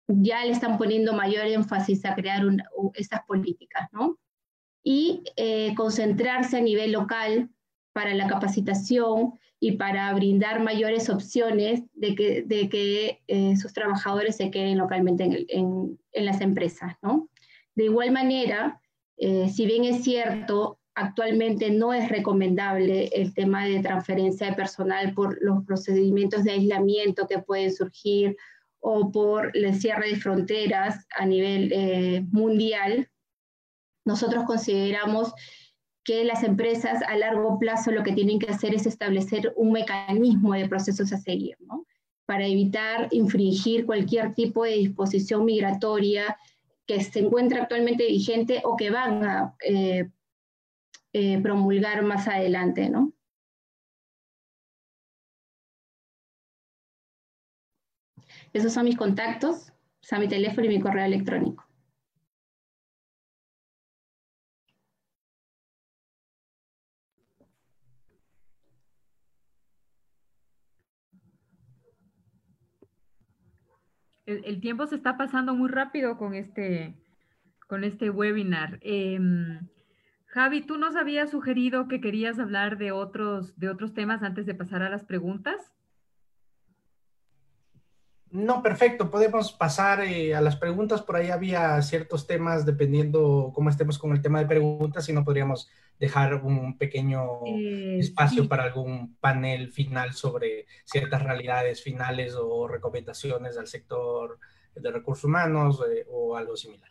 ya 0.08 0.46
le 0.46 0.52
están 0.52 0.78
poniendo 0.78 1.14
mayor 1.14 1.48
énfasis 1.48 2.06
a 2.06 2.14
crear 2.14 2.44
esas 2.94 3.24
políticas, 3.26 3.90
¿no? 3.92 4.20
Y 4.84 5.24
eh, 5.36 5.74
concentrarse 5.76 6.58
a 6.58 6.62
nivel 6.62 6.92
local 6.92 7.50
para 7.94 8.14
la 8.14 8.28
capacitación 8.28 9.34
y 9.60 9.74
para 9.74 10.14
brindar 10.14 10.62
mayores 10.62 11.10
opciones 11.10 11.84
de 11.94 12.16
que, 12.16 12.42
de 12.44 12.68
que 12.68 13.22
eh, 13.28 13.56
sus 13.56 13.72
trabajadores 13.72 14.36
se 14.36 14.52
queden 14.52 14.78
localmente 14.78 15.24
en, 15.24 15.98
en, 16.12 16.26
las 16.26 16.42
empresas. 16.42 16.96
¿no? 17.02 17.30
De 17.76 17.86
igual 17.86 18.12
manera, 18.12 18.82
eh, 19.18 19.48
si 19.50 19.66
bien 19.66 19.86
es 19.86 20.04
cierto, 20.04 20.80
actualmente 20.96 21.72
no 21.72 21.94
es 21.94 22.10
recomendable 22.10 23.06
el 23.14 23.34
tema 23.34 23.66
de 23.66 23.80
transferencia 23.80 24.48
de 24.48 24.54
personal 24.54 25.14
por 25.14 25.38
los 25.42 25.64
procedimientos 25.66 26.44
de 26.44 26.52
aislamiento 26.52 27.28
que 27.28 27.40
pueden 27.40 27.74
surgir 27.74 28.36
o 28.80 29.12
por 29.12 29.56
el 29.56 29.74
cierre 29.80 30.10
de 30.10 30.18
fronteras 30.18 31.08
a 31.18 31.26
nivel 31.26 31.72
eh, 31.72 32.26
mundial, 32.32 33.10
nosotros 34.06 34.44
consideramos 34.44 35.34
que 36.04 36.24
las 36.26 36.44
empresas 36.44 37.02
a 37.04 37.16
largo 37.16 37.58
plazo 37.60 37.92
lo 37.92 38.04
que 38.04 38.12
tienen 38.12 38.40
que 38.40 38.52
hacer 38.52 38.74
es 38.74 38.86
establecer 38.86 39.54
un 39.56 39.72
mecanismo 39.72 40.54
de 40.54 40.68
procesos 40.68 41.14
a 41.14 41.18
seguir, 41.18 41.58
¿no? 41.62 41.86
Para 42.26 42.46
evitar 42.46 43.08
infringir 43.12 43.86
cualquier 43.86 44.34
tipo 44.34 44.64
de 44.66 44.72
disposición 44.72 45.46
migratoria 45.46 46.38
que 46.86 47.02
se 47.02 47.20
encuentra 47.20 47.64
actualmente 47.64 48.08
vigente 48.08 48.62
o 48.66 48.76
que 48.76 48.90
van 48.90 49.24
a 49.24 49.56
eh, 49.66 50.10
eh, 51.14 51.40
promulgar 51.42 52.04
más 52.04 52.28
adelante, 52.28 52.90
¿no? 52.90 53.14
Esos 58.52 58.74
son 58.74 58.86
mis 58.86 58.98
contactos, 58.98 59.70
o 59.70 60.06
sea, 60.06 60.20
mi 60.20 60.28
teléfono 60.28 60.66
y 60.66 60.70
mi 60.70 60.80
correo 60.80 61.06
electrónico. 61.06 61.63
El, 74.44 74.60
tiempo 74.62 74.88
se 74.88 74.96
está 74.96 75.18
pasando 75.18 75.54
muy 75.56 75.70
rápido 75.70 76.18
con 76.18 76.34
este, 76.34 76.96
con 77.68 77.84
este 77.84 78.10
webinar. 78.10 78.80
Em, 78.82 79.60
Javi, 80.26 80.62
¿tú 80.62 80.78
nos 80.78 80.96
habías 80.96 81.30
sugerido 81.30 81.88
que 81.88 82.02
querías 82.02 82.40
hablar 82.40 82.78
de 82.78 82.92
otros, 82.92 83.58
de 83.60 83.70
otros 83.70 83.94
temas 83.94 84.24
antes 84.24 84.46
de 84.46 84.56
pasar 84.56 84.82
a 84.82 84.90
las 84.90 85.06
preguntas? 85.06 85.74
No, 88.34 88.64
perfecto. 88.64 89.12
Podemos 89.12 89.54
pasar 89.54 90.02
eh, 90.02 90.34
a 90.34 90.42
las 90.42 90.56
preguntas. 90.56 91.04
Por 91.04 91.16
ahí 91.16 91.30
había 91.30 91.80
ciertos 91.84 92.26
temas, 92.26 92.66
dependiendo 92.66 93.52
cómo 93.54 93.70
estemos 93.70 94.00
con 94.00 94.12
el 94.12 94.24
tema 94.24 94.40
de 94.40 94.48
preguntas, 94.48 95.06
si 95.06 95.14
no 95.14 95.24
podríamos 95.24 95.70
dejar 96.00 96.44
un 96.44 96.76
pequeño 96.80 97.46
eh, 97.46 98.00
espacio 98.00 98.50
para 98.50 98.64
algún 98.64 99.16
panel 99.18 99.72
final 99.72 100.14
sobre 100.14 100.66
ciertas 100.84 101.22
realidades 101.22 101.84
finales 101.84 102.36
o 102.36 102.68
recomendaciones 102.68 103.56
al 103.56 103.68
sector 103.68 104.40
de 104.74 104.92
recursos 104.92 105.26
humanos 105.26 105.84
eh, 105.88 106.04
o 106.10 106.36
algo 106.36 106.58
similar. 106.58 106.90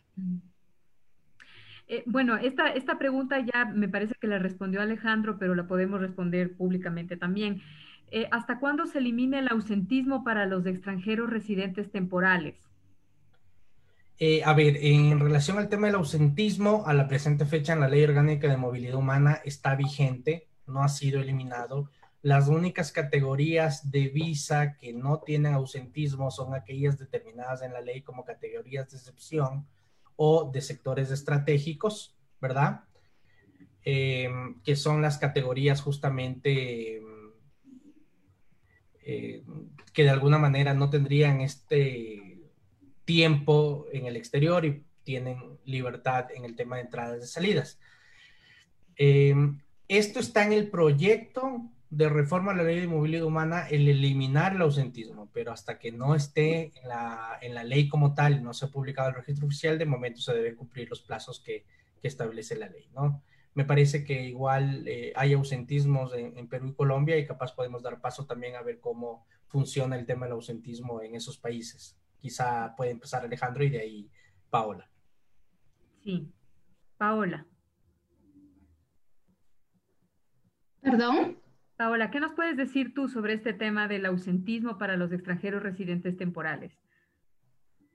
Eh, 1.89 2.03
bueno, 2.05 2.37
esta, 2.37 2.69
esta 2.69 2.97
pregunta 2.97 3.39
ya 3.41 3.65
me 3.65 3.89
parece 3.89 4.15
que 4.19 4.27
la 4.27 4.39
respondió 4.39 4.81
Alejandro, 4.81 5.37
pero 5.37 5.55
la 5.55 5.67
podemos 5.67 5.99
responder 5.99 6.55
públicamente 6.55 7.17
también. 7.17 7.61
¿Hasta 8.31 8.59
cuándo 8.59 8.85
se 8.85 8.99
elimina 8.99 9.39
el 9.39 9.47
ausentismo 9.47 10.23
para 10.23 10.45
los 10.45 10.65
extranjeros 10.65 11.29
residentes 11.29 11.91
temporales? 11.91 12.55
Eh, 14.19 14.43
a 14.43 14.53
ver, 14.53 14.77
en 14.77 15.19
relación 15.19 15.57
al 15.57 15.69
tema 15.69 15.87
del 15.87 15.95
ausentismo, 15.95 16.83
a 16.85 16.93
la 16.93 17.07
presente 17.07 17.45
fecha 17.45 17.73
en 17.73 17.79
la 17.79 17.89
Ley 17.89 18.03
Orgánica 18.03 18.47
de 18.47 18.57
Movilidad 18.57 18.95
Humana 18.95 19.41
está 19.43 19.75
vigente, 19.75 20.47
no 20.67 20.83
ha 20.83 20.89
sido 20.89 21.19
eliminado. 21.19 21.89
Las 22.21 22.47
únicas 22.47 22.91
categorías 22.91 23.91
de 23.91 24.07
visa 24.09 24.77
que 24.77 24.93
no 24.93 25.19
tienen 25.19 25.55
ausentismo 25.55 26.31
son 26.31 26.53
aquellas 26.53 26.97
determinadas 26.97 27.63
en 27.63 27.73
la 27.73 27.81
ley 27.81 28.01
como 28.01 28.23
categorías 28.23 28.89
de 28.89 28.97
excepción 28.97 29.67
o 30.15 30.49
de 30.49 30.61
sectores 30.61 31.11
estratégicos, 31.11 32.15
¿verdad? 32.39 32.85
Em, 33.83 34.61
que 34.61 34.77
son 34.77 35.01
las 35.01 35.17
categorías 35.17 35.81
justamente 35.81 37.01
eh, 39.05 39.43
que 39.93 40.03
de 40.03 40.09
alguna 40.09 40.37
manera 40.37 40.73
no 40.73 40.89
tendrían 40.89 41.41
este 41.41 42.41
tiempo 43.05 43.87
en 43.91 44.05
el 44.05 44.15
exterior 44.15 44.65
y 44.65 44.83
tienen 45.03 45.59
libertad 45.65 46.27
en 46.33 46.45
el 46.45 46.55
tema 46.55 46.77
de 46.77 46.83
entradas 46.83 47.23
y 47.23 47.27
salidas. 47.27 47.79
Em, 48.95 49.59
esto 49.87 50.19
está 50.19 50.45
en 50.45 50.53
el 50.53 50.69
proyecto 50.69 51.69
de 51.89 52.09
reforma 52.09 52.51
a 52.51 52.55
la 52.55 52.63
ley 52.63 52.79
de 52.79 52.87
movilidad 52.87 53.25
humana, 53.25 53.67
el 53.69 53.87
eliminar 53.87 54.55
el 54.55 54.61
ausentismo, 54.61 55.29
pero 55.31 55.51
hasta 55.51 55.77
que 55.77 55.91
no 55.91 56.15
esté 56.15 56.71
en 56.81 56.87
la, 56.87 57.63
ley 57.63 57.87
como 57.87 58.15
tal, 58.15 58.43
no 58.43 58.53
se 58.53 58.65
ha 58.65 58.69
publicado 58.69 59.09
el 59.09 59.15
registro 59.15 59.45
oficial, 59.45 59.77
de 59.77 59.85
momento 59.85 60.19
se 60.19 60.33
deben 60.33 60.55
cumplir 60.55 60.89
los 60.89 61.01
plazos 61.01 61.39
que 61.39 61.65
establece 62.01 62.55
la 62.55 62.67
ley, 62.67 62.87
¿no? 62.95 63.21
Me 63.55 63.65
parece 63.65 64.03
que 64.03 64.23
igual 64.23 64.87
eh, 64.87 65.13
hay 65.15 65.33
ausentismos 65.33 66.13
en, 66.15 66.47
Perú 66.47 66.69
y 66.69 66.73
Colombia 66.73 67.17
y 67.17 67.25
capaz 67.25 67.53
podemos 67.53 67.83
dar 67.83 68.01
paso 68.01 68.25
también 68.25 68.55
a 68.55 68.61
ver 68.61 68.79
cómo 68.79 69.25
funciona 69.47 69.95
el 69.95 70.05
tema 70.05 70.25
del 70.25 70.33
ausentismo 70.33 71.01
en 71.01 71.15
esos 71.15 71.37
países. 71.37 71.97
Quizá 72.19 72.73
puede 72.75 72.91
empezar 72.91 73.23
Alejandro 73.23 73.63
y 73.63 73.69
de 73.69 73.79
ahí 73.79 74.09
Paola. 74.49 74.89
Sí, 76.03 76.31
Paola. 76.97 77.45
¿Perdón? 80.81 81.39
Paola, 81.77 82.11
¿qué 82.11 82.19
nos 82.19 82.33
puedes 82.33 82.57
decir 82.57 82.93
tú 82.93 83.07
sobre 83.07 83.33
este 83.33 83.53
tema 83.53 83.87
del 83.87 84.05
ausentismo 84.05 84.77
para 84.77 84.97
los 84.97 85.11
extranjeros 85.11 85.63
residentes 85.63 86.17
temporales? 86.17 86.82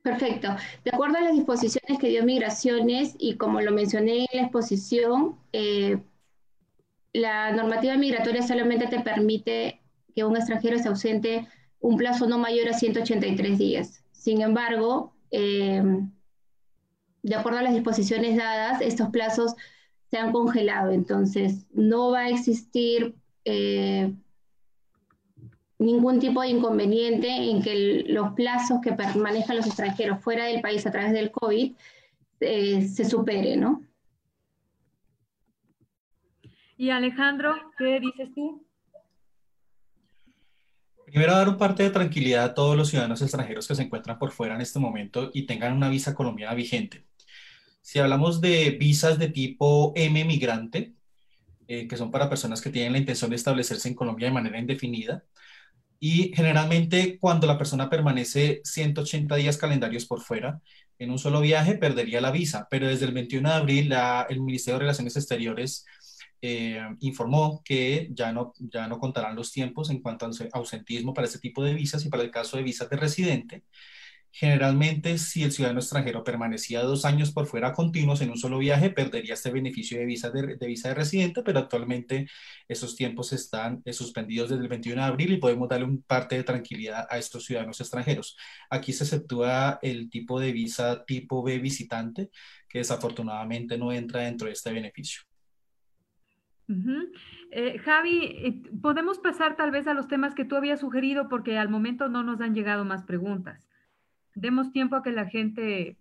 Perfecto. 0.02 0.48
De 0.84 0.90
acuerdo 0.92 1.18
a 1.18 1.22
las 1.22 1.34
disposiciones 1.34 1.98
que 1.98 2.08
dio 2.08 2.24
Migraciones 2.24 3.14
y 3.18 3.36
como 3.36 3.60
lo 3.60 3.72
mencioné 3.72 4.20
en 4.20 4.26
la 4.32 4.42
exposición, 4.42 5.36
eh, 5.52 5.98
la 7.12 7.52
normativa 7.52 7.96
migratoria 7.96 8.42
solamente 8.42 8.86
te 8.86 9.00
permite 9.00 9.80
que 10.14 10.24
un 10.24 10.36
extranjero 10.36 10.78
se 10.78 10.88
ausente 10.88 11.46
un 11.80 11.96
plazo 11.96 12.26
no 12.26 12.38
mayor 12.38 12.68
a 12.68 12.72
183 12.72 13.58
días. 13.58 14.04
Sin 14.12 14.40
embargo, 14.40 15.12
eh, 15.30 15.82
de 17.22 17.34
acuerdo 17.34 17.58
a 17.58 17.62
las 17.62 17.74
disposiciones 17.74 18.36
dadas, 18.36 18.80
estos 18.80 19.10
plazos 19.10 19.54
se 20.10 20.18
han 20.18 20.32
congelado, 20.32 20.90
entonces 20.90 21.66
no 21.72 22.10
va 22.10 22.20
a 22.20 22.28
existir 22.30 23.14
eh, 23.44 24.12
ningún 25.78 26.18
tipo 26.18 26.42
de 26.42 26.48
inconveniente 26.48 27.28
en 27.28 27.62
que 27.62 28.04
los 28.08 28.32
plazos 28.32 28.80
que 28.82 28.92
permanezcan 28.92 29.56
los 29.56 29.66
extranjeros 29.66 30.20
fuera 30.20 30.46
del 30.46 30.60
país 30.60 30.86
a 30.86 30.90
través 30.90 31.12
del 31.12 31.30
COVID 31.30 31.72
eh, 32.40 32.88
se 32.88 33.04
supere, 33.04 33.56
¿no? 33.56 33.82
Y 36.76 36.90
Alejandro, 36.90 37.54
¿qué 37.76 37.98
dices 38.00 38.28
tú? 38.34 38.64
Primero, 41.06 41.32
dar 41.32 41.48
un 41.48 41.56
parte 41.56 41.82
de 41.82 41.90
tranquilidad 41.90 42.44
a 42.44 42.54
todos 42.54 42.76
los 42.76 42.88
ciudadanos 42.90 43.22
extranjeros 43.22 43.66
que 43.66 43.74
se 43.74 43.82
encuentran 43.82 44.18
por 44.18 44.30
fuera 44.30 44.54
en 44.54 44.60
este 44.60 44.78
momento 44.78 45.30
y 45.32 45.46
tengan 45.46 45.72
una 45.72 45.88
visa 45.88 46.14
colombiana 46.14 46.54
vigente. 46.54 47.06
Si 47.80 47.98
hablamos 47.98 48.40
de 48.40 48.76
visas 48.78 49.18
de 49.18 49.28
tipo 49.28 49.92
M 49.96 50.24
migrante, 50.24 50.94
eh, 51.66 51.88
que 51.88 51.96
son 51.96 52.10
para 52.10 52.28
personas 52.28 52.60
que 52.60 52.70
tienen 52.70 52.92
la 52.92 52.98
intención 52.98 53.30
de 53.30 53.36
establecerse 53.36 53.88
en 53.88 53.94
Colombia 53.94 54.28
de 54.28 54.34
manera 54.34 54.58
indefinida, 54.58 55.24
y 56.00 56.32
generalmente 56.34 57.18
cuando 57.18 57.46
la 57.46 57.58
persona 57.58 57.90
permanece 57.90 58.60
180 58.64 59.34
días 59.36 59.56
calendarios 59.56 60.06
por 60.06 60.20
fuera, 60.20 60.60
en 60.98 61.10
un 61.10 61.18
solo 61.18 61.40
viaje 61.40 61.76
perdería 61.76 62.20
la 62.20 62.30
visa, 62.30 62.66
pero 62.70 62.88
desde 62.88 63.06
el 63.06 63.12
21 63.12 63.48
de 63.48 63.54
abril 63.54 63.94
el 64.28 64.40
Ministerio 64.40 64.78
de 64.78 64.84
Relaciones 64.84 65.16
Exteriores 65.16 65.84
eh, 66.40 66.80
informó 67.00 67.62
que 67.64 68.08
ya 68.12 68.32
no, 68.32 68.52
ya 68.58 68.86
no 68.86 68.98
contarán 68.98 69.34
los 69.34 69.52
tiempos 69.52 69.90
en 69.90 70.00
cuanto 70.00 70.26
al 70.26 70.32
ausentismo 70.52 71.12
para 71.12 71.26
este 71.26 71.40
tipo 71.40 71.64
de 71.64 71.74
visas 71.74 72.04
y 72.04 72.08
para 72.08 72.22
el 72.22 72.30
caso 72.30 72.56
de 72.56 72.62
visas 72.62 72.88
de 72.88 72.96
residente. 72.96 73.64
Generalmente, 74.30 75.18
si 75.18 75.42
el 75.42 75.52
ciudadano 75.52 75.80
extranjero 75.80 76.22
permanecía 76.22 76.82
dos 76.82 77.04
años 77.04 77.32
por 77.32 77.46
fuera 77.46 77.72
continuos 77.72 78.20
en 78.20 78.30
un 78.30 78.36
solo 78.36 78.58
viaje, 78.58 78.90
perdería 78.90 79.34
este 79.34 79.50
beneficio 79.50 79.98
de 79.98 80.04
visa 80.04 80.30
de, 80.30 80.56
visa 80.66 80.88
de 80.88 80.94
residente, 80.94 81.42
pero 81.42 81.58
actualmente 81.58 82.28
esos 82.68 82.94
tiempos 82.94 83.32
están 83.32 83.82
eh, 83.84 83.92
suspendidos 83.92 84.50
desde 84.50 84.62
el 84.62 84.68
21 84.68 85.02
de 85.02 85.08
abril 85.08 85.32
y 85.32 85.38
podemos 85.38 85.68
darle 85.68 85.86
un 85.86 86.02
parte 86.02 86.36
de 86.36 86.44
tranquilidad 86.44 87.06
a 87.10 87.18
estos 87.18 87.46
ciudadanos 87.46 87.80
extranjeros. 87.80 88.36
Aquí 88.70 88.92
se 88.92 89.04
exceptúa 89.04 89.78
el 89.82 90.10
tipo 90.10 90.38
de 90.38 90.52
visa 90.52 91.04
tipo 91.04 91.42
B 91.42 91.58
visitante, 91.58 92.30
que 92.68 92.78
desafortunadamente 92.78 93.78
no 93.78 93.92
entra 93.92 94.20
dentro 94.20 94.46
de 94.46 94.52
este 94.52 94.72
beneficio. 94.72 95.22
Eh, 97.50 97.78
Javi, 97.78 98.24
eh, 98.24 98.62
podemos 98.82 99.18
pasar 99.18 99.56
tal 99.56 99.70
vez 99.70 99.86
a 99.86 99.94
los 99.94 100.06
temas 100.06 100.34
que 100.34 100.44
tú 100.44 100.54
habías 100.54 100.80
sugerido 100.80 101.30
porque 101.30 101.56
al 101.56 101.70
momento 101.70 102.10
no 102.10 102.22
nos 102.22 102.42
han 102.42 102.54
llegado 102.54 102.84
más 102.84 103.04
preguntas 103.04 103.67
demos 104.40 104.72
tiempo 104.72 104.96
a 104.96 105.02
que 105.02 105.12
la 105.12 105.26
gente 105.26 105.96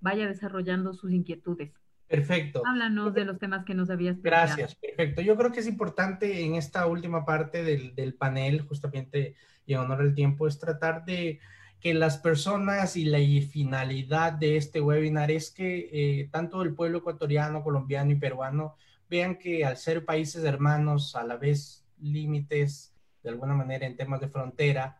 vaya 0.00 0.26
desarrollando 0.26 0.92
sus 0.92 1.12
inquietudes. 1.12 1.72
Perfecto. 2.06 2.62
Háblanos 2.64 3.12
de 3.12 3.24
los 3.24 3.38
temas 3.38 3.64
que 3.64 3.74
nos 3.74 3.90
habías 3.90 4.16
preguntado. 4.16 4.56
Gracias, 4.56 4.74
perfecto. 4.76 5.20
Yo 5.20 5.36
creo 5.36 5.52
que 5.52 5.60
es 5.60 5.66
importante 5.66 6.42
en 6.42 6.54
esta 6.54 6.86
última 6.86 7.24
parte 7.24 7.62
del, 7.62 8.14
panel, 8.14 8.62
justamente 8.62 9.34
y 9.66 9.74
en 9.74 9.80
honor 9.80 10.00
al 10.00 10.14
tiempo, 10.14 10.48
es 10.48 10.58
tratar 10.58 11.04
de 11.04 11.38
que 11.80 11.92
las 11.92 12.16
personas 12.16 12.96
y 12.96 13.04
la 13.04 13.18
finalidad 13.46 14.32
de 14.32 14.56
este 14.56 14.80
webinar 14.80 15.30
es 15.30 15.50
que 15.50 15.90
eh, 15.92 16.28
tanto 16.32 16.62
el 16.62 16.74
pueblo 16.74 16.98
ecuatoriano, 16.98 17.62
colombiano 17.62 18.10
y 18.10 18.16
peruano 18.16 18.76
vean 19.08 19.36
que 19.36 19.64
al 19.64 19.76
ser 19.76 20.04
países 20.04 20.44
hermanos, 20.44 21.14
a 21.14 21.24
la 21.24 21.36
vez 21.36 21.84
límites 22.00 22.94
de 23.22 23.30
alguna 23.30 23.54
manera 23.54 23.86
en 23.86 23.96
temas 23.96 24.20
de 24.20 24.28
frontera, 24.28 24.98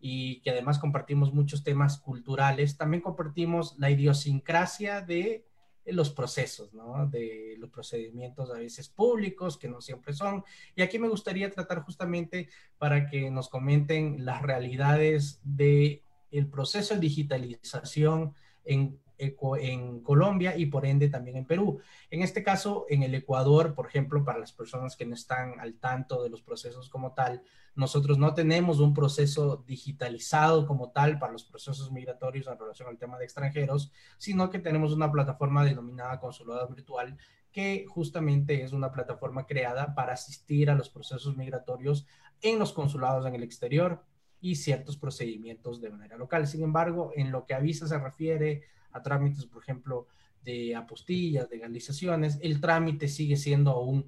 y 0.00 0.40
que 0.40 0.50
además 0.50 0.78
compartimos 0.78 1.32
muchos 1.32 1.62
temas 1.62 1.98
culturales, 1.98 2.76
también 2.76 3.02
compartimos 3.02 3.76
la 3.78 3.90
idiosincrasia 3.90 5.02
de 5.02 5.44
los 5.86 6.10
procesos. 6.10 6.70
De 7.10 7.56
los 7.58 7.70
procedimientos 7.70 8.50
a 8.50 8.58
veces 8.58 8.88
públicos, 8.88 9.58
que 9.58 9.68
no 9.68 9.80
siempre 9.80 10.12
son. 10.12 10.44
Y 10.74 10.82
aquí 10.82 10.98
me 10.98 11.08
gustaría 11.08 11.50
tratar 11.50 11.82
justamente 11.82 12.48
para 12.78 13.06
que 13.06 13.30
nos 13.30 13.48
comenten 13.48 14.24
las 14.24 14.42
realidades 14.42 15.40
del 15.42 16.02
el 16.30 16.46
proceso 16.46 16.94
de 16.94 17.00
digitalización 17.00 18.34
en 18.64 19.00
en 19.20 20.00
Colombia 20.00 20.56
y 20.56 20.66
por 20.66 20.86
ende 20.86 21.08
también 21.08 21.36
en 21.36 21.46
Perú. 21.46 21.80
En 22.10 22.22
este 22.22 22.42
caso, 22.42 22.86
en 22.88 23.02
el 23.02 23.14
Ecuador, 23.14 23.74
por 23.74 23.86
ejemplo, 23.86 24.24
para 24.24 24.38
las 24.38 24.52
personas 24.52 24.96
que 24.96 25.06
no 25.06 25.14
están 25.14 25.60
al 25.60 25.74
tanto 25.74 26.22
de 26.22 26.30
los 26.30 26.42
procesos 26.42 26.88
como 26.88 27.12
tal, 27.12 27.42
nosotros 27.74 28.18
no 28.18 28.34
tenemos 28.34 28.80
un 28.80 28.94
proceso 28.94 29.62
digitalizado 29.66 30.66
como 30.66 30.90
tal 30.90 31.18
para 31.18 31.32
los 31.32 31.44
procesos 31.44 31.92
migratorios 31.92 32.46
en 32.46 32.58
relación 32.58 32.88
al 32.88 32.98
tema 32.98 33.18
de 33.18 33.24
extranjeros, 33.24 33.92
sino 34.18 34.50
que 34.50 34.58
tenemos 34.58 34.92
una 34.92 35.10
plataforma 35.10 35.64
denominada 35.64 36.20
Consulado 36.20 36.68
Virtual 36.68 37.16
que 37.52 37.84
justamente 37.88 38.62
es 38.62 38.72
una 38.72 38.92
plataforma 38.92 39.46
creada 39.46 39.94
para 39.94 40.12
asistir 40.12 40.70
a 40.70 40.74
los 40.74 40.88
procesos 40.88 41.36
migratorios 41.36 42.06
en 42.42 42.58
los 42.58 42.72
consulados 42.72 43.26
en 43.26 43.34
el 43.34 43.42
exterior 43.42 44.04
y 44.40 44.56
ciertos 44.56 44.96
procedimientos 44.96 45.80
de 45.80 45.90
manera 45.90 46.16
local. 46.16 46.46
Sin 46.46 46.62
embargo, 46.62 47.12
en 47.14 47.30
lo 47.30 47.44
que 47.44 47.54
a 47.54 47.60
visa 47.60 47.86
se 47.86 47.98
refiere, 47.98 48.62
a 48.92 49.02
trámites, 49.02 49.46
por 49.46 49.62
ejemplo, 49.62 50.06
de 50.42 50.74
apostillas, 50.74 51.48
legalizaciones, 51.50 52.38
el 52.42 52.60
trámite 52.60 53.08
sigue 53.08 53.36
siendo 53.36 53.72
aún 53.72 54.06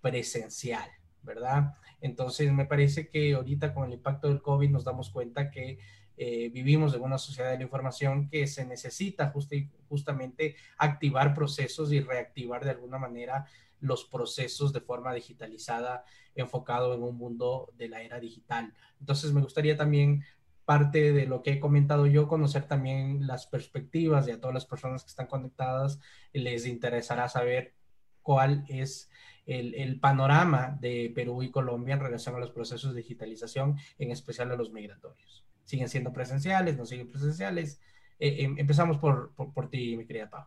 presencial, 0.00 0.88
¿verdad? 1.22 1.74
Entonces, 2.00 2.52
me 2.52 2.66
parece 2.66 3.08
que 3.08 3.34
ahorita 3.34 3.74
con 3.74 3.86
el 3.86 3.94
impacto 3.94 4.28
del 4.28 4.42
COVID 4.42 4.70
nos 4.70 4.84
damos 4.84 5.10
cuenta 5.10 5.50
que 5.50 5.78
eh, 6.16 6.50
vivimos 6.50 6.94
en 6.94 7.02
una 7.02 7.18
sociedad 7.18 7.50
de 7.50 7.58
la 7.58 7.64
información 7.64 8.28
que 8.28 8.46
se 8.46 8.64
necesita 8.64 9.32
justamente 9.88 10.56
activar 10.78 11.34
procesos 11.34 11.92
y 11.92 12.00
reactivar 12.00 12.64
de 12.64 12.70
alguna 12.70 12.98
manera 12.98 13.46
los 13.80 14.04
procesos 14.04 14.72
de 14.72 14.80
forma 14.80 15.12
digitalizada 15.12 16.04
enfocado 16.34 16.94
en 16.94 17.02
un 17.02 17.16
mundo 17.16 17.72
de 17.76 17.88
la 17.88 18.02
era 18.02 18.20
digital. 18.20 18.72
Entonces, 19.00 19.32
me 19.32 19.42
gustaría 19.42 19.76
también 19.76 20.24
parte 20.64 21.12
de 21.12 21.26
lo 21.26 21.42
que 21.42 21.52
he 21.52 21.60
comentado 21.60 22.06
yo, 22.06 22.26
conocer 22.26 22.64
también 22.64 23.26
las 23.26 23.46
perspectivas 23.46 24.26
de 24.26 24.32
a 24.32 24.40
todas 24.40 24.54
las 24.54 24.66
personas 24.66 25.04
que 25.04 25.10
están 25.10 25.28
conectadas, 25.28 26.00
les 26.32 26.66
interesará 26.66 27.28
saber 27.28 27.74
cuál 28.20 28.64
es 28.68 29.08
el, 29.46 30.00
panorama 30.00 30.76
de 30.80 31.12
Perú 31.14 31.44
y 31.44 31.52
Colombia 31.52 31.94
en 31.94 32.00
relación 32.00 32.34
a 32.34 32.40
los 32.40 32.50
procesos 32.50 32.92
de 32.92 33.02
digitalización, 33.02 33.78
en 33.98 34.10
especial 34.10 34.50
a 34.50 34.56
los 34.56 34.72
migratorios. 34.72 35.45
¿Siguen 35.66 35.90
siendo 35.90 36.14
presenciales? 36.14 36.78
¿No 36.78 36.86
siguen 36.86 37.08
presenciales? 37.08 37.78
Eh, 38.18 38.36
em, 38.38 38.58
empezamos 38.58 38.96
por, 38.96 39.34
por, 39.34 39.52
por, 39.52 39.68
ti, 39.68 39.94
mi 39.98 40.06
querida 40.06 40.30
Pau. 40.30 40.46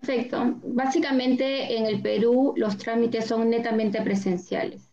Perfecto. 0.00 0.58
Básicamente 0.64 1.76
en 1.78 1.86
el 1.86 2.02
Perú 2.02 2.54
los 2.56 2.76
trámites 2.76 3.26
son 3.26 3.48
netamente 3.48 4.02
presenciales 4.02 4.92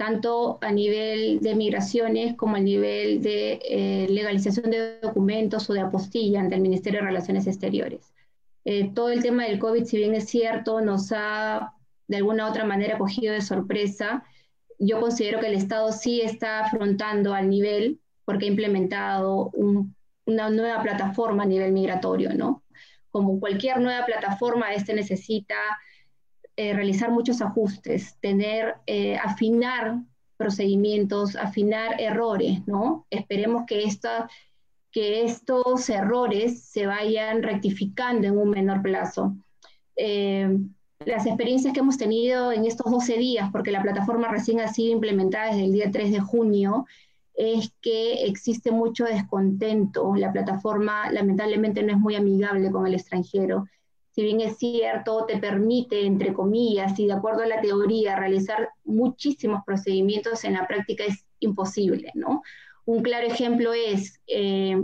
tanto 0.00 0.58
a 0.62 0.72
nivel 0.72 1.40
de 1.40 1.54
migraciones 1.54 2.34
como 2.34 2.56
a 2.56 2.58
nivel 2.58 3.20
de 3.20 3.60
eh, 3.62 4.06
legalización 4.08 4.70
de 4.70 4.98
documentos 4.98 5.68
o 5.68 5.74
de 5.74 5.80
apostilla 5.80 6.40
ante 6.40 6.54
el 6.54 6.62
Ministerio 6.62 7.00
de 7.00 7.06
Relaciones 7.08 7.46
Exteriores. 7.46 8.14
Eh, 8.64 8.92
todo 8.94 9.10
el 9.10 9.22
tema 9.22 9.44
del 9.44 9.58
COVID, 9.58 9.84
si 9.84 9.98
bien 9.98 10.14
es 10.14 10.26
cierto, 10.26 10.80
nos 10.80 11.12
ha 11.12 11.74
de 12.08 12.16
alguna 12.16 12.46
u 12.46 12.48
otra 12.48 12.64
manera 12.64 12.96
cogido 12.96 13.34
de 13.34 13.42
sorpresa. 13.42 14.24
Yo 14.78 15.00
considero 15.00 15.38
que 15.38 15.48
el 15.48 15.54
Estado 15.54 15.92
sí 15.92 16.22
está 16.22 16.64
afrontando 16.64 17.34
al 17.34 17.50
nivel 17.50 18.00
porque 18.30 18.44
ha 18.44 18.48
implementado 18.48 19.50
una 20.24 20.50
nueva 20.50 20.80
plataforma 20.84 21.42
a 21.42 21.46
nivel 21.46 21.72
migratorio, 21.72 22.32
¿no? 22.32 22.62
Como 23.10 23.40
cualquier 23.40 23.80
nueva 23.80 24.06
plataforma, 24.06 24.72
este 24.72 24.94
necesita 24.94 25.56
eh, 26.54 26.72
realizar 26.72 27.10
muchos 27.10 27.42
ajustes, 27.42 28.16
tener, 28.20 28.76
eh, 28.86 29.16
afinar 29.16 29.98
procedimientos, 30.36 31.34
afinar 31.34 32.00
errores, 32.00 32.64
¿no? 32.68 33.04
Esperemos 33.10 33.64
que, 33.66 33.82
esta, 33.82 34.30
que 34.92 35.24
estos 35.24 35.90
errores 35.90 36.62
se 36.62 36.86
vayan 36.86 37.42
rectificando 37.42 38.28
en 38.28 38.38
un 38.38 38.50
menor 38.50 38.80
plazo. 38.80 39.34
Eh, 39.96 40.56
las 41.04 41.26
experiencias 41.26 41.74
que 41.74 41.80
hemos 41.80 41.98
tenido 41.98 42.52
en 42.52 42.64
estos 42.64 42.92
12 42.92 43.18
días, 43.18 43.50
porque 43.50 43.72
la 43.72 43.82
plataforma 43.82 44.28
recién 44.28 44.60
ha 44.60 44.68
sido 44.68 44.92
implementada 44.92 45.46
desde 45.46 45.64
el 45.64 45.72
día 45.72 45.90
3 45.90 46.12
de 46.12 46.20
junio, 46.20 46.86
es 47.34 47.72
que 47.80 48.24
existe 48.24 48.70
mucho 48.70 49.04
descontento. 49.04 50.14
La 50.14 50.32
plataforma 50.32 51.10
lamentablemente 51.10 51.82
no 51.82 51.92
es 51.92 51.98
muy 51.98 52.14
amigable 52.14 52.70
con 52.70 52.86
el 52.86 52.94
extranjero. 52.94 53.66
Si 54.12 54.22
bien 54.22 54.40
es 54.40 54.58
cierto, 54.58 55.24
te 55.26 55.38
permite, 55.38 56.04
entre 56.04 56.34
comillas, 56.34 56.98
y 56.98 57.06
de 57.06 57.12
acuerdo 57.12 57.42
a 57.42 57.46
la 57.46 57.60
teoría, 57.60 58.16
realizar 58.16 58.70
muchísimos 58.84 59.62
procedimientos, 59.64 60.44
en 60.44 60.54
la 60.54 60.66
práctica 60.66 61.04
es 61.04 61.24
imposible, 61.38 62.10
¿no? 62.14 62.42
Un 62.84 63.02
claro 63.02 63.28
ejemplo 63.28 63.72
es, 63.72 64.20
eh, 64.26 64.82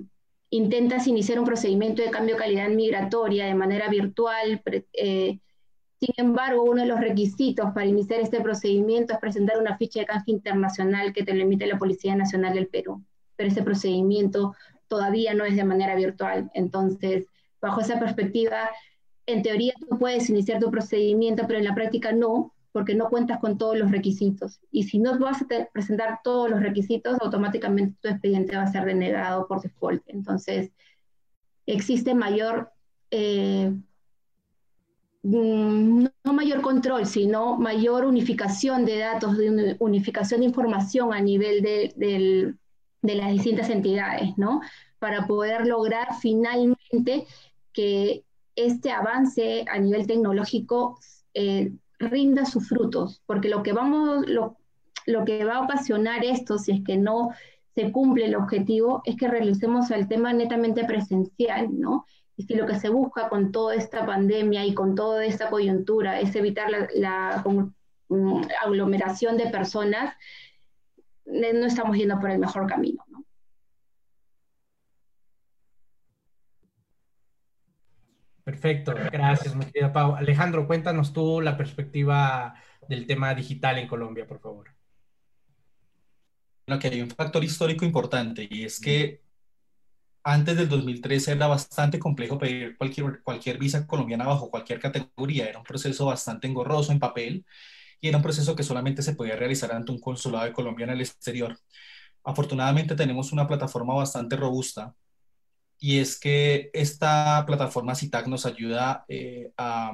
intentas 0.50 1.06
iniciar 1.08 1.40
un 1.40 1.44
procedimiento 1.44 2.02
de 2.02 2.10
cambio 2.10 2.36
de 2.36 2.40
calidad 2.40 2.68
migratoria 2.68 3.46
de 3.46 3.54
manera 3.54 3.88
virtual, 3.88 4.62
eh, 4.92 5.40
sin 5.98 6.12
embargo, 6.18 6.64
uno 6.64 6.82
de 6.82 6.88
los 6.88 7.00
requisitos 7.00 7.72
para 7.72 7.86
iniciar 7.86 8.20
este 8.20 8.40
procedimiento 8.40 9.14
es 9.14 9.18
presentar 9.18 9.58
una 9.58 9.78
ficha 9.78 10.00
de 10.00 10.06
canje 10.06 10.30
internacional 10.30 11.12
que 11.12 11.24
te 11.24 11.34
lo 11.34 11.42
emite 11.42 11.66
la 11.66 11.78
Policía 11.78 12.14
Nacional 12.14 12.54
del 12.54 12.68
Perú. 12.68 13.02
Pero 13.36 13.48
ese 13.48 13.62
procedimiento 13.62 14.54
todavía 14.88 15.32
no 15.32 15.44
es 15.44 15.56
de 15.56 15.64
manera 15.64 15.94
virtual. 15.94 16.50
Entonces, 16.54 17.26
bajo 17.60 17.80
esa 17.80 17.98
perspectiva, 17.98 18.70
en 19.24 19.42
teoría 19.42 19.72
tú 19.80 19.98
puedes 19.98 20.28
iniciar 20.28 20.60
tu 20.60 20.70
procedimiento, 20.70 21.46
pero 21.46 21.58
en 21.58 21.64
la 21.64 21.74
práctica 21.74 22.12
no, 22.12 22.52
porque 22.72 22.94
no 22.94 23.08
cuentas 23.08 23.38
con 23.38 23.56
todos 23.56 23.78
los 23.78 23.90
requisitos. 23.90 24.60
Y 24.70 24.82
si 24.84 24.98
no 24.98 25.18
vas 25.18 25.40
a 25.40 25.46
presentar 25.72 26.20
todos 26.22 26.50
los 26.50 26.60
requisitos, 26.60 27.16
automáticamente 27.22 27.96
tu 28.02 28.08
expediente 28.08 28.54
va 28.54 28.64
a 28.64 28.72
ser 28.72 28.84
denegado 28.84 29.48
por 29.48 29.62
default. 29.62 30.02
Entonces, 30.08 30.70
existe 31.64 32.14
mayor 32.14 32.70
eh, 33.10 33.72
no 35.26 36.32
mayor 36.32 36.60
control, 36.60 37.04
sino 37.04 37.56
mayor 37.56 38.04
unificación 38.04 38.84
de 38.84 38.98
datos, 38.98 39.36
de 39.36 39.76
unificación 39.80 40.40
de 40.40 40.46
información 40.46 41.12
a 41.12 41.20
nivel 41.20 41.62
de, 41.62 42.54
las 43.02 43.32
distintas 43.32 43.70
entidades, 43.70 44.36
¿no? 44.36 44.60
Para 45.00 45.26
poder 45.26 45.66
lograr 45.66 46.14
finalmente 46.20 47.26
que 47.72 48.24
este 48.54 48.92
avance 48.92 49.64
a 49.68 49.78
nivel 49.78 50.06
tecnológico 50.06 50.98
eh, 51.34 51.72
rinda 51.98 52.44
sus 52.44 52.68
frutos, 52.68 53.20
porque 53.26 53.48
lo 53.48 53.62
que, 53.62 53.72
vamos, 53.72 54.28
lo, 54.28 54.56
lo 55.06 55.24
que 55.24 55.44
va 55.44 55.56
a 55.56 55.64
ocasionar 55.64 56.24
esto, 56.24 56.58
si 56.58 56.72
es 56.72 56.84
que 56.84 56.96
no 56.96 57.30
se 57.74 57.90
cumple 57.90 58.26
el 58.26 58.36
objetivo, 58.36 59.02
es 59.04 59.16
que 59.16 59.28
realicemos 59.28 59.90
el 59.90 60.06
tema 60.06 60.32
netamente 60.32 60.84
presencial, 60.84 61.68
¿no? 61.78 62.06
Y 62.36 62.42
si 62.42 62.54
lo 62.54 62.66
que 62.66 62.78
se 62.78 62.90
busca 62.90 63.28
con 63.28 63.50
toda 63.50 63.74
esta 63.74 64.04
pandemia 64.04 64.64
y 64.64 64.74
con 64.74 64.94
toda 64.94 65.24
esta 65.24 65.48
coyuntura 65.48 66.20
es 66.20 66.36
evitar 66.36 66.70
la, 66.70 67.42
mm, 68.08 68.42
aglomeración 68.62 69.36
de 69.36 69.46
personas, 69.48 70.14
eh, 71.24 71.52
no 71.54 71.66
estamos 71.66 71.96
yendo 71.96 72.20
por 72.20 72.30
el 72.30 72.38
mejor 72.38 72.66
camino. 72.66 73.02
Perfecto, 78.44 78.94
gracias, 79.10 79.56
mi 79.56 79.64
querida 79.64 79.92
Pau. 79.92 80.14
Alejandro, 80.14 80.68
cuéntanos 80.68 81.12
tú 81.12 81.40
la 81.40 81.56
perspectiva 81.56 82.54
del 82.88 83.06
tema 83.06 83.34
digital 83.34 83.78
en 83.78 83.88
Colombia, 83.88 84.24
por 84.24 84.38
favor. 84.38 84.70
Bueno, 86.66 86.80
que 86.80 86.88
hay 86.88 87.02
un 87.02 87.10
factor 87.10 87.42
histórico 87.42 87.84
importante 87.84 88.46
y 88.48 88.64
es 88.64 88.80
que 88.80 89.25
antes 90.26 90.56
del 90.56 90.68
2013 90.68 91.32
era 91.32 91.46
bastante 91.46 92.00
complejo 92.00 92.36
pedir 92.36 92.76
cualquier, 92.76 93.22
cualquier 93.22 93.58
visa 93.58 93.86
colombiana 93.86 94.26
bajo 94.26 94.50
cualquier 94.50 94.80
categoría. 94.80 95.48
Era 95.48 95.58
un 95.58 95.64
proceso 95.64 96.06
bastante 96.06 96.48
engorroso 96.48 96.90
en 96.90 96.98
papel 96.98 97.46
y 98.00 98.08
era 98.08 98.16
un 98.16 98.24
proceso 98.24 98.56
que 98.56 98.64
solamente 98.64 99.02
se 99.02 99.14
podía 99.14 99.36
realizar 99.36 99.70
ante 99.72 99.92
un 99.92 100.00
consulado 100.00 100.44
de 100.44 100.52
Colombia 100.52 100.82
en 100.84 100.90
el 100.90 101.00
exterior. 101.00 101.56
Afortunadamente 102.24 102.96
tenemos 102.96 103.30
una 103.30 103.46
plataforma 103.46 103.94
bastante 103.94 104.34
robusta 104.36 104.92
y 105.78 106.00
es 106.00 106.18
que 106.18 106.70
esta 106.72 107.44
plataforma 107.46 107.94
CITAC 107.94 108.26
nos 108.26 108.46
ayuda 108.46 109.04
eh, 109.08 109.52
a 109.56 109.92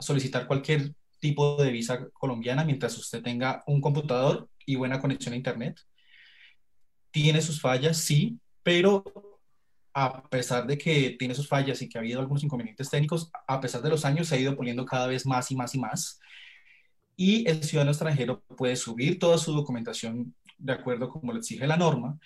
solicitar 0.00 0.48
cualquier 0.48 0.92
tipo 1.20 1.62
de 1.62 1.70
visa 1.70 2.08
colombiana 2.14 2.64
mientras 2.64 2.98
usted 2.98 3.22
tenga 3.22 3.62
un 3.68 3.80
computador 3.80 4.48
y 4.66 4.74
buena 4.74 5.00
conexión 5.00 5.34
a 5.34 5.36
Internet. 5.36 5.78
Tiene 7.12 7.40
sus 7.42 7.60
fallas, 7.60 7.96
sí, 7.98 8.40
pero 8.64 9.02
a 10.04 10.22
pesar 10.28 10.66
de 10.66 10.78
que 10.78 11.16
tiene 11.18 11.34
sus 11.34 11.48
fallas 11.48 11.82
y 11.82 11.88
que 11.88 11.98
ha 11.98 12.00
habido 12.00 12.20
algunos 12.20 12.44
inconvenientes 12.44 12.88
técnicos, 12.88 13.30
a 13.48 13.60
pesar 13.60 13.82
de 13.82 13.90
los 13.90 14.04
años 14.04 14.28
se 14.28 14.36
ha 14.36 14.38
ido 14.38 14.56
poniendo 14.56 14.84
cada 14.84 15.08
vez 15.08 15.26
más 15.26 15.50
y 15.50 15.56
más 15.56 15.74
y 15.74 15.78
más. 15.80 16.20
Y 17.16 17.48
el 17.48 17.64
ciudadano 17.64 17.90
extranjero 17.90 18.42
puede 18.56 18.76
subir 18.76 19.18
toda 19.18 19.38
su 19.38 19.52
documentación 19.52 20.34
de 20.56 20.72
acuerdo 20.72 21.08
como 21.08 21.32
le 21.32 21.40
exige 21.40 21.66
la 21.66 21.76
norma. 21.76 22.18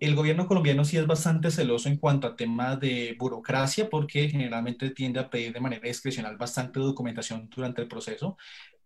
El 0.00 0.14
gobierno 0.14 0.46
colombiano 0.46 0.84
sí 0.84 0.98
es 0.98 1.06
bastante 1.06 1.50
celoso 1.50 1.88
en 1.88 1.96
cuanto 1.96 2.26
a 2.26 2.36
temas 2.36 2.78
de 2.78 3.16
burocracia 3.18 3.88
porque 3.88 4.28
generalmente 4.28 4.90
tiende 4.90 5.20
a 5.20 5.30
pedir 5.30 5.54
de 5.54 5.60
manera 5.60 5.88
discrecional 5.88 6.36
bastante 6.36 6.78
documentación 6.78 7.48
durante 7.48 7.80
el 7.82 7.88
proceso, 7.88 8.36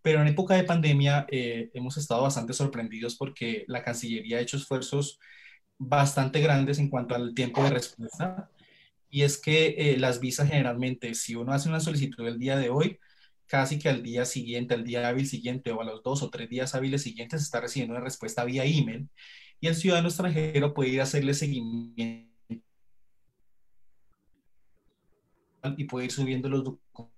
pero 0.00 0.22
en 0.22 0.28
época 0.28 0.54
de 0.54 0.64
pandemia 0.64 1.26
eh, 1.30 1.70
hemos 1.74 1.96
estado 1.96 2.22
bastante 2.22 2.52
sorprendidos 2.52 3.16
porque 3.16 3.64
la 3.68 3.82
Cancillería 3.82 4.38
ha 4.38 4.40
hecho 4.40 4.56
esfuerzos 4.56 5.18
bastante 5.88 6.40
grandes 6.40 6.78
en 6.78 6.88
cuanto 6.88 7.14
al 7.14 7.34
tiempo 7.34 7.62
de 7.62 7.70
respuesta. 7.70 8.50
Y 9.10 9.22
es 9.22 9.38
que 9.38 9.74
eh, 9.76 9.98
las 9.98 10.20
visas 10.20 10.48
generalmente, 10.48 11.14
si 11.14 11.34
uno 11.34 11.52
hace 11.52 11.68
una 11.68 11.80
solicitud 11.80 12.26
el 12.26 12.38
día 12.38 12.56
de 12.56 12.70
hoy, 12.70 12.98
casi 13.46 13.78
que 13.78 13.88
al 13.90 14.02
día 14.02 14.24
siguiente, 14.24 14.74
al 14.74 14.84
día 14.84 15.08
hábil 15.08 15.26
siguiente 15.26 15.72
o 15.72 15.80
a 15.80 15.84
los 15.84 16.02
dos 16.02 16.22
o 16.22 16.30
tres 16.30 16.48
días 16.48 16.74
hábiles 16.74 17.02
siguientes 17.02 17.42
está 17.42 17.60
recibiendo 17.60 17.94
una 17.94 18.04
respuesta 18.04 18.44
vía 18.44 18.64
email 18.64 19.08
y 19.60 19.66
el 19.68 19.76
ciudadano 19.76 20.08
extranjero 20.08 20.72
puede 20.72 20.90
ir 20.90 21.00
a 21.00 21.04
hacerle 21.04 21.34
seguimiento 21.34 22.32
y 25.76 25.84
puede 25.84 26.06
ir 26.06 26.12
subiendo 26.12 26.48
los 26.48 26.64
documentos. 26.64 27.12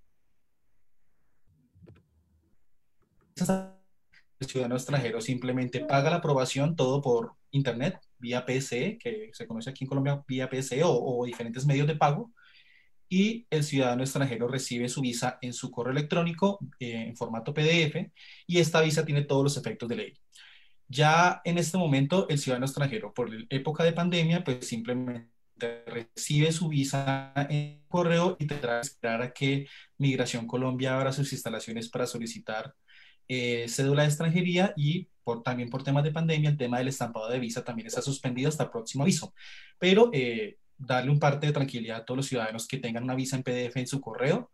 El 4.39 4.47
ciudadano 4.47 4.75
extranjero 4.75 5.21
simplemente 5.21 5.79
paga 5.79 6.09
la 6.09 6.17
aprobación 6.17 6.75
todo 6.75 7.01
por 7.01 7.33
internet 7.51 7.99
vía 8.25 8.43
PC, 8.43 8.97
que 8.99 9.29
se 9.33 9.47
conoce 9.47 9.69
aquí 9.69 9.83
en 9.83 9.89
Colombia 9.89 10.23
vía 10.27 10.49
PC 10.49 10.81
o, 10.83 11.23
diferentes 11.25 11.65
medios 11.65 11.87
de 11.87 11.95
pago, 11.95 12.33
y 13.07 13.45
el 13.51 13.63
ciudadano 13.63 14.03
extranjero 14.03 14.47
recibe 14.47 14.89
su 14.89 15.01
visa 15.01 15.37
en 15.41 15.53
su 15.53 15.69
correo 15.69 15.91
electrónico 15.91 16.59
eh, 16.79 17.05
en 17.09 17.15
formato 17.15 17.53
PDF 17.53 18.11
y 18.47 18.57
esta 18.57 18.81
visa 18.81 19.05
tiene 19.05 19.21
todos 19.21 19.43
los 19.43 19.57
efectos 19.57 19.87
de 19.89 19.95
ley. 19.95 20.13
Ya 20.87 21.41
en 21.45 21.59
este 21.59 21.77
momento 21.77 22.27
el 22.29 22.39
ciudadano 22.39 22.65
extranjero 22.65 23.13
por 23.13 23.29
época 23.49 23.83
de 23.83 23.93
pandemia 23.93 24.43
pues 24.43 24.67
simplemente 24.67 25.29
recibe 25.85 26.51
su 26.51 26.67
visa 26.67 27.31
en 27.49 27.85
correo 27.87 28.37
y 28.39 28.47
tendrá 28.47 28.81
que 28.81 28.87
esperar 28.87 29.21
a 29.21 29.33
que 29.33 29.67
Migración 29.99 30.47
Colombia 30.47 30.95
abra 30.95 31.11
sus 31.11 31.31
instalaciones 31.31 31.89
para 31.89 32.07
solicitar 32.07 32.73
eh, 33.27 33.67
cédula 33.69 34.01
de 34.01 34.09
extranjería 34.09 34.73
y 34.75 35.09
por, 35.25 35.43
también 35.43 35.69
por 35.69 35.83
temas 35.83 36.05
de 36.05 36.11
pandemia, 36.11 36.49
el 36.49 36.57
tema 36.57 36.77
del 36.77 36.87
estampado 36.87 37.27
de 37.27 37.39
visa 37.39 37.63
también 37.63 37.87
está 37.87 38.01
suspendido 38.01 38.47
hasta 38.47 38.63
el 38.63 38.69
próximo 38.69 39.03
aviso. 39.03 39.33
Pero 39.77 40.09
eh, 40.13 40.57
darle 40.77 41.11
un 41.11 41.19
parte 41.19 41.47
de 41.47 41.53
tranquilidad 41.53 41.97
a 41.97 42.05
todos 42.05 42.17
los 42.17 42.27
ciudadanos 42.27 42.67
que 42.67 42.77
tengan 42.77 43.03
una 43.03 43.15
visa 43.15 43.35
en 43.35 43.43
PDF 43.43 43.75
en 43.75 43.87
su 43.87 43.99
correo, 43.99 44.51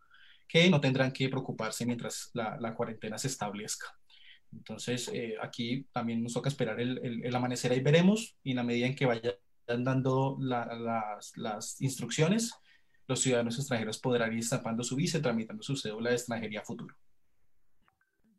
que 0.48 0.68
no 0.68 0.80
tendrán 0.80 1.12
que 1.12 1.28
preocuparse 1.28 1.86
mientras 1.86 2.30
la, 2.34 2.56
la 2.58 2.74
cuarentena 2.74 3.18
se 3.18 3.28
establezca. 3.28 3.86
Entonces, 4.52 5.08
eh, 5.12 5.34
aquí 5.40 5.86
también 5.92 6.22
nos 6.22 6.34
toca 6.34 6.48
esperar 6.48 6.80
el, 6.80 7.22
el, 7.24 7.34
amanecer, 7.34 7.72
ahí 7.72 7.80
veremos, 7.80 8.36
y 8.42 8.50
en 8.50 8.56
la 8.56 8.62
medida 8.62 8.86
en 8.86 8.94
que 8.94 9.06
vayan 9.06 9.34
dando 9.66 10.36
las, 10.40 11.32
las, 11.36 11.80
instrucciones, 11.80 12.52
los 13.08 13.20
ciudadanos 13.20 13.58
extranjeros 13.58 13.98
podrán 13.98 14.32
ir 14.32 14.40
estampando 14.40 14.84
su 14.84 14.96
visa 14.96 15.18
y 15.18 15.22
tramitando 15.22 15.62
su 15.62 15.76
cédula 15.76 16.10
de 16.10 16.16
extranjería 16.16 16.62
futuro. 16.62 16.94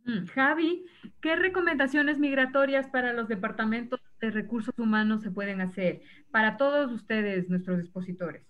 Mm, 0.06 0.26
Javi, 0.28 0.86
¿qué 1.22 1.36
recomendaciones 1.36 2.20
migratorias 2.20 2.88
para 2.88 3.14
los 3.14 3.28
departamentos 3.28 4.00
de 4.20 4.32
recursos 4.32 4.78
humanos 4.78 5.22
se 5.22 5.32
pueden 5.32 5.62
hacer 5.62 6.02
para 6.32 6.58
todos 6.58 6.92
ustedes, 6.92 7.50
nuestros 7.50 7.80
expositores? 7.80 8.46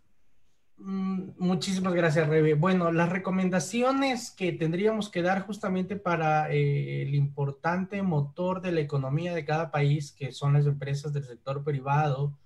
Mm, 0.78 1.30
muchísimas 1.38 1.94
gracias, 1.94 2.28
Rebe. 2.28 2.56
Bueno, 2.56 2.92
las 2.92 3.10
recomendaciones 3.10 4.32
que 4.32 4.52
tendríamos 4.52 5.10
que 5.10 5.22
dar 5.22 5.46
justamente 5.46 5.96
para 5.96 6.52
eh, 6.52 7.04
el 7.04 7.14
importante 7.14 8.02
motor 8.02 8.62
de 8.62 8.72
la 8.72 8.82
economía 8.82 9.36
de 9.36 9.46
cada 9.46 9.70
país, 9.70 10.12
que 10.12 10.32
son 10.32 10.54
las 10.54 10.66
empresas 10.66 11.14
del 11.14 11.24
sector 11.24 11.64
privado, 11.64 12.38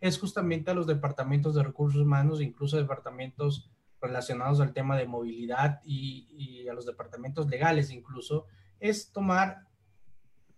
es 0.00 0.18
justamente 0.18 0.70
a 0.70 0.74
los 0.74 0.86
departamentos 0.86 1.54
de 1.54 1.64
recursos 1.64 2.00
humanos, 2.00 2.40
incluso 2.40 2.76
departamentos 2.76 3.70
relacionados 4.02 4.60
al 4.60 4.72
tema 4.72 4.96
de 4.96 5.06
movilidad 5.06 5.80
y, 5.84 6.68
a 6.68 6.74
los 6.74 6.86
departamentos 6.86 7.48
legales 7.48 7.90
incluso, 7.90 8.46
es 8.80 9.12
tomar 9.12 9.68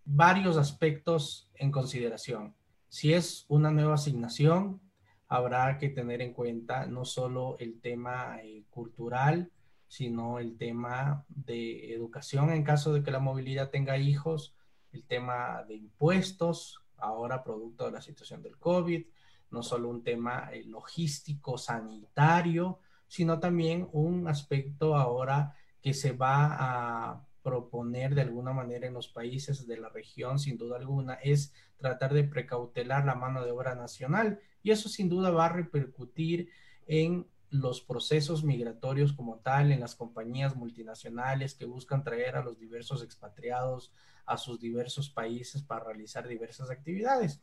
varios 0.05 0.57
aspectos 0.57 1.51
en 1.55 1.71
consideración. 1.71 2.55
Si 2.89 3.13
es 3.13 3.45
una 3.49 3.71
nueva 3.71 3.95
asignación, 3.95 4.81
habrá 5.29 5.79
que 5.79 5.89
tener 5.89 6.23
en 6.23 6.33
cuenta 6.33 6.87
no 6.87 7.05
solo 7.05 7.57
el 7.59 7.81
tema 7.81 8.39
eh, 8.43 8.65
cultural, 8.71 9.51
sino 9.89 10.39
el 10.39 10.57
tema 10.57 11.25
de 11.29 11.93
educación 11.95 12.51
en 12.51 12.65
caso 12.65 12.93
de 12.93 13.03
que 13.03 13.11
la 13.11 13.21
movilidad 13.21 13.71
tenga 13.71 13.99
hijos, 13.99 14.55
el 14.93 15.05
tema 15.05 15.65
de 15.65 15.75
impuestos, 15.75 16.81
ahora 16.97 17.43
producto 17.43 17.87
de 17.87 17.93
la 17.93 18.01
situación 18.01 18.43
del 18.43 18.59
COVID, 18.59 19.05
no 19.51 19.63
solo 19.63 19.89
un 19.89 20.03
tema 20.03 20.51
eh, 20.53 20.65
logístico, 20.65 21.59
sanitario, 21.59 22.81
sino 23.09 23.41
también 23.41 23.89
un 23.93 24.29
aspecto 24.29 24.97
ahora 24.97 25.55
que 25.83 25.95
se 25.95 26.13
va 26.13 26.57
a 26.59 27.27
proponer 27.43 28.15
de 28.15 28.23
alguna 28.23 28.53
manera 28.53 28.87
en 28.87 28.95
los 28.95 29.09
países 29.09 29.67
de 29.67 29.77
la 29.77 29.91
región, 29.91 30.39
sin 30.39 30.57
duda 30.57 30.79
alguna, 30.79 31.15
es 31.15 31.53
tratar 31.77 32.15
de 32.15 32.25
precautelar 32.25 33.05
la 33.05 33.15
mano 33.15 33.45
de 33.45 33.51
obra 33.51 33.75
nacional 33.75 34.41
y 34.63 34.71
eso 34.71 34.89
sin 34.89 35.11
duda 35.11 35.31
va 35.31 35.47
a 35.47 35.53
repercutir 35.53 36.49
en 36.87 37.27
los 37.51 37.81
procesos 37.81 38.43
migratorios 38.43 39.13
como 39.13 39.37
tal, 39.37 39.71
en 39.71 39.81
las 39.81 39.95
compañías 39.95 40.57
multinacionales 40.57 41.55
que 41.55 41.67
buscan 41.67 42.03
traer 42.03 42.35
a 42.35 42.43
los 42.43 42.59
diversos 42.59 43.03
expatriados 43.03 43.93
a 44.27 44.39
sus 44.39 44.59
diversos 44.59 45.11
países 45.11 45.63
para 45.63 45.85
realizar 45.85 46.27
diversas 46.27 46.71
actividades. 46.71 47.41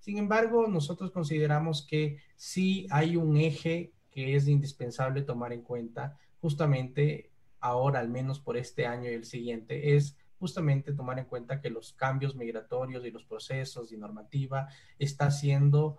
Sin 0.00 0.18
embargo, 0.18 0.66
nosotros 0.66 1.12
consideramos 1.12 1.86
que 1.86 2.18
sí 2.36 2.86
hay 2.90 3.16
un 3.16 3.38
eje 3.38 3.93
que 4.14 4.36
es 4.36 4.48
indispensable 4.48 5.22
tomar 5.22 5.52
en 5.52 5.62
cuenta 5.62 6.16
justamente 6.40 7.30
ahora, 7.60 8.00
al 8.00 8.08
menos 8.08 8.40
por 8.40 8.56
este 8.56 8.86
año 8.86 9.10
y 9.10 9.14
el 9.14 9.24
siguiente, 9.24 9.96
es 9.96 10.16
justamente 10.38 10.92
tomar 10.92 11.18
en 11.18 11.24
cuenta 11.24 11.60
que 11.60 11.70
los 11.70 11.92
cambios 11.92 12.36
migratorios 12.36 13.04
y 13.04 13.10
los 13.10 13.24
procesos 13.24 13.92
y 13.92 13.96
normativa 13.96 14.68
está 14.98 15.26
haciendo 15.26 15.98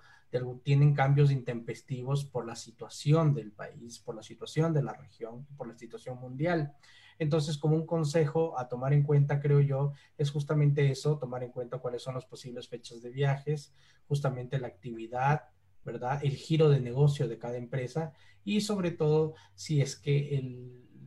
tienen 0.63 0.93
cambios 0.93 1.31
intempestivos 1.31 2.25
por 2.25 2.45
la 2.45 2.55
situación 2.55 3.33
del 3.33 3.51
país, 3.51 3.99
por 3.99 4.15
la 4.15 4.23
situación 4.23 4.73
de 4.73 4.83
la 4.83 4.93
región, 4.93 5.45
por 5.57 5.67
la 5.67 5.77
situación 5.77 6.19
mundial. 6.19 6.73
Entonces, 7.17 7.57
como 7.57 7.75
un 7.75 7.85
consejo 7.85 8.59
a 8.59 8.67
tomar 8.67 8.91
en 8.91 9.03
cuenta, 9.03 9.39
creo 9.39 9.61
yo, 9.61 9.93
es 10.17 10.31
justamente 10.31 10.91
eso, 10.91 11.17
tomar 11.17 11.43
en 11.43 11.51
cuenta 11.51 11.77
cuáles 11.77 12.01
son 12.01 12.15
las 12.15 12.25
posibles 12.25 12.67
fechas 12.67 13.01
de 13.01 13.09
viajes, 13.09 13.73
justamente 14.07 14.59
la 14.59 14.67
actividad, 14.67 15.43
¿verdad? 15.85 16.19
El 16.23 16.35
giro 16.35 16.69
de 16.69 16.81
negocio 16.81 17.27
de 17.27 17.37
cada 17.37 17.57
empresa 17.57 18.11
y 18.43 18.61
sobre 18.61 18.91
todo 18.91 19.35
si 19.53 19.81
es 19.81 19.95
que 19.95 20.41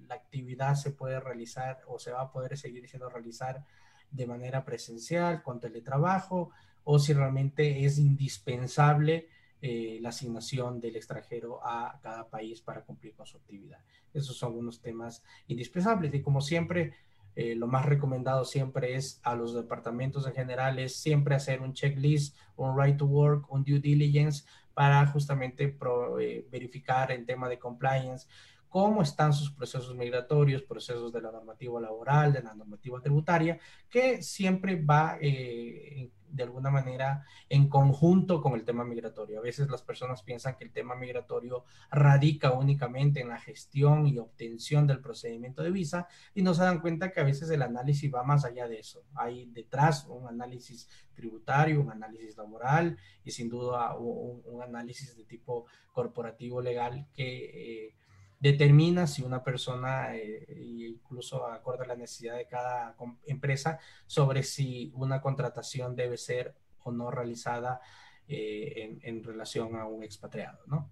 la 0.09 0.14
actividad 0.14 0.74
se 0.74 0.93
puede 0.93 1.20
realizar 1.20 1.81
o 1.87 1.99
se 1.99 2.12
va 2.12 2.22
a 2.22 2.33
poder 2.33 2.57
seguir 2.57 2.89
siendo 2.89 3.11
realizar 3.11 3.64
de 4.11 4.26
manera 4.26 4.64
presencial, 4.64 5.43
con 5.43 5.61
teletrabajo, 5.61 6.51
o 6.85 6.99
si 6.99 7.12
realmente 7.12 7.85
es 7.85 7.99
indispensable 7.99 9.29
eh, 9.61 9.99
la 10.01 10.11
asignación 10.11 10.81
del 10.81 10.97
extranjero 10.97 11.61
a 11.62 11.99
cada 12.01 12.29
país 12.29 12.62
para 12.62 12.83
cumplir 12.83 13.14
con 13.14 13.26
su 13.26 13.37
actividad. 13.37 13.81
Esos 14.14 14.37
son 14.37 14.57
unos 14.57 14.81
temas 14.81 15.22
indispensables 15.49 16.14
y 16.14 16.22
como 16.22 16.41
siempre, 16.41 16.95
eh, 17.37 17.55
lo 17.55 17.66
más 17.66 17.85
recomendado 17.85 18.45
siempre 18.45 18.95
es 18.95 19.20
a 19.22 19.35
los 19.35 19.55
departamentos 19.55 20.26
en 20.26 20.35
general 20.35 20.79
es 20.79 20.97
siempre 20.97 21.35
hacer 21.35 21.61
un 21.61 21.74
checklist, 21.74 22.37
un 22.57 22.81
right 22.81 22.97
to 22.97 23.05
work, 23.05 23.53
un 23.53 23.64
due 23.64 23.81
diligence 23.81 24.45
para 24.79 25.05
justamente 25.09 25.76
eh, 26.20 26.47
verificar 26.53 27.11
en 27.11 27.26
tema 27.26 27.49
de 27.49 27.59
compliance 27.59 28.29
cómo 28.68 29.03
están 29.03 29.33
sus 29.33 29.51
procesos 29.51 29.97
migratorios, 29.97 30.62
procesos 30.62 31.12
de 31.12 31.20
la 31.20 31.33
normativa 31.33 31.81
laboral, 31.81 32.33
de 32.33 32.43
la 32.43 32.55
normativa 32.55 33.01
tributaria, 33.01 33.59
que 33.91 34.22
siempre 34.22 34.81
va 34.81 35.18
eh, 35.20 36.12
de 36.31 36.43
alguna 36.43 36.70
manera 36.70 37.24
en 37.49 37.68
conjunto 37.68 38.41
con 38.41 38.55
el 38.55 38.64
tema 38.64 38.85
migratorio. 38.85 39.39
A 39.39 39.43
veces 39.43 39.68
las 39.68 39.83
personas 39.83 40.22
piensan 40.22 40.57
que 40.57 40.64
el 40.64 40.72
tema 40.72 40.95
migratorio 40.95 41.64
radica 41.91 42.53
únicamente 42.53 43.20
en 43.20 43.29
la 43.29 43.39
gestión 43.39 44.07
y 44.07 44.18
obtención 44.18 44.87
del 44.87 45.01
procedimiento 45.01 45.62
de 45.62 45.70
visa 45.70 46.09
y 46.35 46.43
no 46.43 46.55
se 46.55 46.62
dan 46.62 46.81
cuenta 46.81 47.11
que 47.11 47.20
a 47.20 47.24
veces 47.24 47.51
el 47.51 47.62
análisis 47.62 48.12
va 48.12 48.22
más 48.22 48.45
allá 48.45 48.68
de 48.68 48.79
eso. 48.79 49.05
Hay 49.14 49.47
detrás 49.47 50.07
un 50.09 50.26
análisis 50.26 50.89
tributario, 51.14 51.81
un 51.81 51.91
análisis 51.91 52.37
laboral 52.37 52.97
y 53.24 53.31
sin 53.31 53.49
duda 53.49 53.97
un, 53.97 54.62
análisis 54.62 55.16
de 55.16 55.24
tipo 55.24 55.66
corporativo 55.93 56.61
legal 56.61 57.07
que... 57.14 57.87
Eh, 57.87 57.95
determina 58.41 59.07
si 59.07 59.22
una 59.22 59.43
persona, 59.43 60.14
eh, 60.14 60.47
incluso 60.91 61.47
acorde 61.47 61.84
a 61.84 61.89
la 61.89 61.97
necesidad 61.97 62.36
de 62.36 62.47
cada 62.47 62.95
empresa, 63.26 63.78
sobre 64.07 64.43
si 64.43 64.93
una 64.95 65.20
contratación 65.20 65.97
debe 65.97 66.16
ser 66.16 66.55
o 66.84 66.93
no 66.93 67.11
realizada 67.11 67.80
eh, 68.28 68.99
en, 69.03 69.24
relación 69.24 69.76
a 69.76 69.86
un 69.86 70.03
expatriado, 70.03 70.61
¿no? 70.66 70.91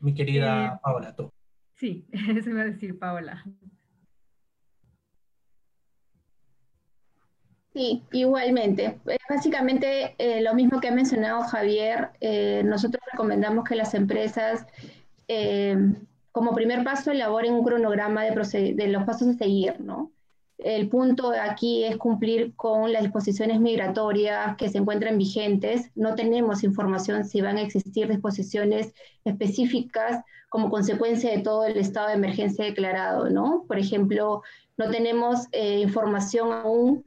Mi 0.00 0.14
querida 0.14 0.66
eh, 0.66 0.78
Paola, 0.82 1.14
tú. 1.14 1.30
Sí, 1.74 2.06
eso 2.12 2.50
iba 2.50 2.62
a 2.62 2.66
decir 2.66 2.98
Paola. 2.98 3.44
Sí, 7.72 8.02
igualmente. 8.10 9.00
Básicamente 9.28 10.16
lo 10.40 10.54
mismo 10.54 10.80
que 10.80 10.88
ha 10.88 10.92
mencionado 10.92 11.42
Javier, 11.42 12.12
nosotros 12.64 13.02
recomendamos 13.12 13.68
que 13.68 13.76
las 13.76 13.92
empresas 13.92 14.66
eh, 15.28 15.76
como 16.32 16.54
primer 16.54 16.84
paso, 16.84 17.10
elaboren 17.10 17.54
un 17.54 17.64
cronograma 17.64 18.24
de, 18.24 18.74
de, 18.74 18.88
los 18.88 19.04
pasos 19.04 19.28
a 19.28 19.32
seguir, 19.32 19.80
¿no? 19.80 20.12
El 20.58 20.88
punto 20.88 21.32
aquí 21.32 21.84
es 21.84 21.96
cumplir 21.96 22.54
con 22.56 22.92
las 22.92 23.02
disposiciones 23.02 23.60
migratorias 23.60 24.56
que 24.56 24.68
se 24.68 24.78
encuentran 24.78 25.16
vigentes. 25.16 25.90
No 25.94 26.14
tenemos 26.14 26.62
información 26.62 27.24
si 27.24 27.40
van 27.40 27.56
a 27.56 27.62
existir 27.62 28.08
disposiciones 28.08 28.92
específicas 29.24 30.22
como 30.48 30.70
consecuencia 30.70 31.30
de 31.30 31.42
todo 31.42 31.64
el 31.64 31.78
estado 31.78 32.08
de 32.08 32.14
emergencia 32.14 32.64
declarado, 32.64 33.30
¿no? 33.30 33.64
Por 33.66 33.78
ejemplo, 33.78 34.42
no 34.76 34.90
tenemos 34.90 35.46
eh, 35.52 35.80
información 35.80 36.52
aún 36.52 37.04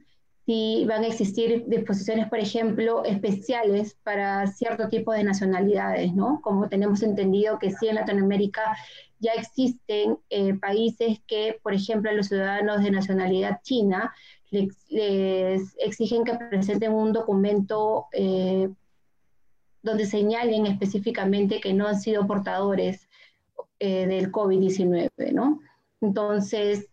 si 0.50 0.84
van 0.84 1.04
a 1.04 1.06
existir 1.06 1.62
disposiciones, 1.68 2.28
por 2.28 2.40
ejemplo, 2.40 3.04
especiales 3.04 3.96
para 4.02 4.48
cierto 4.48 4.88
tipo 4.88 5.12
de 5.12 5.22
nacionalidades, 5.22 6.12
¿no? 6.12 6.40
Como 6.42 6.68
tenemos 6.68 7.04
entendido 7.04 7.60
que 7.60 7.70
sí 7.70 7.86
en 7.86 7.94
Latinoamérica 7.94 8.76
ya 9.20 9.30
existen 9.34 10.18
eh, 10.28 10.54
países 10.54 11.20
que, 11.28 11.60
por 11.62 11.72
ejemplo, 11.72 12.10
a 12.10 12.14
los 12.14 12.26
ciudadanos 12.26 12.82
de 12.82 12.90
nacionalidad 12.90 13.60
china 13.62 14.12
les, 14.50 14.74
exigen 15.78 16.24
que 16.24 16.34
presenten 16.34 16.94
un 16.94 17.12
documento 17.12 18.06
eh, 18.12 18.68
donde 19.84 20.04
señalen 20.04 20.66
específicamente 20.66 21.60
que 21.60 21.74
no 21.74 21.86
han 21.86 22.00
sido 22.00 22.26
portadores 22.26 23.08
eh, 23.78 24.04
del 24.08 24.32
COVID-19, 24.32 25.10
¿no? 25.32 25.60
Entonces, 26.00 26.88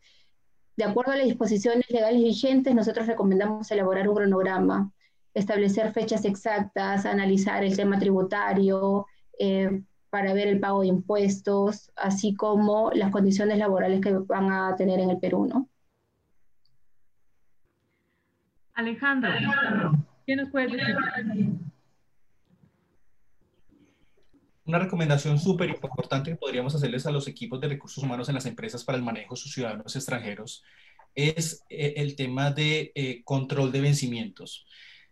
de 0.77 0.83
acuerdo 0.83 1.11
a 1.11 1.15
las 1.17 1.25
disposiciones 1.25 1.89
legales 1.89 2.21
vigentes, 2.21 2.73
nosotros 2.75 3.07
recomendamos 3.07 3.69
elaborar 3.71 4.07
un 4.07 4.15
cronograma, 4.15 4.91
establecer 5.33 5.91
fechas 5.91 6.23
exactas, 6.23 7.05
analizar 7.07 7.63
el 7.63 7.75
tema 7.75 7.97
tributario 7.97 9.07
eh, 9.39 9.81
para 10.11 10.33
ver 10.33 10.47
el 10.47 10.59
pago 10.59 10.81
de 10.81 10.87
impuestos, 10.87 11.91
así 11.95 12.35
como 12.35 12.91
las 12.93 13.11
condiciones 13.11 13.57
laborales 13.57 14.01
que 14.01 14.13
van 14.13 14.51
a 14.51 14.75
tener 14.75 14.99
en 14.99 15.09
el 15.09 15.19
Perú, 15.19 15.47
¿no? 15.47 15.67
Alejandro, 18.75 19.31
¿qué 20.27 20.35
nos 20.35 20.49
puedes 20.51 20.71
decir? 20.71 20.95
Una 24.67 24.79
recomendación 24.79 25.39
súper 25.39 25.69
importante 25.69 26.29
que 26.29 26.35
podríamos 26.35 26.75
hacerles 26.75 27.05
a 27.05 27.11
los 27.11 27.29
equipos 27.29 27.61
de 27.61 27.69
recursos 27.69 28.03
humanos 28.03 28.27
en 28.27 28.35
las 28.35 28.45
empresas 28.45 28.83
para 28.83 28.97
el 28.97 29.03
manejo 29.03 29.33
de 29.33 29.39
sus 29.39 29.53
ciudadanos 29.53 29.95
extranjeros 29.95 30.61
es 31.15 31.63
eh, 31.69 31.93
el 31.95 32.17
tema 32.17 32.51
de 32.51 32.91
eh, 32.93 33.23
control 33.23 33.71
de 33.71 33.79
vencimientos. 33.79 34.67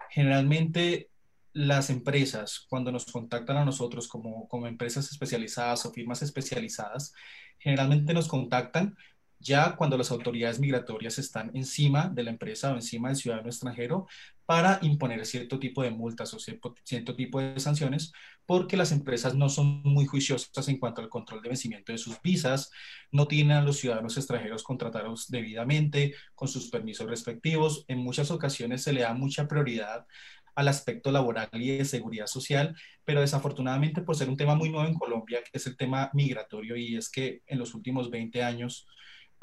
Generalmente 0.10 1.10
las 1.54 1.90
empresas, 1.90 2.66
cuando 2.70 2.92
nos 2.92 3.06
contactan 3.06 3.56
a 3.56 3.64
nosotros 3.64 4.10
como, 4.10 4.46
como 4.50 4.68
empresas 4.68 5.10
especializadas 5.10 5.86
o 5.86 5.94
firmas 5.94 6.22
especializadas, 6.22 7.14
generalmente 7.58 8.14
nos 8.14 8.28
contactan 8.28 8.98
ya 9.40 9.76
cuando 9.76 9.98
las 9.98 10.12
autoridades 10.12 10.60
migratorias 10.60 11.18
están 11.20 11.52
encima 11.54 12.10
de 12.10 12.24
la 12.24 12.32
empresa 12.32 12.72
o 12.72 12.76
encima 12.76 13.10
del 13.10 13.18
ciudadano 13.18 13.48
extranjero 13.48 14.08
para 14.46 14.80
imponer 14.82 15.26
cierto 15.26 15.60
tipo 15.60 15.82
de 15.84 15.90
multas 15.90 16.34
o 16.34 16.40
cierto, 16.40 17.16
tipo 17.16 17.40
de 17.40 17.60
sanciones, 17.60 18.12
porque 18.46 18.78
las 18.78 18.92
empresas 18.92 19.34
no 19.36 19.50
son 19.50 19.82
muy 19.84 20.06
juiciosas 20.06 20.68
en 20.68 20.78
cuanto 20.78 21.02
al 21.02 21.10
control 21.10 21.42
de 21.42 21.50
vencimiento 21.50 21.92
de 21.92 21.98
sus 21.98 22.22
visas, 22.22 22.72
no 23.12 23.28
tienen 23.28 23.58
a 23.58 23.62
los 23.62 23.78
ciudadanos 23.78 24.18
extranjeros 24.18 24.64
contratados 24.64 25.30
debidamente, 25.30 26.14
con 26.36 26.48
sus 26.48 26.70
permisos 26.70 27.10
respectivos. 27.10 27.86
En 27.88 28.00
muchas 28.00 28.30
ocasiones 28.30 28.84
se 28.84 28.94
le 28.94 29.02
da 29.02 29.14
mucha 29.14 29.48
prioridad 29.48 30.06
al 30.54 30.68
aspecto 30.68 31.12
laboral 31.12 31.50
y 31.54 31.78
de 31.78 31.86
seguridad 31.86 32.28
social, 32.28 32.76
pero 33.04 33.22
desafortunadamente 33.22 34.02
por 34.02 34.16
ser 34.16 34.30
un 34.30 34.38
tema 34.38 34.56
muy 34.56 34.70
nuevo 34.70 34.88
en 34.88 34.96
Colombia, 34.96 35.42
que 35.44 35.58
es 35.58 35.68
el 35.68 35.76
tema 35.76 36.10
migratorio, 36.14 36.76
y 36.78 36.96
es 36.96 37.10
que 37.10 37.42
en 37.48 37.60
los 37.60 37.74
últimos 37.74 38.10
20 38.10 38.42
años 38.44 38.88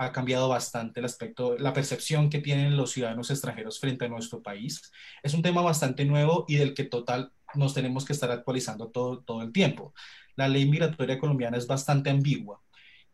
ha 0.05 0.12
cambiado 0.12 0.48
bastante 0.48 1.00
el 1.00 1.07
aspecto, 1.07 1.57
la 1.59 1.72
percepción 1.72 2.30
que 2.30 2.40
tienen 2.40 2.76
los 2.76 2.92
ciudadanos 2.92 3.30
extranjeros 3.30 3.80
frente 3.80 4.05
a 4.05 4.09
nuestro 4.09 4.42
país. 4.42 4.92
Es 5.22 5.34
un 5.34 5.42
tema 5.42 5.62
bastante 5.62 6.05
nuevo 6.05 6.44
y 6.48 6.57
del 6.57 6.74
que 6.74 6.84
total 6.84 7.32
nos 7.55 7.74
tenemos 7.74 8.05
que 8.05 8.12
estar 8.12 8.30
actualizando 8.30 8.88
todo, 8.88 9.20
todo 9.20 9.42
el 9.42 9.53
tiempo. 9.53 9.94
La 10.36 10.48
ley 10.48 10.66
migratoria 10.68 11.18
colombiana 11.18 11.57
es 11.57 11.66
bastante 11.66 12.11
ambigua 12.11 12.61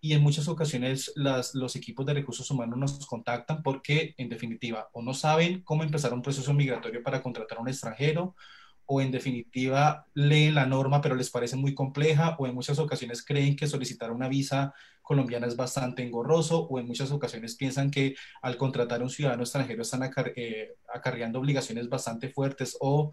y 0.00 0.12
en 0.12 0.22
muchas 0.22 0.48
ocasiones 0.48 1.12
las, 1.16 1.54
los 1.54 1.74
equipos 1.76 2.06
de 2.06 2.14
recursos 2.14 2.50
humanos 2.50 2.78
nos 2.78 3.06
contactan 3.06 3.62
porque, 3.62 4.14
en 4.16 4.28
definitiva, 4.28 4.88
o 4.92 5.02
no 5.02 5.14
saben 5.14 5.62
cómo 5.62 5.82
empezar 5.82 6.12
un 6.12 6.22
proceso 6.22 6.54
migratorio 6.54 7.02
para 7.02 7.22
contratar 7.22 7.58
a 7.58 7.62
un 7.62 7.68
extranjero, 7.68 8.36
o 8.86 9.02
en 9.02 9.10
definitiva 9.10 10.06
leen 10.14 10.54
la 10.54 10.64
norma 10.64 11.02
pero 11.02 11.14
les 11.14 11.30
parece 11.30 11.56
muy 11.56 11.74
compleja, 11.74 12.36
o 12.38 12.46
en 12.46 12.54
muchas 12.54 12.78
ocasiones 12.78 13.24
creen 13.24 13.56
que 13.56 13.66
solicitar 13.66 14.12
una 14.12 14.28
visa 14.28 14.72
colombiana 15.08 15.46
es 15.46 15.56
bastante 15.56 16.02
engorroso, 16.02 16.66
o 16.68 16.78
en 16.78 16.86
muchas 16.86 17.10
ocasiones 17.10 17.56
piensan 17.56 17.90
que 17.90 18.14
al 18.42 18.58
contratar 18.58 19.00
a 19.00 19.04
un 19.04 19.10
ciudadano 19.10 19.42
extranjero 19.42 19.80
están 19.80 20.02
eh, 20.36 20.74
acarreando 20.94 21.38
obligaciones 21.38 21.88
bastante 21.88 22.28
fuertes, 22.28 22.76
o 22.78 23.12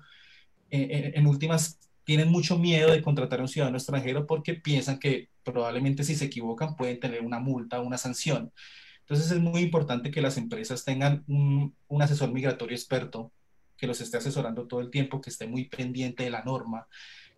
eh, 0.70 1.14
en 1.16 1.26
últimas 1.26 1.80
tienen 2.04 2.30
mucho 2.30 2.60
miedo 2.60 2.92
de 2.92 3.02
contratar 3.02 3.40
a 3.40 3.44
un 3.44 3.48
ciudadano 3.48 3.78
extranjero 3.78 4.28
porque 4.28 4.56
piensan 4.56 5.00
que 5.00 5.30
probablemente 5.44 6.04
si 6.04 6.16
se 6.16 6.26
equivocan 6.26 6.76
pueden 6.76 7.00
tener 7.00 7.22
una 7.22 7.40
multa 7.40 7.80
o 7.80 7.86
una 7.86 7.98
sanción. 7.98 8.52
Entonces 9.00 9.32
es 9.32 9.40
muy 9.40 9.62
importante 9.62 10.12
que 10.12 10.22
las 10.22 10.38
empresas 10.38 10.84
tengan 10.84 11.24
un, 11.28 11.74
asesor 12.02 12.32
migratorio 12.32 12.76
experto 12.76 13.32
que 13.78 13.88
los 13.88 14.02
esté 14.02 14.18
asesorando 14.18 14.68
todo 14.68 14.82
el 14.82 14.90
tiempo, 14.92 15.22
que 15.22 15.30
esté 15.30 15.48
muy 15.48 15.66
pendiente 15.70 16.24
de 16.24 16.30
la 16.30 16.44
norma, 16.44 16.88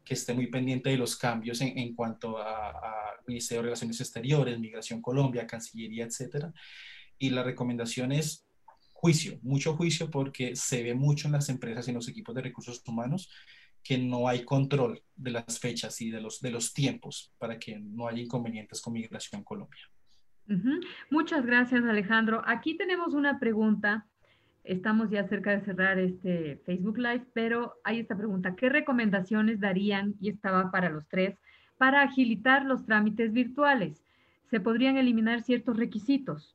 que 0.07 0.13
esté 0.13 0.33
muy 0.33 0.47
pendiente 0.47 0.89
de 0.89 0.97
los 0.97 1.17
cambios 1.17 1.59
en, 1.61 1.93
cuanto 1.93 2.37
a, 2.37 3.13
Ministerio 3.27 3.61
de 3.61 3.65
Relaciones 3.65 3.99
Exteriores, 3.99 4.57
Migración 4.57 5.01
Colombia, 5.01 5.45
Cancillería, 5.45 6.05
etcétera. 6.05 6.53
Y 7.17 7.29
la 7.29 7.43
recomendación 7.43 8.13
es 8.13 8.47
juicio, 8.93 9.37
mucho 9.41 9.75
juicio, 9.75 10.09
porque 10.09 10.55
se 10.55 10.81
ve 10.81 10.95
mucho 10.95 11.27
en 11.27 11.33
las 11.33 11.49
empresas 11.49 11.85
y 11.85 11.91
en 11.91 11.95
los 11.95 12.07
equipos 12.07 12.33
de 12.33 12.41
recursos 12.41 12.81
humanos 12.87 13.29
que 13.83 13.97
no 13.97 14.29
hay 14.29 14.45
control 14.45 15.03
de 15.13 15.31
las 15.31 15.59
fechas 15.59 15.99
y 15.99 16.09
de 16.09 16.21
los, 16.21 16.39
de 16.39 16.51
los 16.51 16.73
tiempos 16.73 17.33
para 17.37 17.59
que 17.59 17.77
no 17.77 18.07
haya 18.07 18.21
inconvenientes 18.21 18.81
con 18.81 18.93
Migración 18.93 19.43
Colombia. 19.43 19.81
Muchas 21.09 21.45
gracias, 21.45 21.83
Alejandro. 21.83 22.41
Aquí 22.45 22.77
tenemos 22.77 23.13
una 23.13 23.39
pregunta. 23.39 24.07
Estamos 24.67 25.09
ya 25.09 25.25
cerca 25.29 25.51
de 25.51 25.61
cerrar 25.61 25.97
este 25.97 26.57
Facebook 26.65 26.97
Live, 26.97 27.25
pero 27.31 27.75
hay 27.85 27.99
esta 28.01 28.17
pregunta. 28.17 28.53
¿Qué 28.55 28.67
recomendaciones 28.67 29.61
darían, 29.61 30.15
y 30.19 30.27
estaba 30.27 30.71
para 30.71 30.89
los 30.89 31.07
tres, 31.07 31.39
para 31.77 32.01
agilitar 32.01 32.65
los 32.65 32.85
trámites 32.85 33.31
virtuales? 33.31 34.03
¿Se 34.49 34.59
podrían 34.59 34.97
eliminar 34.97 35.41
ciertos 35.41 35.77
requisitos? 35.77 36.53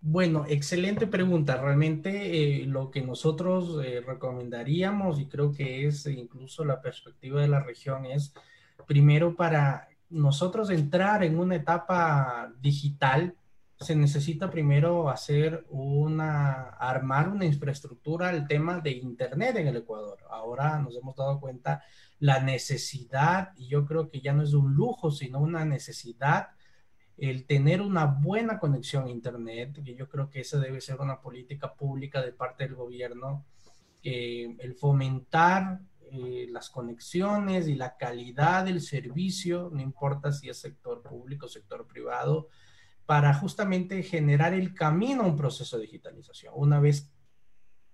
Bueno, 0.00 0.44
excelente 0.48 1.06
pregunta. 1.06 1.60
Realmente 1.60 2.62
eh, 2.62 2.66
lo 2.66 2.90
que 2.90 3.02
nosotros 3.02 3.80
eh, 3.84 4.00
recomendaríamos, 4.04 5.20
y 5.20 5.26
creo 5.26 5.52
que 5.52 5.86
es 5.86 6.04
incluso 6.06 6.64
la 6.64 6.80
perspectiva 6.80 7.40
de 7.40 7.48
la 7.48 7.62
región, 7.62 8.06
es 8.06 8.34
primero 8.88 9.36
para 9.36 9.86
nosotros 10.10 10.70
entrar 10.70 11.22
en 11.22 11.38
una 11.38 11.54
etapa 11.54 12.52
digital, 12.60 13.34
se 13.80 13.94
necesita 13.94 14.50
primero 14.50 15.08
hacer 15.08 15.64
una, 15.68 16.70
armar 16.70 17.28
una 17.28 17.44
infraestructura 17.44 18.28
al 18.28 18.48
tema 18.48 18.80
de 18.80 18.90
Internet 18.90 19.56
en 19.56 19.68
el 19.68 19.76
Ecuador. 19.76 20.18
Ahora 20.30 20.78
nos 20.80 20.96
hemos 20.96 21.14
dado 21.14 21.38
cuenta 21.38 21.82
la 22.18 22.40
necesidad, 22.40 23.52
y 23.56 23.68
yo 23.68 23.86
creo 23.86 24.10
que 24.10 24.20
ya 24.20 24.32
no 24.32 24.42
es 24.42 24.52
un 24.52 24.74
lujo, 24.74 25.10
sino 25.10 25.38
una 25.38 25.64
necesidad 25.64 26.48
el 27.18 27.46
tener 27.46 27.82
una 27.82 28.04
buena 28.06 28.60
conexión 28.60 29.06
a 29.06 29.10
Internet, 29.10 29.82
que 29.84 29.94
yo 29.94 30.08
creo 30.08 30.30
que 30.30 30.40
esa 30.40 30.58
debe 30.58 30.80
ser 30.80 31.00
una 31.00 31.20
política 31.20 31.74
pública 31.74 32.22
de 32.22 32.32
parte 32.32 32.64
del 32.64 32.76
gobierno, 32.76 33.44
el 34.02 34.74
fomentar 34.74 35.80
eh, 36.10 36.46
las 36.50 36.70
conexiones 36.70 37.66
y 37.66 37.74
la 37.74 37.96
calidad 37.96 38.64
del 38.64 38.80
servicio, 38.80 39.68
no 39.72 39.82
importa 39.82 40.32
si 40.32 40.48
es 40.48 40.58
sector 40.58 41.02
público 41.02 41.46
o 41.46 41.48
sector 41.48 41.86
privado, 41.86 42.48
para 43.08 43.32
justamente 43.32 44.02
generar 44.02 44.52
el 44.52 44.74
camino 44.74 45.22
a 45.22 45.26
un 45.28 45.34
proceso 45.34 45.78
de 45.78 45.84
digitalización. 45.84 46.52
Una 46.54 46.78
vez 46.78 47.10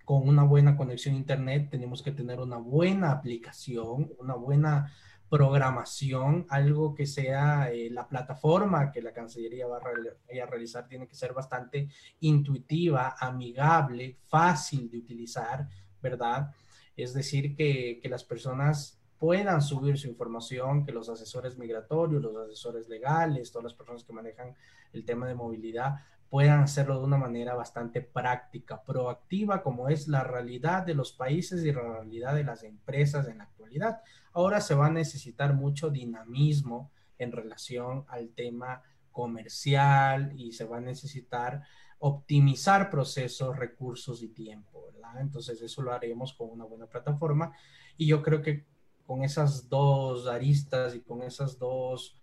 con 0.05 0.29
una 0.29 0.43
buena 0.43 0.77
conexión 0.77 1.15
a 1.15 1.19
Internet, 1.19 1.69
tenemos 1.71 2.03
que 2.03 2.11
tener 2.11 2.41
una 2.41 2.57
buena 2.57 3.13
aplicación, 3.13 4.11
una 4.19 4.35
buena 4.35 4.93
programación, 5.31 6.47
algo 6.49 6.97
que 6.97 7.07
sea 7.07 7.71
eh, 7.71 7.91
la 7.93 8.09
plataforma 8.09 8.91
que 8.91 9.03
la 9.03 9.13
Cancillería 9.13 9.69
va 9.69 9.77
a, 9.77 10.47
realizar, 10.47 10.89
tiene 10.89 11.07
que 11.07 11.15
ser 11.15 11.33
bastante 11.33 11.89
intuitiva, 12.19 13.15
amigable, 13.17 14.19
fácil 14.27 14.91
de 14.91 14.99
utilizar, 14.99 15.69
¿verdad? 16.03 16.51
Es 16.97 17.15
decir, 17.15 17.55
que, 17.55 18.01
que 18.03 18.09
las 18.09 18.25
personas 18.25 19.01
puedan 19.25 19.63
subir 19.63 19.97
su 19.97 20.07
información, 20.07 20.85
que 20.85 20.93
los 20.93 21.09
asesores 21.09 21.57
migratorios, 21.57 22.23
los 22.23 22.37
asesores 22.37 22.91
legales, 22.91 23.51
todas 23.51 23.65
las 23.65 23.73
personas 23.73 24.05
que 24.05 24.13
manejan 24.13 24.55
el 24.93 25.07
tema 25.07 25.27
de 25.27 25.35
movilidad 25.35 25.95
puedan 26.29 26.61
hacerlo 26.61 26.99
de 26.99 27.07
una 27.07 27.17
manera 27.17 27.55
bastante 27.55 28.03
práctica, 28.03 28.83
proactiva, 28.83 29.63
como 29.63 29.89
es 29.89 30.09
la 30.09 30.25
realidad 30.25 30.83
de 30.83 30.93
los 30.93 31.15
países 31.15 31.65
y 31.65 31.73
la 31.73 31.81
realidad 31.81 32.35
de 32.35 32.45
las 32.45 32.65
empresas 32.65 33.27
en 33.27 33.39
la 33.39 33.45
actualidad. 33.45 34.03
Ahora 34.35 34.61
se 34.61 34.75
va 34.75 34.89
a 34.89 34.93
necesitar 34.93 35.55
mucho 35.55 35.89
dinamismo 35.89 36.93
en 37.17 37.33
relación 37.33 38.05
al 38.09 38.29
tema 38.29 38.83
comercial 39.11 40.39
y 40.39 40.53
se 40.53 40.67
va 40.67 40.77
a 40.77 40.83
necesitar 40.83 41.63
optimizar 41.99 42.91
procesos, 42.91 43.57
recursos 43.57 44.23
y 44.23 44.29
tiempo, 44.29 44.85
¿verdad? 44.93 45.23
Entonces 45.23 45.63
eso 45.63 45.81
lo 45.81 45.95
haremos 45.95 46.35
con 46.35 46.51
una 46.51 46.67
buena 46.67 46.85
plataforma 46.85 47.53
y 47.97 48.07
yo 48.07 48.23
creo 48.23 48.43
que 48.43 48.74
con 49.07 49.23
esas 49.23 49.69
dos 49.69 50.27
aristas 50.27 50.95
y 50.95 51.01
con 51.01 51.23
esas 51.23 51.59
dos 51.59 52.21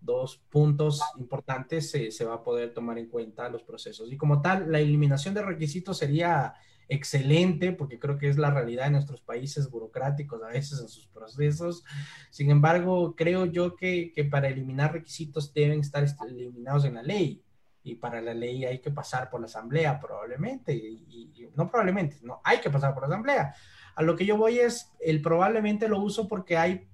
dos 0.00 0.36
puntos 0.50 1.00
importantes 1.18 1.90
se, 1.90 2.10
se, 2.10 2.26
va 2.26 2.34
a 2.34 2.42
poder 2.42 2.74
tomar 2.74 2.98
en 2.98 3.08
cuenta 3.08 3.48
los 3.48 3.62
procesos. 3.62 4.12
Y 4.12 4.18
como 4.18 4.42
tal, 4.42 4.70
la 4.70 4.78
eliminación 4.78 5.32
de 5.32 5.42
requisitos 5.42 5.96
sería 5.96 6.54
excelente 6.88 7.72
porque 7.72 7.98
creo 7.98 8.18
que 8.18 8.28
es 8.28 8.36
la 8.36 8.50
realidad 8.50 8.84
de 8.84 8.90
nuestros 8.90 9.20
países 9.22 9.70
burocráticos 9.70 10.42
a 10.42 10.48
veces 10.48 10.80
en 10.80 10.88
sus 10.88 11.06
procesos. 11.06 11.84
Sin 12.30 12.50
embargo, 12.50 13.14
creo 13.16 13.46
yo 13.46 13.76
que, 13.76 14.12
que 14.14 14.24
para 14.24 14.48
eliminar 14.48 14.92
requisitos 14.92 15.52
deben 15.52 15.80
estar 15.80 16.04
eliminados 16.28 16.84
en 16.84 16.94
la 16.94 17.02
ley 17.02 17.42
y 17.82 17.96
para 17.96 18.20
la 18.20 18.34
ley 18.34 18.64
hay 18.64 18.80
que 18.80 18.90
pasar 18.90 19.30
por 19.30 19.40
la 19.40 19.46
asamblea 19.46 20.00
probablemente 20.00 20.74
y, 20.74 21.04
y, 21.08 21.50
no 21.54 21.68
probablemente, 21.68 22.16
no, 22.22 22.40
hay 22.42 22.58
que 22.58 22.70
pasar 22.70 22.94
por 22.94 23.02
la 23.02 23.14
asamblea. 23.14 23.54
A 23.94 24.02
lo 24.02 24.16
que 24.16 24.26
yo 24.26 24.36
voy 24.36 24.58
es, 24.58 24.92
el 25.00 25.22
probablemente 25.22 25.88
lo 25.88 26.00
uso 26.00 26.26
porque 26.28 26.56
hay 26.56 26.88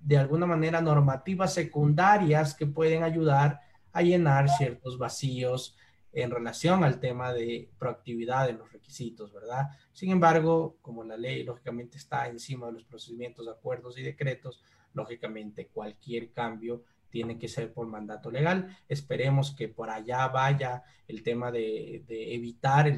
de 0.00 0.16
alguna 0.18 0.46
manera 0.46 0.80
normativas 0.80 1.52
secundarias 1.52 2.54
que 2.54 2.66
pueden 2.66 3.02
ayudar 3.02 3.60
a 3.92 4.02
llenar 4.02 4.48
ciertos 4.48 4.98
vacíos 4.98 5.76
en 6.12 6.30
relación 6.30 6.84
al 6.84 7.00
tema 7.00 7.32
de 7.32 7.68
proactividad 7.78 8.46
de 8.46 8.54
los 8.54 8.72
requisitos, 8.72 9.32
¿verdad? 9.32 9.68
Sin 9.92 10.10
embargo, 10.10 10.78
como 10.80 11.04
la 11.04 11.16
ley 11.16 11.42
lógicamente 11.42 11.98
está 11.98 12.28
encima 12.28 12.66
de 12.66 12.72
los 12.72 12.84
procedimientos, 12.84 13.48
acuerdos 13.48 13.98
y 13.98 14.02
decretos, 14.02 14.62
lógicamente 14.94 15.68
cualquier 15.68 16.32
cambio 16.32 16.84
tiene 17.16 17.38
que 17.38 17.48
ser 17.48 17.72
por 17.72 17.86
mandato 17.86 18.30
legal. 18.30 18.76
Esperemos 18.90 19.54
que 19.56 19.68
por 19.68 19.88
allá 19.88 20.28
vaya 20.28 20.82
el 21.08 21.22
tema 21.22 21.50
de, 21.50 22.04
evitar 22.06 22.92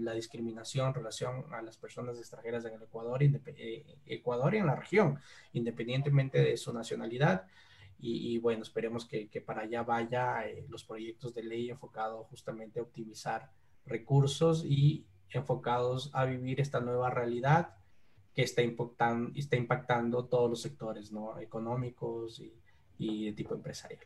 la 0.00 0.14
discriminación 0.14 0.86
en 0.86 0.94
relación 0.94 1.44
a 1.52 1.60
las 1.60 1.76
personas 1.76 2.16
extranjeras 2.16 2.64
en 2.66 2.74
el 2.74 2.82
Ecuador, 2.84 3.20
eh, 3.20 3.84
Ecuador 4.06 4.54
y 4.54 4.58
en 4.58 4.66
la 4.66 4.76
región, 4.76 5.18
independientemente 5.54 6.38
de 6.40 6.56
su 6.56 6.72
nacionalidad. 6.72 7.48
Y, 7.98 8.38
bueno, 8.38 8.62
esperemos 8.62 9.06
que, 9.06 9.26
para 9.44 9.62
allá 9.62 9.82
vaya 9.82 10.46
eh, 10.46 10.64
los 10.68 10.84
proyectos 10.84 11.34
de 11.34 11.42
ley 11.42 11.70
enfocados 11.70 12.28
justamente 12.28 12.78
a 12.78 12.82
optimizar 12.82 13.50
recursos 13.86 14.64
y 14.64 15.04
enfocados 15.30 16.10
a 16.12 16.26
vivir 16.26 16.60
esta 16.60 16.78
nueva 16.78 17.10
realidad 17.10 17.74
que 18.34 18.42
está 18.42 18.62
impactando, 18.62 19.32
está 19.34 19.56
impactando 19.56 20.26
todos 20.26 20.48
los 20.48 20.62
sectores 20.62 21.10
¿no? 21.10 21.40
económicos 21.40 22.38
y, 22.38 22.52
y 22.98 23.26
de 23.26 23.32
tipo 23.32 23.54
empresarial. 23.54 24.00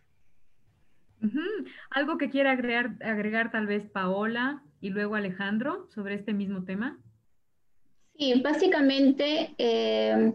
¿Algo 1.91 2.17
que 2.17 2.31
quiera 2.31 2.53
agregar, 2.53 2.97
agregar 3.03 3.51
tal 3.51 3.67
vez 3.67 3.89
Paola 3.91 4.63
y 4.81 4.91
luego 4.91 5.17
Alejandro 5.17 5.89
sobre 5.93 6.15
este 6.15 6.33
mismo 6.33 6.65
tema? 6.65 6.99
Sí, 8.17 8.41
básicamente 8.43 9.55
eh, 9.59 10.33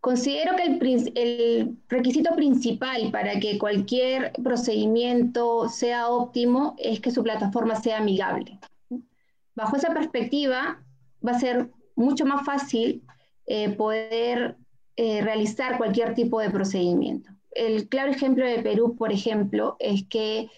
considero 0.00 0.56
que 0.56 0.64
el, 0.64 1.12
el, 1.14 1.76
requisito 1.88 2.34
principal 2.34 3.10
para 3.10 3.38
que 3.38 3.58
cualquier 3.58 4.32
procedimiento 4.42 5.68
sea 5.68 6.08
óptimo 6.08 6.74
es 6.78 7.00
que 7.00 7.10
su 7.10 7.22
plataforma 7.22 7.76
sea 7.76 7.98
amigable. 7.98 8.58
Bajo 9.54 9.76
esa 9.76 9.92
perspectiva, 9.92 10.82
va 11.26 11.32
a 11.32 11.38
ser 11.38 11.70
mucho 11.96 12.26
más 12.26 12.44
fácil 12.44 13.02
eh, 13.46 13.70
poder 13.70 14.56
eh, 14.96 15.22
realizar 15.22 15.76
cualquier 15.76 16.14
tipo 16.14 16.40
de 16.40 16.50
procedimiento 16.50 17.33
el 17.54 17.88
claro 17.88 18.10
ejemplo 18.10 18.46
de 18.46 18.62
Perú, 18.62 18.96
por 18.96 19.12
ejemplo, 19.12 19.76
es 19.78 20.04
que 20.08 20.48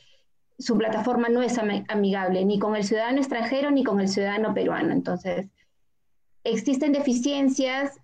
su 0.59 0.77
plataforma 0.79 1.29
no 1.29 1.43
es 1.43 1.59
amigable 1.59 2.45
ni 2.45 2.59
con 2.59 2.75
el 2.77 2.85
ciudadano 2.85 3.19
extranjero 3.19 3.71
ni 3.71 3.85
con 3.85 4.01
el 4.01 4.09
ciudadano 4.09 4.55
peruano. 4.55 4.93
Entonces, 4.93 5.49
existen 6.45 6.93
deficiencias, 6.93 8.01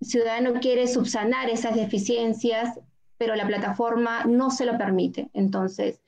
ciudadano 0.00 0.60
quiere 0.60 0.86
subsanar 0.86 1.48
esas 1.48 1.76
deficiencias, 1.76 2.78
pero 3.16 3.34
la 3.36 3.46
plataforma 3.46 4.24
no 4.24 4.50
se 4.50 4.66
lo 4.66 4.76
permite. 4.76 5.30
Entonces, 5.32 6.00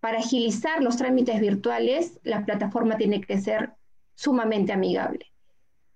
para 0.00 0.18
agilizar 0.18 0.82
los 0.82 0.96
trámites 0.96 1.40
virtuales, 1.40 2.20
la 2.22 2.44
plataforma 2.44 2.96
tiene 2.96 3.20
que 3.20 3.40
ser 3.40 3.72
sumamente 4.14 4.72
amigable. 4.72 5.33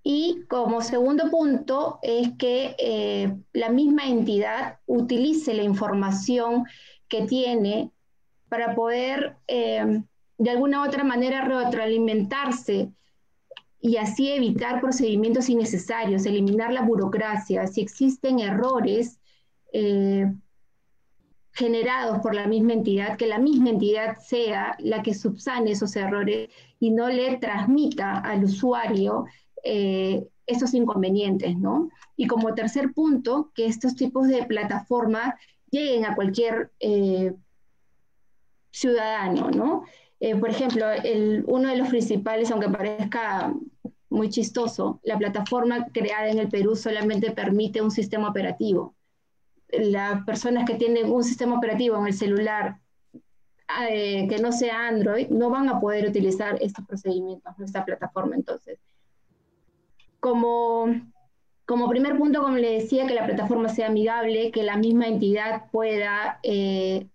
Y 0.03 0.45
como 0.49 0.81
segundo 0.81 1.31
punto 1.31 1.99
es 2.03 2.31
que 2.39 2.75
eh, 2.79 3.37
la 3.53 3.69
misma 3.69 4.07
entidad 4.07 4.79
utilice 4.87 5.55
la 5.55 5.63
información 5.63 6.65
que 7.09 7.23
tiene 7.23 7.91
para 8.49 8.75
poder 8.75 9.37
eh, 9.47 10.03
de 10.39 10.51
alguna 10.51 10.85
otra 10.85 11.05
manera 11.05 11.45
retroalimentarse 11.45 12.93
y 13.81 13.97
así 13.97 14.31
evitar 14.31 14.81
procedimientos 14.81 15.49
innecesarios, 15.49 16.27
eliminar 16.27 16.73
la 16.73 16.83
burocracia. 16.83 17.67
Si 17.67 17.81
existen 17.81 18.41
errores 18.41 19.21
eh, 19.73 20.33
generados 21.53 22.19
por 22.21 22.35
la 22.35 22.47
misma 22.47 22.73
entidad, 22.73 23.17
que 23.17 23.27
la 23.27 23.39
misma 23.39 23.71
entidad 23.71 24.19
sea 24.19 24.77
la 24.79 25.03
que 25.03 25.15
subsane 25.15 25.73
esos 25.73 25.95
errores 25.97 26.49
y 26.79 26.91
no 26.91 27.09
le 27.09 27.37
transmita 27.39 28.19
al 28.19 28.45
usuario 28.45 29.27
eh, 29.71 30.27
esos 30.47 30.73
inconvenientes, 30.73 31.59
¿no? 31.59 31.91
Y 32.17 32.27
como 32.27 32.55
tercer 32.55 32.95
punto, 32.95 33.53
que 33.55 33.67
estos 33.67 33.95
tipos 33.97 34.27
de 34.27 34.45
plataformas 34.45 35.35
lleguen 35.71 36.07
a 36.07 36.15
cualquier 36.15 36.73
eh, 36.81 37.35
ciudadano, 38.71 39.51
¿no? 39.51 39.85
Eh, 40.21 40.35
por 40.37 40.49
ejemplo, 40.49 40.87
uno 41.47 41.69
de 41.69 41.77
los 41.77 41.89
principales, 41.89 42.51
aunque 42.51 42.71
parezca 42.71 43.53
muy 44.09 44.31
chistoso, 44.31 45.01
la 45.03 45.19
plataforma 45.19 45.89
creada 45.93 46.29
en 46.31 46.39
el 46.39 46.49
Perú 46.49 46.75
solamente 46.75 47.31
permite 47.33 47.83
un 47.83 47.91
sistema 47.91 48.31
operativo. 48.31 48.95
Las 49.69 50.25
personas 50.25 50.65
que 50.65 50.77
tienen 50.77 51.13
un 51.13 51.23
sistema 51.23 51.59
operativo 51.59 51.99
en 51.99 52.07
el 52.07 52.15
celular 52.15 52.79
eh, 53.91 54.27
que 54.29 54.39
no 54.39 54.51
sea 54.51 54.89
Android 54.89 55.29
no 55.29 55.51
van 55.51 55.69
a 55.69 55.79
poder 55.79 56.09
utilizar 56.09 56.57
estos 56.63 56.87
procedimientos, 56.87 57.53
esta 57.61 57.85
plataforma. 57.85 58.35
Entonces, 58.35 58.79
como, 60.21 60.87
como 61.67 61.89
primer 61.89 62.17
punto, 62.19 62.43
como 62.43 62.57
le 62.57 62.81
decía, 62.81 63.07
que 63.07 63.15
la 63.15 63.27
plataforma 63.27 63.69
sea 63.69 63.89
amigable, 63.89 64.51
que 64.51 64.63
la 64.63 64.77
misma 64.77 65.07
entidad 65.07 65.71
pueda 65.71 66.41
eh, 66.43 67.07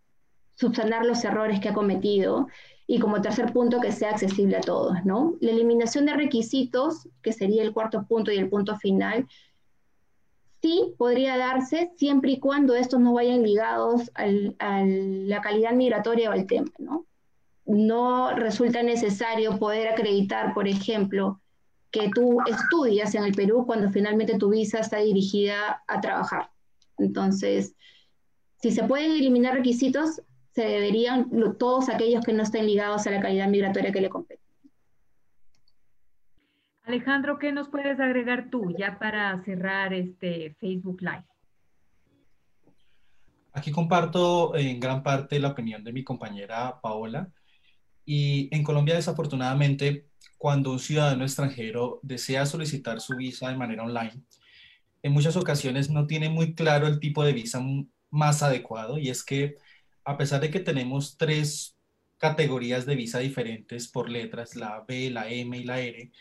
subsanar 0.56 1.06
los 1.06 1.24
errores 1.24 1.60
que 1.60 1.70
ha 1.70 1.74
cometido 1.74 2.47
y 2.86 2.99
como 2.99 3.22
tercer 3.22 3.54
punto, 3.54 3.80
que 3.80 3.91
sea 3.91 4.12
accesible 4.12 4.58
a 4.58 4.62
todos, 4.62 5.06
¿no? 5.06 5.36
La 5.39 5.51
eliminación 5.51 6.06
de 6.06 6.14
requisitos, 6.14 7.08
que 7.22 7.32
sería 7.32 7.64
el 7.64 7.74
cuarto 7.74 8.06
punto 8.08 8.32
y 8.32 8.38
el 8.38 8.49
punto 8.49 8.76
final, 8.78 9.28
sí 10.62 10.93
podría 10.97 11.38
darse 11.38 11.91
siempre 11.97 12.32
y 12.32 12.39
cuando 12.39 12.76
estos 12.76 12.99
no 12.99 13.14
vayan 13.14 13.43
ligados 13.43 14.12
a 14.16 14.26
la 14.28 15.41
calidad 15.41 15.74
migratoria 15.74 16.30
o 16.30 16.34
al 16.34 16.45
tema, 16.45 16.72
¿no? 16.78 17.06
No 17.66 18.32
resulta 18.36 18.84
necesario 18.84 19.58
poder 19.58 19.88
acreditar, 19.88 20.54
por 20.54 20.68
ejemplo, 20.68 21.39
que 21.94 22.10
tú 22.10 22.39
estudias 22.48 23.14
en 23.14 23.24
el 23.24 23.34
Perú 23.34 23.66
cuando 23.68 23.91
finalmente 23.91 24.39
tu 24.39 24.50
visa 24.50 24.80
está 24.80 24.98
dirigida 24.98 25.84
a 25.88 26.02
trabajar. 26.02 26.50
Entonces, 26.98 27.76
si 28.60 28.72
se 28.72 28.84
pueden 28.84 29.12
eliminar 29.12 29.54
requisitos, 29.54 30.24
se 30.52 30.66
deberían 30.66 31.30
todos 31.60 31.89
aquellos 31.89 32.26
que 32.26 32.34
no 32.34 32.41
estén 32.41 32.66
ligados 32.66 33.06
a 33.06 33.12
la 33.12 33.22
calidad 33.22 33.48
migratoria 33.48 33.91
que 33.91 34.02
le 34.02 34.10
compete. 34.10 34.41
Alejandro, 36.84 37.38
¿qué 37.38 37.52
nos 37.52 37.70
puedes 37.70 38.00
agregar 38.00 38.50
tú 38.50 38.74
ya 38.78 38.98
para 38.98 39.41
cerrar 39.44 39.94
este 39.94 40.56
Facebook 40.60 41.00
Live? 41.02 41.26
Aquí 43.54 43.72
comparto 43.72 44.56
en 44.56 44.80
gran 44.80 45.04
parte 45.04 45.39
la 45.39 45.50
opinión 45.50 45.84
de 45.84 45.94
mi 45.94 46.04
compañera 46.04 46.82
Paola. 46.82 47.32
Y 48.04 48.50
en 48.54 48.64
Colombia, 48.64 48.96
desafortunadamente, 48.96 50.08
cuando 50.44 50.74
un 50.74 50.80
ciudadano 50.80 51.24
extranjero 51.24 52.02
desea 52.04 52.46
solicitar 52.46 53.00
su 53.00 53.16
visa 53.16 53.48
de 53.48 53.56
manera 53.56 53.84
online, 53.84 54.26
en 55.02 55.14
muchas 55.14 55.38
ocasiones 55.38 55.89
no 55.89 56.06
tiene 56.06 56.28
muy 56.28 56.54
claro 56.54 56.86
el 56.86 57.00
tipo 57.00 57.24
de 57.24 57.32
visa 57.32 57.64
más 58.10 58.44
adecuado 58.44 58.98
y 58.98 59.10
es 59.10 59.24
que 59.24 59.56
a 60.04 60.18
pesar 60.18 60.41
de 60.41 60.52
que 60.52 60.60
tenemos 60.60 61.16
tres 61.16 61.78
categorías 62.18 62.86
de 62.86 62.98
visa 62.98 63.20
diferentes 63.20 63.88
por 63.88 64.10
letras, 64.10 64.58
la 64.58 64.84
B, 64.86 65.12
la 65.12 65.30
M 65.30 65.58
y 65.58 65.64
la 65.64 65.80
R, 65.80 66.12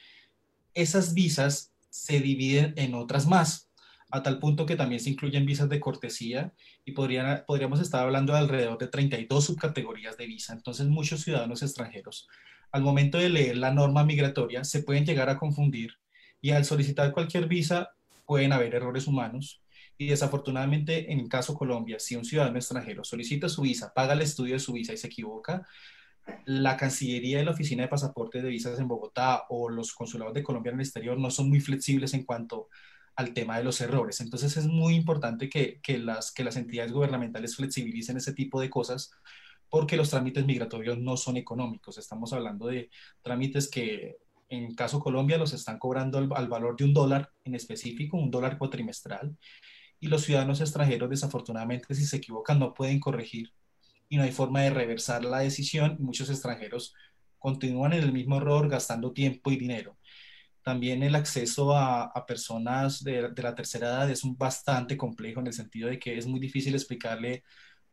esas 0.72 1.14
visas 1.14 1.72
se 1.90 2.20
dividen 2.20 2.74
en 2.76 2.94
otras 2.94 3.26
más, 3.26 3.72
a 4.12 4.22
tal 4.22 4.38
punto 4.38 4.66
que 4.66 4.76
también 4.76 5.00
se 5.00 5.10
incluyen 5.10 5.46
visas 5.46 5.68
de 5.68 5.80
cortesía 5.80 6.52
y 6.84 6.92
podríamos 6.92 7.80
estar 7.80 8.04
hablando 8.04 8.34
de 8.34 8.38
alrededor 8.38 8.78
de 8.78 8.86
32 8.86 9.46
subcategorías 9.46 10.16
de 10.16 10.28
visa. 10.28 10.52
Entonces 10.52 10.86
muchos 10.86 11.22
ciudadanos 11.22 11.64
extranjeros, 11.64 12.28
al 12.72 12.82
momento 12.82 13.18
de 13.18 13.28
leer 13.28 13.56
la 13.56 13.72
norma 13.72 14.04
migratoria, 14.04 14.64
se 14.64 14.82
pueden 14.82 15.06
llegar 15.06 15.28
a 15.28 15.38
confundir 15.38 15.92
y 16.40 16.50
al 16.50 16.64
solicitar 16.64 17.12
cualquier 17.12 17.46
visa 17.46 17.90
pueden 18.26 18.52
haber 18.52 18.74
errores 18.74 19.06
humanos 19.06 19.62
y 19.98 20.08
desafortunadamente, 20.08 21.12
en 21.12 21.20
el 21.20 21.28
caso 21.28 21.54
Colombia, 21.54 21.98
si 21.98 22.16
un 22.16 22.24
ciudadano 22.24 22.56
extranjero 22.56 23.04
solicita 23.04 23.48
su 23.48 23.62
visa, 23.62 23.92
paga 23.94 24.14
el 24.14 24.22
estudio 24.22 24.54
de 24.54 24.60
su 24.60 24.72
visa 24.72 24.92
y 24.92 24.96
se 24.96 25.06
equivoca, 25.06 25.66
la 26.44 26.76
Cancillería 26.76 27.38
de 27.38 27.44
la 27.44 27.50
Oficina 27.52 27.82
de 27.82 27.88
Pasaportes 27.88 28.42
de 28.42 28.48
Visas 28.48 28.78
en 28.78 28.88
Bogotá 28.88 29.44
o 29.48 29.68
los 29.68 29.92
consulados 29.92 30.34
de 30.34 30.42
Colombia 30.42 30.70
en 30.70 30.76
el 30.76 30.84
exterior 30.84 31.18
no 31.18 31.30
son 31.30 31.48
muy 31.48 31.60
flexibles 31.60 32.14
en 32.14 32.24
cuanto 32.24 32.68
al 33.16 33.34
tema 33.34 33.58
de 33.58 33.64
los 33.64 33.80
errores. 33.80 34.20
Entonces 34.20 34.56
es 34.56 34.66
muy 34.66 34.94
importante 34.94 35.48
que, 35.48 35.80
que, 35.82 35.98
las, 35.98 36.32
que 36.32 36.44
las 36.44 36.56
entidades 36.56 36.92
gubernamentales 36.92 37.56
flexibilicen 37.56 38.16
ese 38.16 38.32
tipo 38.32 38.60
de 38.60 38.70
cosas 38.70 39.12
porque 39.72 39.96
los 39.96 40.10
trámites 40.10 40.44
migratorios 40.44 40.98
no 40.98 41.16
son 41.16 41.38
económicos. 41.38 41.96
Estamos 41.96 42.30
hablando 42.34 42.66
de 42.66 42.90
trámites 43.22 43.70
que 43.70 44.18
en 44.50 44.74
caso 44.74 45.00
Colombia 45.00 45.38
los 45.38 45.54
están 45.54 45.78
cobrando 45.78 46.18
al, 46.18 46.28
al 46.34 46.46
valor 46.46 46.76
de 46.76 46.84
un 46.84 46.92
dólar 46.92 47.30
en 47.42 47.54
específico, 47.54 48.18
un 48.18 48.30
dólar 48.30 48.58
cuatrimestral 48.58 49.34
y 49.98 50.08
los 50.08 50.24
ciudadanos 50.24 50.60
extranjeros 50.60 51.08
desafortunadamente 51.08 51.94
si 51.94 52.04
se 52.04 52.18
equivocan 52.18 52.58
no 52.58 52.74
pueden 52.74 53.00
corregir 53.00 53.54
y 54.10 54.18
no 54.18 54.24
hay 54.24 54.32
forma 54.32 54.60
de 54.60 54.68
reversar 54.68 55.24
la 55.24 55.38
decisión 55.38 55.96
muchos 56.00 56.28
extranjeros 56.28 56.94
continúan 57.38 57.94
en 57.94 58.02
el 58.02 58.12
mismo 58.12 58.36
error 58.36 58.68
gastando 58.68 59.14
tiempo 59.14 59.50
y 59.52 59.56
dinero. 59.56 59.96
También 60.62 61.02
el 61.02 61.14
acceso 61.14 61.74
a, 61.74 62.12
personas 62.26 63.02
de, 63.02 63.30
de, 63.30 63.42
la 63.42 63.54
tercera 63.54 63.86
edad 63.88 64.10
es 64.10 64.22
un 64.22 64.36
bastante 64.36 64.98
complejo 64.98 65.40
en 65.40 65.46
el 65.46 65.54
sentido 65.54 65.88
de 65.88 65.98
que 65.98 66.18
es 66.18 66.26
muy 66.26 66.40
difícil 66.40 66.74
explicarle 66.74 67.42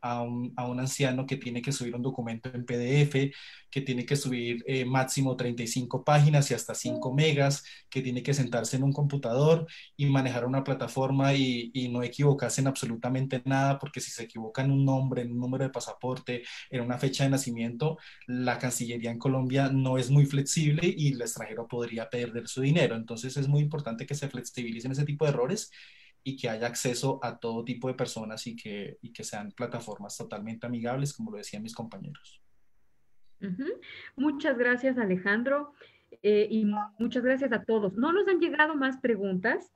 a 0.02 0.22
un, 0.22 0.54
anciano 0.80 1.26
que 1.26 1.38
tiene 1.38 1.62
que 1.62 1.72
subir 1.72 1.96
un 1.96 2.02
documento 2.02 2.50
en 2.54 2.66
PDF, 2.66 3.32
que 3.70 3.82
tiene 3.82 4.06
que 4.06 4.16
subir 4.16 4.64
eh, 4.68 4.86
máximo 4.86 5.36
35 5.36 6.04
páginas 6.04 6.50
y 6.52 6.54
hasta 6.54 6.74
5 6.74 7.14
megas, 7.14 7.64
que 7.90 8.02
tiene 8.02 8.24
que 8.24 8.34
sentarse 8.34 8.78
en 8.78 8.84
un 8.84 8.94
computador 8.94 9.68
y 9.98 10.06
manejar 10.08 10.46
una 10.46 10.64
plataforma 10.64 11.34
y, 11.34 11.72
y, 11.74 11.90
no 11.90 12.04
equivocarse 12.04 12.62
en 12.62 12.68
absolutamente 12.68 13.42
nada, 13.46 13.80
porque 13.80 14.00
si 14.02 14.12
se 14.12 14.24
equivoca 14.24 14.64
en 14.64 14.72
un 14.72 14.86
nombre, 14.86 15.22
en 15.22 15.32
un 15.32 15.40
número 15.40 15.64
de 15.66 15.70
pasaporte, 15.72 16.44
en 16.70 16.82
una 16.82 16.98
fecha 16.98 17.24
de 17.24 17.32
nacimiento, 17.32 17.98
la 18.28 18.58
Cancillería 18.60 19.12
en 19.12 19.20
Colombia 19.20 19.70
no 19.70 19.98
es 19.98 20.10
muy 20.10 20.26
flexible 20.26 20.94
y 20.96 21.14
el 21.14 21.22
extranjero 21.22 21.68
podría 21.68 22.10
perder 22.10 22.48
su 22.48 22.62
dinero. 22.62 22.96
Entonces 22.96 23.38
es 23.38 23.48
muy 23.48 23.62
importante 23.62 24.06
que 24.06 24.16
se 24.16 24.30
flexibilicen 24.30 24.92
ese 24.92 25.06
tipo 25.06 25.26
de 25.26 25.32
errores 25.32 25.72
y 26.24 26.38
que 26.38 26.50
haya 26.50 26.68
acceso 26.68 27.20
a 27.24 27.40
todo 27.40 27.64
tipo 27.64 27.88
de 27.88 27.94
personas 27.94 28.46
y 28.48 28.56
que, 28.56 28.98
y 29.02 29.14
que 29.14 29.24
sean 29.24 29.52
plataformas 29.52 30.18
totalmente 30.18 30.68
amigables, 30.68 31.14
como 31.14 31.32
lo 31.32 31.38
decían 31.38 31.64
mis 31.64 31.76
compañeros. 31.76 32.42
Muchas 34.16 34.58
gracias, 34.58 34.98
Alejandro, 34.98 35.74
eh, 36.22 36.48
y 36.50 36.66
muchas 36.98 37.24
gracias 37.24 37.52
a 37.54 37.64
todos. 37.64 37.94
No 37.94 38.12
nos 38.12 38.28
han 38.28 38.40
llegado 38.40 38.76
más 38.76 38.98
preguntas 38.98 39.72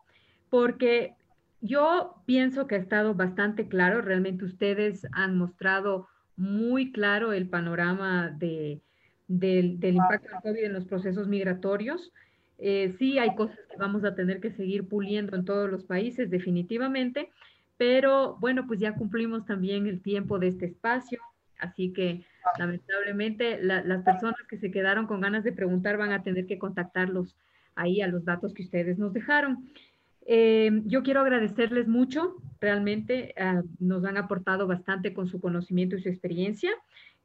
porque 0.49 1.15
yo 1.61 2.21
pienso 2.25 2.67
que 2.67 2.75
ha 2.75 2.79
estado 2.79 3.15
bastante 3.15 3.67
claro. 3.67 4.01
Realmente 4.01 4.43
ustedes 4.43 5.07
han 5.13 5.37
mostrado 5.37 6.07
muy 6.35 6.91
claro 6.91 7.31
el 7.31 7.47
panorama 7.47 8.29
de, 8.29 8.81
del, 9.27 9.79
del 9.79 9.95
impacto 9.95 10.27
del 10.29 10.41
COVID 10.41 10.65
en 10.65 10.73
los 10.73 10.85
procesos 10.85 11.27
migratorios. 11.27 12.11
Eh, 12.65 12.95
sí, 12.97 13.19
hay 13.19 13.35
cosas 13.35 13.59
que 13.69 13.75
vamos 13.75 14.05
a 14.05 14.15
tener 14.15 14.39
que 14.39 14.49
seguir 14.49 14.87
puliendo 14.87 15.35
en 15.35 15.43
todos 15.43 15.69
los 15.69 15.83
países, 15.83 16.29
definitivamente, 16.29 17.29
pero 17.75 18.37
bueno, 18.39 18.65
pues 18.67 18.79
ya 18.79 18.95
cumplimos 18.95 19.45
también 19.45 19.85
el 19.85 20.01
tiempo 20.01 20.39
de 20.39 20.47
este 20.47 20.67
espacio, 20.67 21.19
así 21.59 21.91
que 21.91 22.25
lamentablemente 22.57 23.61
las 23.61 24.03
personas 24.03 24.41
que 24.47 24.57
se 24.57 24.71
quedaron 24.71 25.07
con 25.07 25.19
ganas 25.19 25.43
de 25.43 25.51
preguntar 25.51 25.97
van 25.97 26.13
a 26.13 26.23
tener 26.23 26.45
que 26.45 26.57
contactarlos 26.57 27.35
ahí 27.75 27.99
a 27.99 28.07
los 28.07 28.23
datos 28.23 28.53
que 28.53 28.63
ustedes 28.63 28.97
nos 28.97 29.11
dejaron. 29.11 29.69
Eh, 30.25 30.71
yo 30.85 31.03
quiero 31.03 31.19
agradecerles 31.19 31.89
mucho, 31.89 32.37
realmente 32.61 33.35
uh, 33.41 33.67
nos 33.79 34.05
han 34.05 34.15
aportado 34.15 34.67
bastante 34.67 35.13
con 35.13 35.27
su 35.27 35.41
conocimiento 35.41 35.97
y 35.97 36.01
su 36.01 36.07
experiencia. 36.07 36.71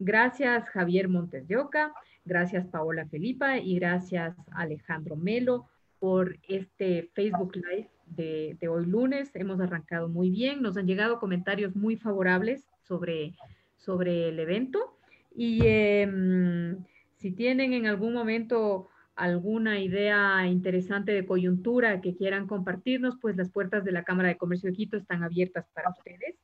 Gracias 0.01 0.69
Javier 0.71 1.09
Montes 1.09 1.47
de 1.47 1.59
Oca, 1.59 1.93
Gracias 2.29 2.67
Paola 2.67 3.07
Felipa 3.07 3.57
y 3.57 3.77
gracias 3.77 4.37
Alejandro 4.53 5.17
Melo 5.17 5.67
por 5.99 6.37
este 6.47 7.09
Facebook 7.15 7.57
Live 7.57 7.89
de, 8.05 8.69
hoy 8.69 8.85
lunes. 8.85 9.31
Hemos 9.33 9.61
arrancado 9.61 10.11
muy 10.11 10.29
bien, 10.29 10.61
nos 10.61 10.77
han 10.77 10.87
llegado 10.87 11.21
comentarios 11.21 11.75
muy 11.75 11.97
favorables 11.97 12.67
sobre, 12.83 13.35
sobre 13.79 14.29
el 14.29 14.39
evento 14.41 14.99
y 15.35 15.61
em, 15.65 16.85
si 17.17 17.33
tienen 17.33 17.73
en 17.73 17.87
algún 17.87 18.13
momento 18.13 18.89
alguna 19.17 19.81
idea 19.81 20.47
interesante 20.47 21.13
de 21.13 21.25
coyuntura 21.25 22.03
que 22.03 22.15
quieran 22.15 22.47
compartirnos, 22.47 23.17
pues 23.23 23.37
las 23.37 23.51
puertas 23.51 23.85
de 23.85 23.93
la 23.93 24.05
Cámara 24.05 24.29
de 24.29 24.37
Comercio 24.37 24.69
de 24.69 24.77
Quito 24.77 24.99
están 24.99 25.23
abiertas 25.23 25.65
para 25.73 25.89
ustedes. 25.89 26.37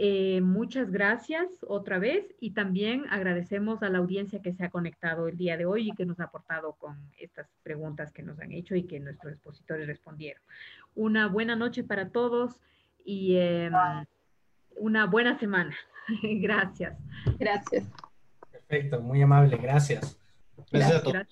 Eh, 0.00 0.40
muchas 0.42 0.92
gracias 0.92 1.48
otra 1.66 1.98
vez 1.98 2.24
y 2.38 2.52
también 2.52 3.04
agradecemos 3.10 3.82
a 3.82 3.88
la 3.88 3.98
audiencia 3.98 4.40
que 4.40 4.52
se 4.52 4.64
ha 4.64 4.70
conectado 4.70 5.26
el 5.26 5.36
día 5.36 5.56
de 5.56 5.66
hoy 5.66 5.88
y 5.88 5.92
que 5.92 6.06
nos 6.06 6.20
ha 6.20 6.24
aportado 6.24 6.74
con 6.74 6.96
estas 7.18 7.48
preguntas 7.64 8.12
que 8.12 8.22
nos 8.22 8.38
han 8.38 8.52
hecho 8.52 8.76
y 8.76 8.84
que 8.84 9.00
nuestros 9.00 9.32
expositores 9.32 9.88
respondieron. 9.88 10.40
Una 10.94 11.26
buena 11.26 11.56
noche 11.56 11.82
para 11.82 12.10
todos 12.10 12.60
y 13.04 13.38
em, 13.38 13.72
una 14.76 15.06
buena 15.06 15.36
semana. 15.36 15.76
gracias. 16.22 16.96
Gracias. 17.36 17.84
Perfecto, 18.52 19.00
muy 19.00 19.20
amable, 19.20 19.56
gracias. 19.56 20.16
Gracias, 20.70 21.00
a 21.00 21.02
todos. 21.02 21.26